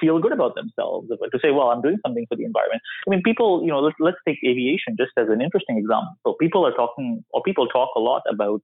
feel 0.00 0.18
good 0.18 0.32
about 0.32 0.54
themselves, 0.54 1.08
to 1.08 1.38
say, 1.40 1.50
well, 1.50 1.68
I'm 1.68 1.82
doing 1.82 1.98
something 2.04 2.26
for 2.28 2.36
the 2.36 2.44
environment. 2.44 2.80
I 3.06 3.10
mean, 3.10 3.22
people, 3.22 3.62
you 3.62 3.68
know, 3.68 3.80
let's, 3.80 3.96
let's 4.00 4.16
take 4.26 4.38
aviation 4.44 4.96
just 4.98 5.12
as 5.18 5.28
an 5.28 5.40
interesting 5.40 5.78
example. 5.78 6.14
So 6.26 6.34
people 6.40 6.66
are 6.66 6.72
talking, 6.72 7.24
or 7.30 7.42
people 7.42 7.66
talk 7.68 7.90
a 7.94 8.00
lot 8.00 8.22
about 8.28 8.62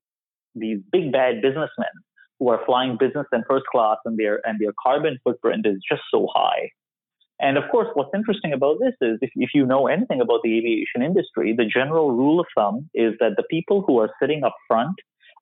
these 0.55 0.79
big 0.91 1.13
bad 1.13 1.43
businessmen 1.43 1.93
who 2.39 2.49
are 2.49 2.61
flying 2.65 2.97
business 2.99 3.27
and 3.33 3.45
first 3.49 3.67
class 3.71 3.99
and 4.05 4.19
their, 4.19 4.41
and 4.47 4.59
their 4.59 4.73
carbon 4.83 5.19
footprint 5.23 5.67
is 5.67 5.77
just 5.89 6.03
so 6.11 6.29
high. 6.35 6.71
And 7.41 7.57
of 7.57 7.65
course, 7.71 7.89
what's 7.95 8.11
interesting 8.15 8.53
about 8.53 8.79
this 8.81 8.95
is 9.01 9.19
if, 9.21 9.31
if 9.37 9.51
you 9.55 9.65
know 9.65 9.87
anything 9.87 10.21
about 10.21 10.41
the 10.43 10.57
aviation 10.59 11.03
industry, 11.03 11.55
the 11.57 11.65
general 11.65 12.11
rule 12.11 12.41
of 12.41 12.47
thumb 12.57 12.89
is 12.95 13.15
that 13.21 13.35
the 13.37 13.45
people 13.49 13.85
who 13.87 13.99
are 14.01 14.11
sitting 14.21 14.43
up 14.43 14.55
front 14.67 14.97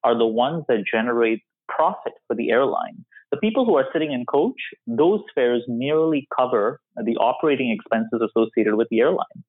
are 0.04 0.16
the 0.16 0.26
ones 0.26 0.64
that 0.68 0.84
generate 0.90 1.40
profit 1.68 2.12
for 2.26 2.36
the 2.36 2.50
airline. 2.50 3.04
The 3.32 3.38
people 3.38 3.64
who 3.64 3.76
are 3.76 3.86
sitting 3.92 4.12
in 4.12 4.24
coach, 4.24 4.60
those 4.86 5.20
fares 5.34 5.64
merely 5.66 6.28
cover 6.36 6.80
the 6.96 7.16
operating 7.16 7.70
expenses 7.70 8.20
associated 8.22 8.76
with 8.76 8.88
the 8.90 9.00
airline. 9.00 9.42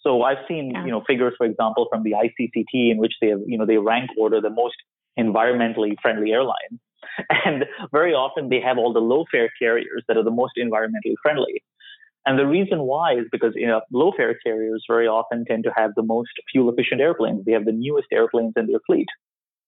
So 0.00 0.22
I've 0.22 0.44
seen, 0.46 0.70
yeah. 0.72 0.84
you 0.84 0.92
know, 0.92 1.02
figures, 1.06 1.34
for 1.36 1.46
example, 1.46 1.88
from 1.90 2.04
the 2.04 2.12
ICCT 2.12 2.92
in 2.92 2.98
which 2.98 3.14
they 3.20 3.28
have, 3.28 3.40
you 3.44 3.58
know, 3.58 3.66
they 3.66 3.78
rank 3.78 4.10
order 4.16 4.40
the 4.40 4.50
most 4.50 4.76
environmentally 5.18 5.96
friendly 6.00 6.32
airlines. 6.32 6.80
And 7.44 7.64
very 7.92 8.12
often 8.12 8.48
they 8.48 8.60
have 8.60 8.78
all 8.78 8.92
the 8.92 9.00
low 9.00 9.24
fare 9.30 9.50
carriers 9.60 10.04
that 10.06 10.16
are 10.16 10.24
the 10.24 10.30
most 10.30 10.52
environmentally 10.58 11.14
friendly. 11.22 11.62
And 12.26 12.38
the 12.38 12.46
reason 12.46 12.80
why 12.80 13.14
is 13.14 13.26
because 13.30 13.52
you 13.54 13.66
know, 13.66 13.80
low 13.92 14.12
fare 14.16 14.36
carriers 14.44 14.84
very 14.88 15.06
often 15.06 15.44
tend 15.44 15.64
to 15.64 15.72
have 15.74 15.92
the 15.96 16.02
most 16.02 16.30
fuel 16.50 16.70
efficient 16.70 17.00
airplanes. 17.00 17.44
They 17.44 17.52
have 17.52 17.64
the 17.64 17.72
newest 17.72 18.08
airplanes 18.12 18.54
in 18.56 18.66
their 18.66 18.80
fleet. 18.86 19.06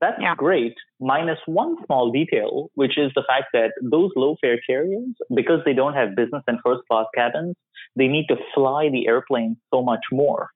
That's 0.00 0.16
yeah. 0.20 0.34
great, 0.36 0.74
minus 1.00 1.38
one 1.46 1.76
small 1.84 2.12
detail, 2.12 2.70
which 2.74 2.96
is 2.96 3.10
the 3.16 3.24
fact 3.26 3.46
that 3.52 3.72
those 3.82 4.10
low 4.14 4.36
fare 4.40 4.60
carriers, 4.64 5.14
because 5.34 5.60
they 5.64 5.72
don't 5.72 5.94
have 5.94 6.14
business 6.14 6.42
and 6.46 6.58
first 6.64 6.82
class 6.88 7.06
cabins, 7.14 7.56
they 7.96 8.06
need 8.06 8.26
to 8.28 8.36
fly 8.54 8.88
the 8.90 9.08
airplane 9.08 9.56
so 9.72 9.82
much 9.82 10.04
more. 10.12 10.50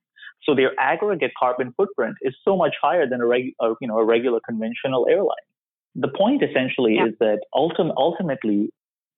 So 0.45 0.55
their 0.55 0.73
aggregate 0.79 1.33
carbon 1.39 1.73
footprint 1.77 2.17
is 2.23 2.35
so 2.45 2.57
much 2.57 2.75
higher 2.81 3.09
than 3.09 3.21
a, 3.21 3.27
reg, 3.27 3.55
uh, 3.61 3.75
you 3.81 3.89
know, 3.89 3.99
a 3.99 4.05
regular 4.05 4.41
conventional 4.49 5.07
airline. 5.09 5.49
The 5.95 6.09
point 6.09 6.43
essentially 6.43 6.97
yeah. 6.97 7.07
is 7.07 7.15
that 7.21 7.41
ultim- 7.55 7.95
ultimately, 7.97 8.71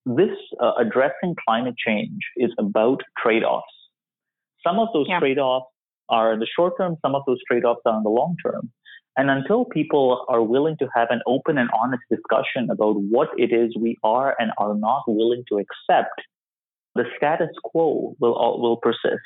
this 0.07 0.37
uh, 0.61 0.73
addressing 0.79 1.35
climate 1.47 1.77
change 1.77 2.21
is 2.37 2.51
about 2.59 3.03
trade 3.23 3.45
offs. 3.45 3.67
Some 4.67 4.79
of 4.79 4.89
those 4.93 5.07
yeah. 5.09 5.19
trade 5.19 5.39
offs 5.39 5.71
are 6.09 6.33
in 6.33 6.41
the 6.41 6.47
short 6.47 6.75
term, 6.79 6.97
some 7.03 7.15
of 7.15 7.23
those 7.27 7.39
trade 7.49 7.65
offs 7.65 7.83
are 7.87 7.97
in 7.97 8.03
the 8.03 8.11
long 8.11 8.37
term. 8.45 8.71
And 9.17 9.31
until 9.31 9.65
people 9.65 10.25
are 10.29 10.43
willing 10.43 10.77
to 10.79 10.89
have 10.95 11.09
an 11.11 11.21
open 11.27 11.57
and 11.57 11.71
honest 11.73 12.03
discussion 12.11 12.69
about 12.71 12.95
what 12.95 13.29
it 13.37 13.53
is 13.53 13.77
we 13.77 13.97
are 14.03 14.35
and 14.39 14.51
are 14.59 14.75
not 14.75 15.05
willing 15.07 15.45
to 15.51 15.59
accept, 15.59 16.21
the 16.95 17.05
status 17.17 17.51
quo 17.63 18.17
will 18.21 18.61
will 18.61 18.77
persist. 18.77 19.23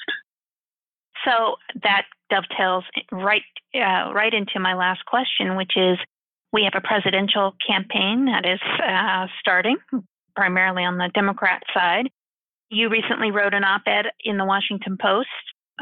So 1.25 1.57
that 1.83 2.07
dovetails 2.31 2.85
right 3.11 3.43
uh, 3.75 4.13
right 4.13 4.33
into 4.33 4.61
my 4.61 4.75
last 4.75 5.05
question, 5.07 5.57
which 5.57 5.73
is 5.77 5.99
we 6.53 6.65
have 6.65 6.75
a 6.77 6.87
presidential 6.87 7.55
campaign 7.67 8.27
that 8.27 8.47
is 8.47 8.61
uh, 8.87 9.27
starting 9.41 9.77
primarily 10.37 10.85
on 10.85 10.99
the 10.99 11.11
Democrat 11.15 11.63
side. 11.75 12.09
You 12.71 12.89
recently 12.89 13.31
wrote 13.31 13.55
an 13.55 13.65
op-ed 13.65 14.07
in 14.23 14.37
the 14.37 14.45
Washington 14.45 14.97
Post 15.01 15.29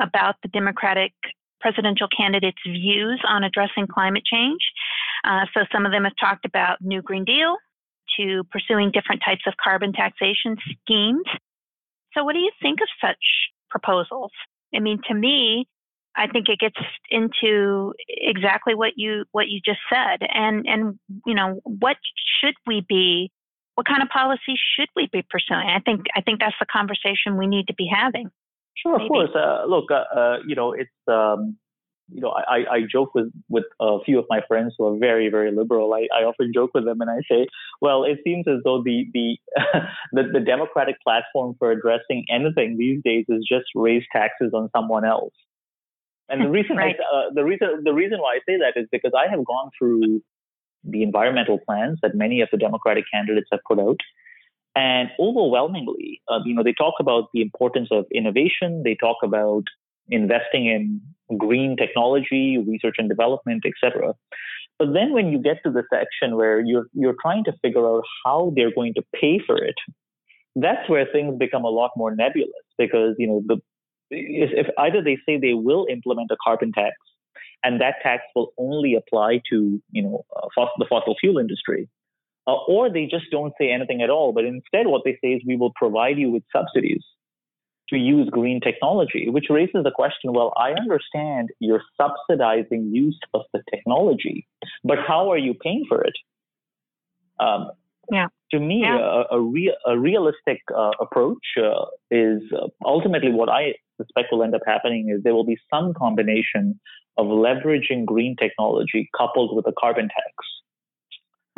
about 0.00 0.36
the 0.42 0.48
Democratic 0.48 1.12
presidential 1.60 2.08
candidates' 2.16 2.58
views 2.66 3.20
on 3.28 3.44
addressing 3.44 3.86
climate 3.86 4.24
change. 4.24 4.60
Uh, 5.24 5.46
so 5.54 5.64
some 5.72 5.86
of 5.86 5.92
them 5.92 6.04
have 6.04 6.16
talked 6.18 6.44
about 6.44 6.78
New 6.80 7.02
Green 7.02 7.24
Deal 7.24 7.56
to 8.18 8.44
pursuing 8.50 8.90
different 8.92 9.22
types 9.24 9.42
of 9.46 9.54
carbon 9.62 9.92
taxation 9.92 10.56
schemes. 10.82 11.24
So 12.14 12.24
what 12.24 12.34
do 12.34 12.40
you 12.40 12.50
think 12.62 12.80
of 12.80 12.88
such 13.00 13.18
proposals? 13.70 14.30
I 14.74 14.80
mean, 14.80 15.00
to 15.08 15.14
me, 15.14 15.66
I 16.16 16.26
think 16.28 16.48
it 16.48 16.58
gets 16.58 16.76
into 17.10 17.92
exactly 18.08 18.74
what 18.74 18.92
you 18.96 19.24
what 19.32 19.48
you 19.48 19.60
just 19.64 19.80
said, 19.92 20.26
and 20.32 20.66
and 20.66 20.98
you 21.26 21.34
know 21.34 21.60
what 21.64 21.96
should 22.40 22.54
we 22.66 22.84
be, 22.88 23.30
what 23.74 23.86
kind 23.86 24.02
of 24.02 24.08
policy 24.08 24.54
should 24.74 24.88
we 24.96 25.08
be 25.12 25.22
pursuing? 25.28 25.68
I 25.68 25.80
think 25.80 26.06
I 26.16 26.22
think 26.22 26.40
that's 26.40 26.56
the 26.58 26.66
conversation 26.66 27.36
we 27.36 27.46
need 27.46 27.66
to 27.66 27.74
be 27.74 27.88
having. 27.92 28.30
Sure, 28.76 28.98
Maybe. 28.98 29.04
of 29.04 29.08
course. 29.08 29.30
Uh, 29.34 29.64
look, 29.66 29.90
uh, 29.90 30.18
uh, 30.18 30.36
you 30.46 30.54
know, 30.54 30.72
it's 30.72 30.90
um, 31.08 31.56
you 32.08 32.20
know, 32.20 32.30
I, 32.30 32.64
I 32.70 32.80
joke 32.90 33.14
with, 33.14 33.32
with 33.48 33.64
a 33.80 33.98
few 34.04 34.18
of 34.18 34.26
my 34.28 34.40
friends 34.46 34.74
who 34.78 34.86
are 34.86 34.98
very, 34.98 35.28
very 35.28 35.50
liberal. 35.54 35.92
I, 35.92 36.06
I 36.16 36.22
often 36.22 36.52
joke 36.54 36.70
with 36.74 36.84
them 36.84 37.00
and 37.00 37.10
I 37.10 37.18
say, 37.30 37.46
well, 37.80 38.04
it 38.04 38.18
seems 38.24 38.46
as 38.46 38.60
though 38.64 38.82
the, 38.82 39.06
the, 39.12 39.38
the, 40.12 40.22
the 40.34 40.40
Democratic 40.40 40.96
platform 41.02 41.56
for 41.58 41.72
addressing 41.72 42.24
anything 42.30 42.76
these 42.78 43.02
days 43.04 43.24
is 43.28 43.44
just 43.48 43.66
raise 43.74 44.04
taxes 44.12 44.52
on 44.54 44.70
someone 44.74 45.04
else. 45.04 45.34
And 46.28 46.42
the 46.42 46.50
reason, 46.50 46.76
right. 46.76 46.94
I, 47.12 47.16
uh, 47.16 47.30
the 47.34 47.44
reason, 47.44 47.82
the 47.82 47.92
reason 47.92 48.18
why 48.20 48.36
I 48.36 48.38
say 48.48 48.58
that 48.58 48.80
is 48.80 48.86
because 48.92 49.12
I 49.16 49.28
have 49.28 49.44
gone 49.44 49.70
through 49.76 50.22
the 50.84 51.02
environmental 51.02 51.58
plans 51.58 51.98
that 52.02 52.14
many 52.14 52.40
of 52.40 52.48
the 52.52 52.58
Democratic 52.58 53.04
candidates 53.12 53.48
have 53.50 53.60
put 53.66 53.80
out. 53.80 53.98
And 54.76 55.08
overwhelmingly, 55.18 56.20
uh, 56.28 56.40
you 56.44 56.54
know, 56.54 56.62
they 56.62 56.74
talk 56.74 56.94
about 57.00 57.30
the 57.32 57.40
importance 57.40 57.88
of 57.90 58.04
innovation. 58.14 58.82
They 58.84 58.94
talk 58.94 59.16
about 59.24 59.64
investing 60.08 60.66
in 60.66 61.00
green 61.38 61.76
technology, 61.76 62.58
research 62.58 62.96
and 62.98 63.08
development, 63.08 63.64
etc. 63.66 64.14
But 64.78 64.92
then 64.92 65.12
when 65.12 65.28
you 65.28 65.38
get 65.38 65.62
to 65.64 65.70
the 65.70 65.82
section 65.90 66.36
where 66.36 66.60
you're 66.60 66.86
you're 66.92 67.16
trying 67.22 67.44
to 67.44 67.52
figure 67.62 67.86
out 67.88 68.04
how 68.24 68.52
they're 68.54 68.74
going 68.74 68.92
to 68.94 69.02
pay 69.18 69.40
for 69.44 69.56
it, 69.56 69.76
that's 70.54 70.88
where 70.90 71.06
things 71.10 71.38
become 71.38 71.64
a 71.64 71.70
lot 71.70 71.92
more 71.96 72.14
nebulous 72.14 72.52
because 72.76 73.14
you 73.18 73.26
know 73.26 73.42
the 73.46 73.56
if 74.10 74.66
either 74.78 75.02
they 75.02 75.16
say 75.26 75.38
they 75.38 75.54
will 75.54 75.86
implement 75.90 76.30
a 76.30 76.36
carbon 76.44 76.70
tax 76.72 76.94
and 77.64 77.80
that 77.80 77.96
tax 78.02 78.22
will 78.34 78.52
only 78.58 78.94
apply 78.94 79.40
to 79.50 79.82
you 79.90 80.02
know 80.02 80.24
uh, 80.36 80.48
fossil, 80.54 80.74
the 80.78 80.86
fossil 80.88 81.16
fuel 81.18 81.38
industry, 81.38 81.88
uh, 82.46 82.54
or 82.68 82.90
they 82.90 83.06
just 83.06 83.26
don't 83.30 83.52
say 83.58 83.70
anything 83.70 84.02
at 84.02 84.10
all. 84.10 84.32
But 84.32 84.44
instead, 84.44 84.86
what 84.86 85.02
they 85.04 85.18
say 85.22 85.28
is 85.34 85.42
we 85.46 85.56
will 85.56 85.72
provide 85.74 86.18
you 86.18 86.30
with 86.30 86.42
subsidies 86.54 87.02
to 87.90 87.96
use 87.96 88.28
green 88.30 88.60
technology, 88.60 89.28
which 89.30 89.46
raises 89.48 89.84
the 89.84 89.92
question 89.94 90.32
well, 90.32 90.52
I 90.56 90.72
understand 90.72 91.50
you're 91.60 91.82
subsidizing 92.00 92.90
use 92.92 93.18
of 93.32 93.42
the 93.52 93.62
technology, 93.72 94.46
but 94.82 94.98
how 95.06 95.30
are 95.30 95.38
you 95.38 95.54
paying 95.54 95.84
for 95.88 96.02
it? 96.02 96.14
Um, 97.38 97.70
yeah. 98.10 98.26
To 98.52 98.60
me, 98.60 98.82
yeah. 98.82 98.98
a, 99.30 99.36
a, 99.36 99.40
rea- 99.40 99.76
a 99.86 99.98
realistic 99.98 100.62
uh, 100.76 100.92
approach 101.00 101.44
uh, 101.58 101.86
is 102.10 102.42
uh, 102.52 102.68
ultimately 102.84 103.32
what 103.32 103.48
I 103.48 103.74
suspect 103.96 104.28
will 104.30 104.42
end 104.42 104.54
up 104.54 104.62
happening 104.66 105.10
is 105.10 105.22
there 105.22 105.34
will 105.34 105.44
be 105.44 105.58
some 105.72 105.94
combination 105.94 106.78
of 107.16 107.26
leveraging 107.26 108.04
green 108.04 108.36
technology 108.36 109.08
coupled 109.16 109.56
with 109.56 109.66
a 109.66 109.72
carbon 109.78 110.08
tax. 110.08 110.34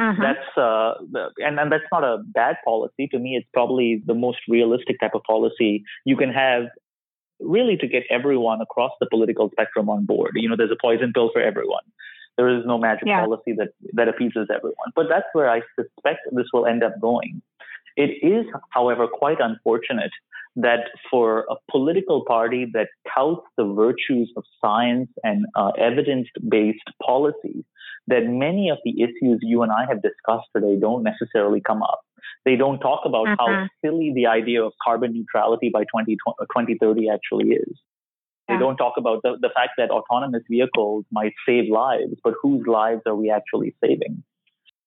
Mm-hmm. 0.01 0.23
That's 0.23 0.57
uh, 0.57 0.95
and 1.39 1.59
and 1.59 1.73
that's 1.73 1.85
not 1.91 2.05
a 2.05 2.19
bad 2.33 2.57
policy. 2.65 3.09
To 3.09 3.19
me, 3.19 3.37
it's 3.37 3.49
probably 3.53 4.03
the 4.07 4.15
most 4.15 4.39
realistic 4.49 5.01
type 5.01 5.15
of 5.15 5.23
policy 5.25 5.83
you 6.05 6.17
can 6.17 6.31
have, 6.33 6.65
really, 7.41 7.77
to 7.79 7.89
get 7.89 8.05
everyone 8.09 8.61
across 8.61 8.93
the 9.01 9.09
political 9.11 9.51
spectrum 9.51 9.89
on 9.89 10.07
board. 10.07 10.33
You 10.37 10.49
know, 10.49 10.57
there's 10.57 10.71
a 10.71 10.81
poison 10.81 11.13
pill 11.13 11.31
for 11.33 11.43
everyone. 11.43 11.83
There 12.37 12.49
is 12.49 12.65
no 12.65 12.79
magic 12.79 13.09
yeah. 13.09 13.25
policy 13.25 13.53
that 13.59 13.71
that 13.95 14.07
appeases 14.07 14.47
everyone. 14.55 14.93
But 14.95 15.07
that's 15.09 15.27
where 15.33 15.51
I 15.51 15.63
suspect 15.75 16.21
this 16.31 16.47
will 16.53 16.67
end 16.67 16.85
up 16.85 17.01
going. 17.01 17.43
It 17.97 18.25
is, 18.25 18.47
however, 18.71 19.09
quite 19.09 19.41
unfortunate 19.41 20.13
that 20.57 20.81
for 21.11 21.47
a 21.51 21.55
political 21.71 22.25
party 22.25 22.67
that 22.73 22.89
touts 23.15 23.47
the 23.57 23.65
virtues 23.65 24.33
of 24.37 24.45
science 24.61 25.09
and 25.23 25.47
uh, 25.55 25.71
evidence-based 25.79 26.91
policies, 27.05 27.65
that 28.07 28.27
many 28.27 28.71
of 28.71 28.79
the 28.85 29.03
issues 29.03 29.39
you 29.43 29.63
and 29.63 29.71
I 29.71 29.85
have 29.89 30.03
discussed 30.03 30.49
today 30.55 30.77
don't 30.81 31.03
necessarily 31.03 31.61
come 31.61 31.83
up. 31.83 32.01
They 32.45 32.57
don't 32.57 32.79
talk 32.79 33.03
about 33.05 33.29
how 33.39 33.49
mm-hmm. 33.49 33.67
silly 33.85 34.13
the 34.15 34.27
idea 34.27 34.63
of 34.63 34.73
carbon 34.83 35.13
neutrality 35.13 35.71
by 35.73 35.85
20, 35.93 36.17
2030 36.17 37.09
actually 37.11 37.51
is. 37.51 37.79
They 38.49 38.57
don't 38.57 38.79
talk 38.79 38.95
about 38.97 39.21
the, 39.23 39.37
the 39.39 39.51
fact 39.55 39.73
that 39.77 39.91
autonomous 39.91 40.43
vehicles 40.49 41.05
might 41.13 41.35
save 41.47 41.71
lives, 41.71 42.15
but 42.25 42.33
whose 42.43 42.67
lives 42.67 43.03
are 43.05 43.15
we 43.15 43.31
actually 43.31 43.75
saving? 43.85 44.25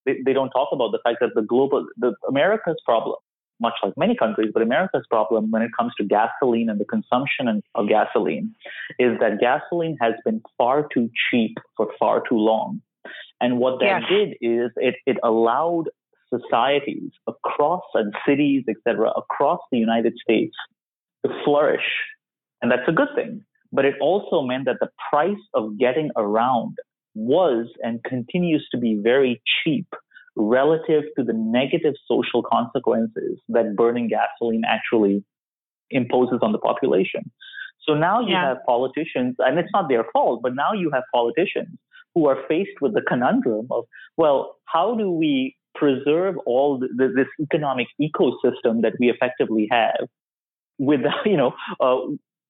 They, 0.06 0.16
they 0.26 0.34
don't 0.34 0.50
talk 0.50 0.70
about 0.74 0.92
the 0.92 1.00
fact 1.04 1.18
that 1.22 1.36
the 1.36 1.44
global, 1.44 1.86
the 1.96 2.16
America's 2.28 2.82
problem 2.84 3.18
much 3.62 3.76
like 3.84 3.94
many 3.98 4.16
countries, 4.16 4.52
but 4.54 4.62
America's 4.64 5.06
problem 5.10 5.52
when 5.52 5.62
it 5.62 5.72
comes 5.78 5.94
to 5.98 6.04
gasoline 6.04 6.70
and 6.70 6.80
the 6.80 6.86
consumption 6.86 7.62
of 7.76 7.88
gasoline 7.88 8.54
is 9.00 9.20
that 9.20 9.40
gasoline 9.40 9.98
has 10.02 10.14
been 10.26 10.42
far 10.58 10.88
too 10.94 11.10
cheap 11.30 11.58
for 11.78 11.88
far 12.00 12.22
too 12.28 12.38
long. 12.38 12.82
And 13.40 13.58
what 13.58 13.80
that 13.80 14.02
yes. 14.02 14.10
did 14.10 14.30
is 14.42 14.72
it, 14.78 14.96
it 15.06 15.18
allowed 15.24 15.86
societies 16.34 17.12
across 17.28 17.84
and 17.94 18.14
cities, 18.28 18.64
etc., 18.70 19.12
across 19.18 19.60
the 19.72 19.78
United 19.78 20.14
States 20.22 20.56
to 21.26 21.32
flourish. 21.44 21.88
And 22.62 22.72
that's 22.72 22.88
a 22.88 22.92
good 22.92 23.10
thing. 23.16 23.44
But 23.72 23.86
it 23.86 23.96
also 24.02 24.42
meant 24.42 24.66
that 24.66 24.78
the 24.80 24.90
price 25.10 25.44
of 25.54 25.78
getting 25.78 26.12
around 26.16 26.78
was 27.16 27.68
and 27.84 28.04
continues 28.04 28.68
to 28.72 28.78
be 28.78 29.00
very 29.02 29.42
cheap 29.64 29.88
relative 30.36 31.04
to 31.18 31.24
the 31.24 31.34
negative 31.34 31.94
social 32.08 32.44
consequences 32.44 33.40
that 33.50 33.76
burning 33.76 34.10
gasoline 34.10 34.64
actually 34.68 35.24
imposes 35.90 36.40
on 36.42 36.52
the 36.52 36.58
population. 36.58 37.32
So 37.88 37.94
now 37.94 38.22
you 38.22 38.34
yeah. 38.34 38.50
have 38.50 38.58
politicians, 38.66 39.36
and 39.40 39.58
it's 39.60 39.70
not 39.74 39.90
their 39.90 40.06
fault, 40.14 40.42
but 40.44 40.56
now 40.56 40.74
you 40.74 40.92
have 40.94 41.04
politicians 41.14 41.78
who 42.14 42.28
are 42.28 42.38
faced 42.48 42.80
with 42.82 42.94
the 42.94 43.02
conundrum 43.08 43.68
of, 43.72 43.86
well, 44.18 44.58
how 44.66 44.96
do 44.96 45.12
we 45.12 45.56
preserve 45.76 46.36
all 46.46 46.80
the, 46.80 46.88
this 47.16 47.28
economic 47.42 47.88
ecosystem 48.00 48.82
that 48.82 48.94
we 49.00 49.10
effectively 49.10 49.68
have 49.72 50.08
without, 50.78 51.14
you 51.26 51.38
know, 51.38 51.54
uh, 51.80 51.98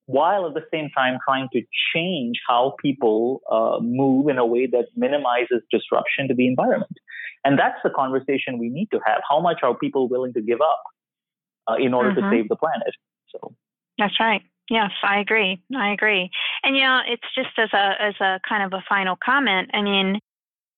while 0.08 0.48
at 0.48 0.54
the 0.54 0.64
same 0.74 0.90
time 0.96 1.18
trying 1.26 1.48
to 1.54 1.62
change 1.94 2.36
how 2.48 2.76
people 2.82 3.42
uh, 3.50 3.78
move 3.82 4.28
in 4.28 4.38
a 4.38 4.46
way 4.46 4.68
that 4.68 4.88
minimizes 4.96 5.62
disruption 5.72 6.28
to 6.28 6.34
the 6.34 6.48
environment. 6.48 6.92
And 7.44 7.58
that's 7.58 7.78
the 7.84 7.90
conversation 7.90 8.60
we 8.60 8.70
need 8.70 8.90
to 8.92 9.00
have. 9.06 9.22
How 9.28 9.40
much 9.40 9.60
are 9.64 9.76
people 9.76 10.08
willing 10.08 10.34
to 10.34 10.42
give 10.42 10.62
up 10.62 10.84
uh, 11.68 11.76
in 11.76 11.94
order 11.94 12.12
mm-hmm. 12.12 12.30
to 12.30 12.36
save 12.36 12.50
the 12.50 12.56
planet? 12.56 12.94
So 13.30 13.56
that's 13.98 14.20
right. 14.20 14.42
Yes, 14.70 14.92
I 15.04 15.20
agree. 15.20 15.62
I 15.76 15.92
agree. 15.92 16.30
And 16.64 16.76
you 16.76 16.84
know, 16.84 17.02
it's 17.08 17.28
just 17.36 17.50
as 17.58 17.70
a 17.74 18.02
as 18.02 18.14
a 18.22 18.40
kind 18.48 18.64
of 18.64 18.74
a 18.74 18.84
final 18.88 19.18
comment. 19.24 19.72
I 19.74 19.82
mean, 19.82 20.20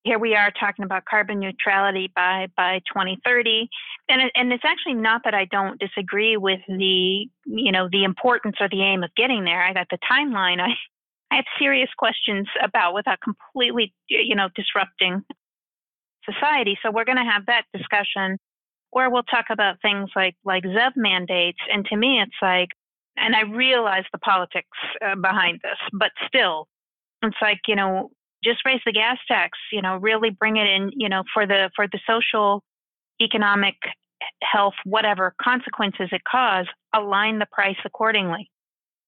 here 0.04 0.20
we 0.20 0.36
are 0.36 0.52
talking 0.52 0.84
about 0.84 1.06
carbon 1.06 1.40
neutrality 1.40 2.12
by 2.16 2.48
by 2.56 2.80
2030 2.88 3.70
and 4.10 4.22
it, 4.22 4.32
and 4.36 4.52
it's 4.52 4.66
actually 4.66 4.96
not 4.96 5.22
that 5.24 5.34
I 5.34 5.46
don't 5.46 5.80
disagree 5.80 6.38
with 6.38 6.60
the 6.68 7.28
you 7.46 7.72
know 7.72 7.88
the 7.92 8.04
importance 8.04 8.58
or 8.60 8.70
the 8.70 8.82
aim 8.82 9.04
of 9.04 9.16
getting 9.16 9.46
there 9.46 9.64
I 9.64 9.74
got 9.74 9.88
the 9.90 9.98
timeline 10.10 10.60
I 10.60 10.74
I 11.32 11.38
have 11.38 11.46
serious 11.58 11.90
questions 11.98 12.48
about 12.62 12.94
without 12.94 13.20
completely 13.22 13.94
you 14.08 14.36
know 14.36 14.50
disrupting 14.56 15.24
society 16.26 16.78
so 16.82 16.92
we're 16.92 17.06
going 17.06 17.18
to 17.18 17.24
have 17.30 17.46
that 17.48 17.64
discussion 17.74 18.38
or 18.92 19.10
we'll 19.10 19.24
talk 19.24 19.46
about 19.50 19.82
things 19.82 20.10
like 20.16 20.36
like 20.46 20.64
ZEV 20.64 20.92
mandates 20.96 21.60
and 21.72 21.86
to 21.86 21.96
me 21.96 22.22
it's 22.22 22.42
like 22.42 22.70
and 23.16 23.36
I 23.36 23.42
realize 23.42 24.06
the 24.12 24.20
politics 24.20 24.78
uh, 25.06 25.16
behind 25.16 25.60
this 25.64 25.78
but 25.94 26.12
still 26.28 26.68
it's 27.22 27.38
like 27.42 27.62
you 27.68 27.76
know 27.76 28.12
just 28.44 28.66
raise 28.66 28.82
the 28.86 28.92
gas 28.92 29.18
tax, 29.28 29.58
you 29.72 29.82
know, 29.82 29.98
really 29.98 30.30
bring 30.30 30.58
it 30.58 30.68
in, 30.68 30.92
you 30.96 31.10
know, 31.10 31.24
for 31.34 31.48
the 31.48 31.70
for 31.76 31.88
the 31.88 32.00
social, 32.08 32.62
economic, 33.22 33.76
health, 34.42 34.74
whatever 34.84 35.34
consequences 35.42 36.10
it 36.12 36.22
cause, 36.30 36.66
align 36.94 37.40
the 37.40 37.48
price 37.52 37.78
accordingly. 37.86 38.50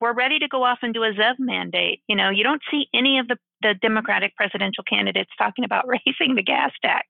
We're 0.02 0.14
ready 0.14 0.40
to 0.40 0.48
go 0.48 0.64
off 0.64 0.80
and 0.82 0.94
do 0.94 1.04
a 1.04 1.12
ZEV 1.12 1.36
mandate. 1.40 2.02
You 2.08 2.16
know, 2.16 2.30
you 2.30 2.44
don't 2.44 2.62
see 2.70 2.88
any 2.94 3.20
of 3.20 3.28
the, 3.28 3.38
the 3.62 3.74
Democratic 3.82 4.36
presidential 4.36 4.84
candidates 4.88 5.32
talking 5.38 5.64
about 5.64 5.86
raising 5.88 6.36
the 6.36 6.44
gas 6.44 6.72
tax. 6.82 7.08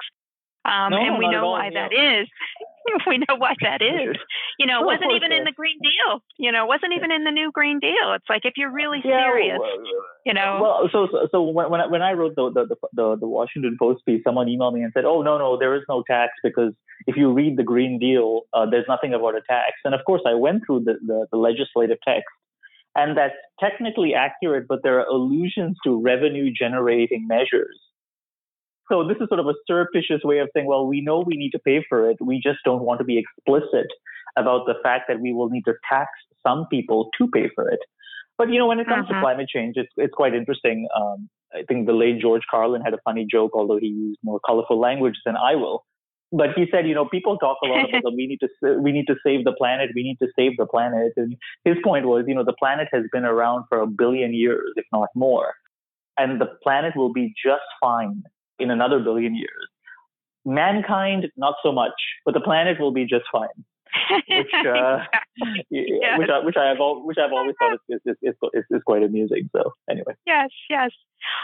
Um, 0.66 0.90
no, 0.92 0.98
and 0.98 1.20
we 1.20 1.30
know 1.30 1.52
why 1.52 1.70
that 1.70 1.94
is. 1.94 2.28
we 3.08 3.20
know 3.20 3.38
why 3.38 3.54
that 3.62 3.82
is. 3.86 4.18
You 4.58 4.66
know, 4.66 4.82
it 4.82 4.86
wasn't 4.86 5.12
even 5.14 5.32
in 5.32 5.44
the 5.44 5.52
Green 5.52 5.78
Deal. 5.82 6.22
You 6.38 6.52
know, 6.52 6.66
it 6.66 6.68
wasn't 6.68 6.94
even 6.98 7.12
in 7.12 7.24
the 7.24 7.32
new 7.32 7.52
Green 7.52 7.80
Deal. 7.80 8.14
It's 8.16 8.26
like 8.28 8.46
if 8.46 8.54
you're 8.58 8.72
really 8.72 9.00
serious, 9.04 9.60
you 10.26 10.34
know. 10.34 10.60
Well, 10.62 10.90
so 10.92 11.08
so, 11.12 11.28
so 11.32 11.44
when 11.44 11.70
when 11.70 11.82
I, 11.82 11.86
when 11.88 12.02
I 12.02 12.14
wrote 12.14 12.36
the, 12.36 12.50
the 12.52 12.76
the 12.94 13.18
the 13.20 13.28
Washington 13.28 13.78
Post 13.80 14.06
piece, 14.08 14.24
someone 14.24 14.48
emailed 14.48 14.74
me 14.74 14.82
and 14.82 14.92
said, 14.94 15.06
"Oh 15.06 15.22
no 15.22 15.38
no, 15.38 15.58
there 15.58 15.76
is 15.76 15.84
no 15.88 16.04
tax 16.08 16.34
because 16.44 16.74
if 17.06 17.16
you 17.16 17.32
read 17.32 17.58
the 17.58 17.64
Green 17.64 18.00
Deal, 18.00 18.42
uh, 18.54 18.66
there's 18.66 18.88
nothing 18.88 19.14
about 19.14 19.36
a 19.36 19.42
tax." 19.42 19.74
And 19.84 19.94
of 19.94 20.02
course, 20.06 20.22
I 20.26 20.34
went 20.34 20.64
through 20.66 20.86
the, 20.86 20.96
the, 21.06 21.28
the 21.32 21.38
legislative 21.38 21.98
text, 22.08 22.34
and 22.96 23.18
that's 23.18 23.36
technically 23.60 24.14
accurate, 24.14 24.66
but 24.68 24.80
there 24.84 25.00
are 25.00 25.06
allusions 25.06 25.78
to 25.86 26.02
revenue 26.02 26.52
generating 26.52 27.28
measures 27.28 27.80
so 28.92 29.08
this 29.08 29.18
is 29.20 29.28
sort 29.30 29.40
of 29.40 29.48
a 29.48 29.54
surreptitious 29.68 30.22
way 30.24 30.40
of 30.40 30.50
saying, 30.54 30.68
well, 30.68 30.86
we 30.86 31.02
know 31.02 31.24
we 31.26 31.38
need 31.38 31.52
to 31.52 31.60
pay 31.60 31.84
for 31.88 32.10
it. 32.10 32.18
We 32.22 32.40
just 32.42 32.60
don't 32.64 32.84
want 32.84 33.00
to 33.00 33.04
be 33.04 33.18
explicit 33.18 33.88
about 34.38 34.66
the 34.66 34.76
fact 34.84 35.06
that 35.08 35.20
we 35.20 35.34
will 35.34 35.50
need 35.50 35.64
to 35.66 35.74
tax 35.92 36.10
some 36.46 36.68
people 36.70 37.10
to 37.18 37.28
pay 37.28 37.50
for 37.56 37.70
it. 37.70 37.80
But 38.38 38.50
you 38.50 38.60
know, 38.60 38.68
when 38.68 38.80
it 38.80 38.88
comes 38.88 39.06
uh-huh. 39.06 39.16
to 39.16 39.22
climate 39.22 39.48
change, 39.50 39.76
it's 39.78 39.92
it's 39.98 40.14
quite 40.14 40.36
interesting. 40.36 40.88
Um, 40.96 41.30
I 41.54 41.64
think 41.68 41.88
the 41.88 41.94
late 41.94 42.20
George 42.20 42.44
Carlin 42.52 42.82
had 42.82 42.94
a 42.94 43.00
funny 43.06 43.26
joke, 43.30 43.52
although 43.56 43.80
he 43.80 43.88
used 43.88 44.20
more 44.24 44.40
colorful 44.46 44.80
language 44.80 45.16
than 45.26 45.36
I 45.38 45.56
will. 45.56 45.86
But 46.38 46.50
he 46.56 46.66
said, 46.72 46.88
you 46.88 46.96
know, 46.96 47.06
people 47.06 47.38
talk 47.38 47.58
a 47.64 47.68
lot 47.68 47.88
about 47.90 48.04
the, 48.04 48.12
we 48.20 48.28
need 48.28 48.42
to 48.46 48.80
we 48.86 48.92
need 48.92 49.08
to 49.08 49.16
save 49.26 49.46
the 49.46 49.54
planet, 49.54 49.92
we 49.96 50.04
need 50.04 50.18
to 50.22 50.28
save 50.38 50.58
the 50.58 50.66
planet, 50.66 51.14
and 51.18 51.36
his 51.64 51.78
point 51.84 52.06
was, 52.08 52.26
you 52.28 52.36
know, 52.36 52.44
the 52.44 52.60
planet 52.64 52.88
has 52.92 53.04
been 53.12 53.26
around 53.26 53.66
for 53.70 53.80
a 53.82 53.88
billion 53.88 54.34
years, 54.34 54.72
if 54.76 54.86
not 54.92 55.10
more. 55.16 55.54
and 56.18 56.40
the 56.42 56.48
planet 56.64 56.96
will 56.96 57.12
be 57.12 57.34
just 57.44 57.64
fine 57.82 58.24
in 58.60 58.72
another 58.72 59.00
billion 59.00 59.36
years. 59.36 59.68
Mankind, 60.46 61.28
not 61.38 61.56
so 61.64 61.72
much, 61.72 61.94
but 62.26 62.34
the 62.34 62.42
planet 62.42 62.80
will 62.80 62.92
be 62.94 63.06
just 63.06 63.26
fine. 63.32 63.66
Which, 64.28 64.48
uh, 64.68 65.00
yes. 65.70 66.20
which, 66.20 66.30
I, 66.30 66.40
which 66.46 66.58
I 66.58 66.70
have 66.70 66.78
which 66.80 67.18
I've 67.18 67.32
always 67.32 67.56
thought 67.60 67.74
is, 67.90 68.00
is, 68.06 68.16
is, 68.22 68.36
is, 68.54 68.64
is 68.70 68.82
quite 68.86 69.04
amusing. 69.04 69.50
So 69.56 69.74
anyway. 69.90 70.14
Yes, 70.26 70.50
yes. 70.70 70.92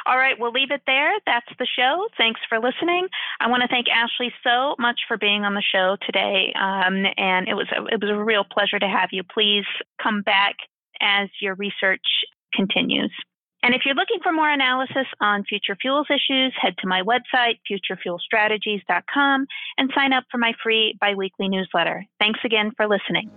All 0.06 0.18
right, 0.18 0.36
we'll 0.40 0.52
leave 0.52 0.72
it 0.72 0.82
there. 0.86 1.12
That's 1.26 1.48
the 1.58 1.68
show. 1.68 2.08
Thanks 2.18 2.40
for 2.48 2.60
listening. 2.60 3.08
I 3.40 3.50
want 3.50 3.62
to 3.64 3.68
thank 3.68 3.88
Ashley 3.90 4.32
so 4.44 4.76
much 4.78 5.02
for 5.08 5.18
being 5.18 5.44
on 5.44 5.54
the 5.54 5.64
show 5.64 5.98
today, 6.06 6.54
um, 6.56 7.06
and 7.18 7.48
it 7.48 7.56
was 7.56 7.68
a, 7.76 7.86
it 7.86 8.02
was 8.02 8.12
a 8.12 8.24
real 8.24 8.44
pleasure 8.44 8.80
to 8.80 8.88
have 8.88 9.10
you. 9.12 9.24
Please 9.24 9.66
come 10.02 10.22
back 10.22 10.56
as 11.02 11.30
your 11.42 11.56
research 11.56 12.06
continues. 12.54 13.12
And 13.64 13.76
if 13.76 13.82
you're 13.86 13.96
looking 13.96 14.20
for 14.24 14.32
more 14.32 14.50
analysis 14.50 15.06
on 15.20 15.44
future 15.44 15.78
fuels 15.80 16.08
issues, 16.10 16.54
head 16.60 16.76
to 16.80 16.88
my 16.88 17.02
website, 17.02 17.60
futurefuelstrategies.com, 17.70 19.48
and 19.78 19.92
sign 19.96 20.14
up 20.14 20.24
for 20.32 20.40
my 20.40 20.54
free 20.64 20.98
biweekly 21.00 21.48
newsletter. 21.48 22.06
Thanks 22.20 22.40
again 22.44 22.72
for 22.76 22.88
listening. 22.88 23.30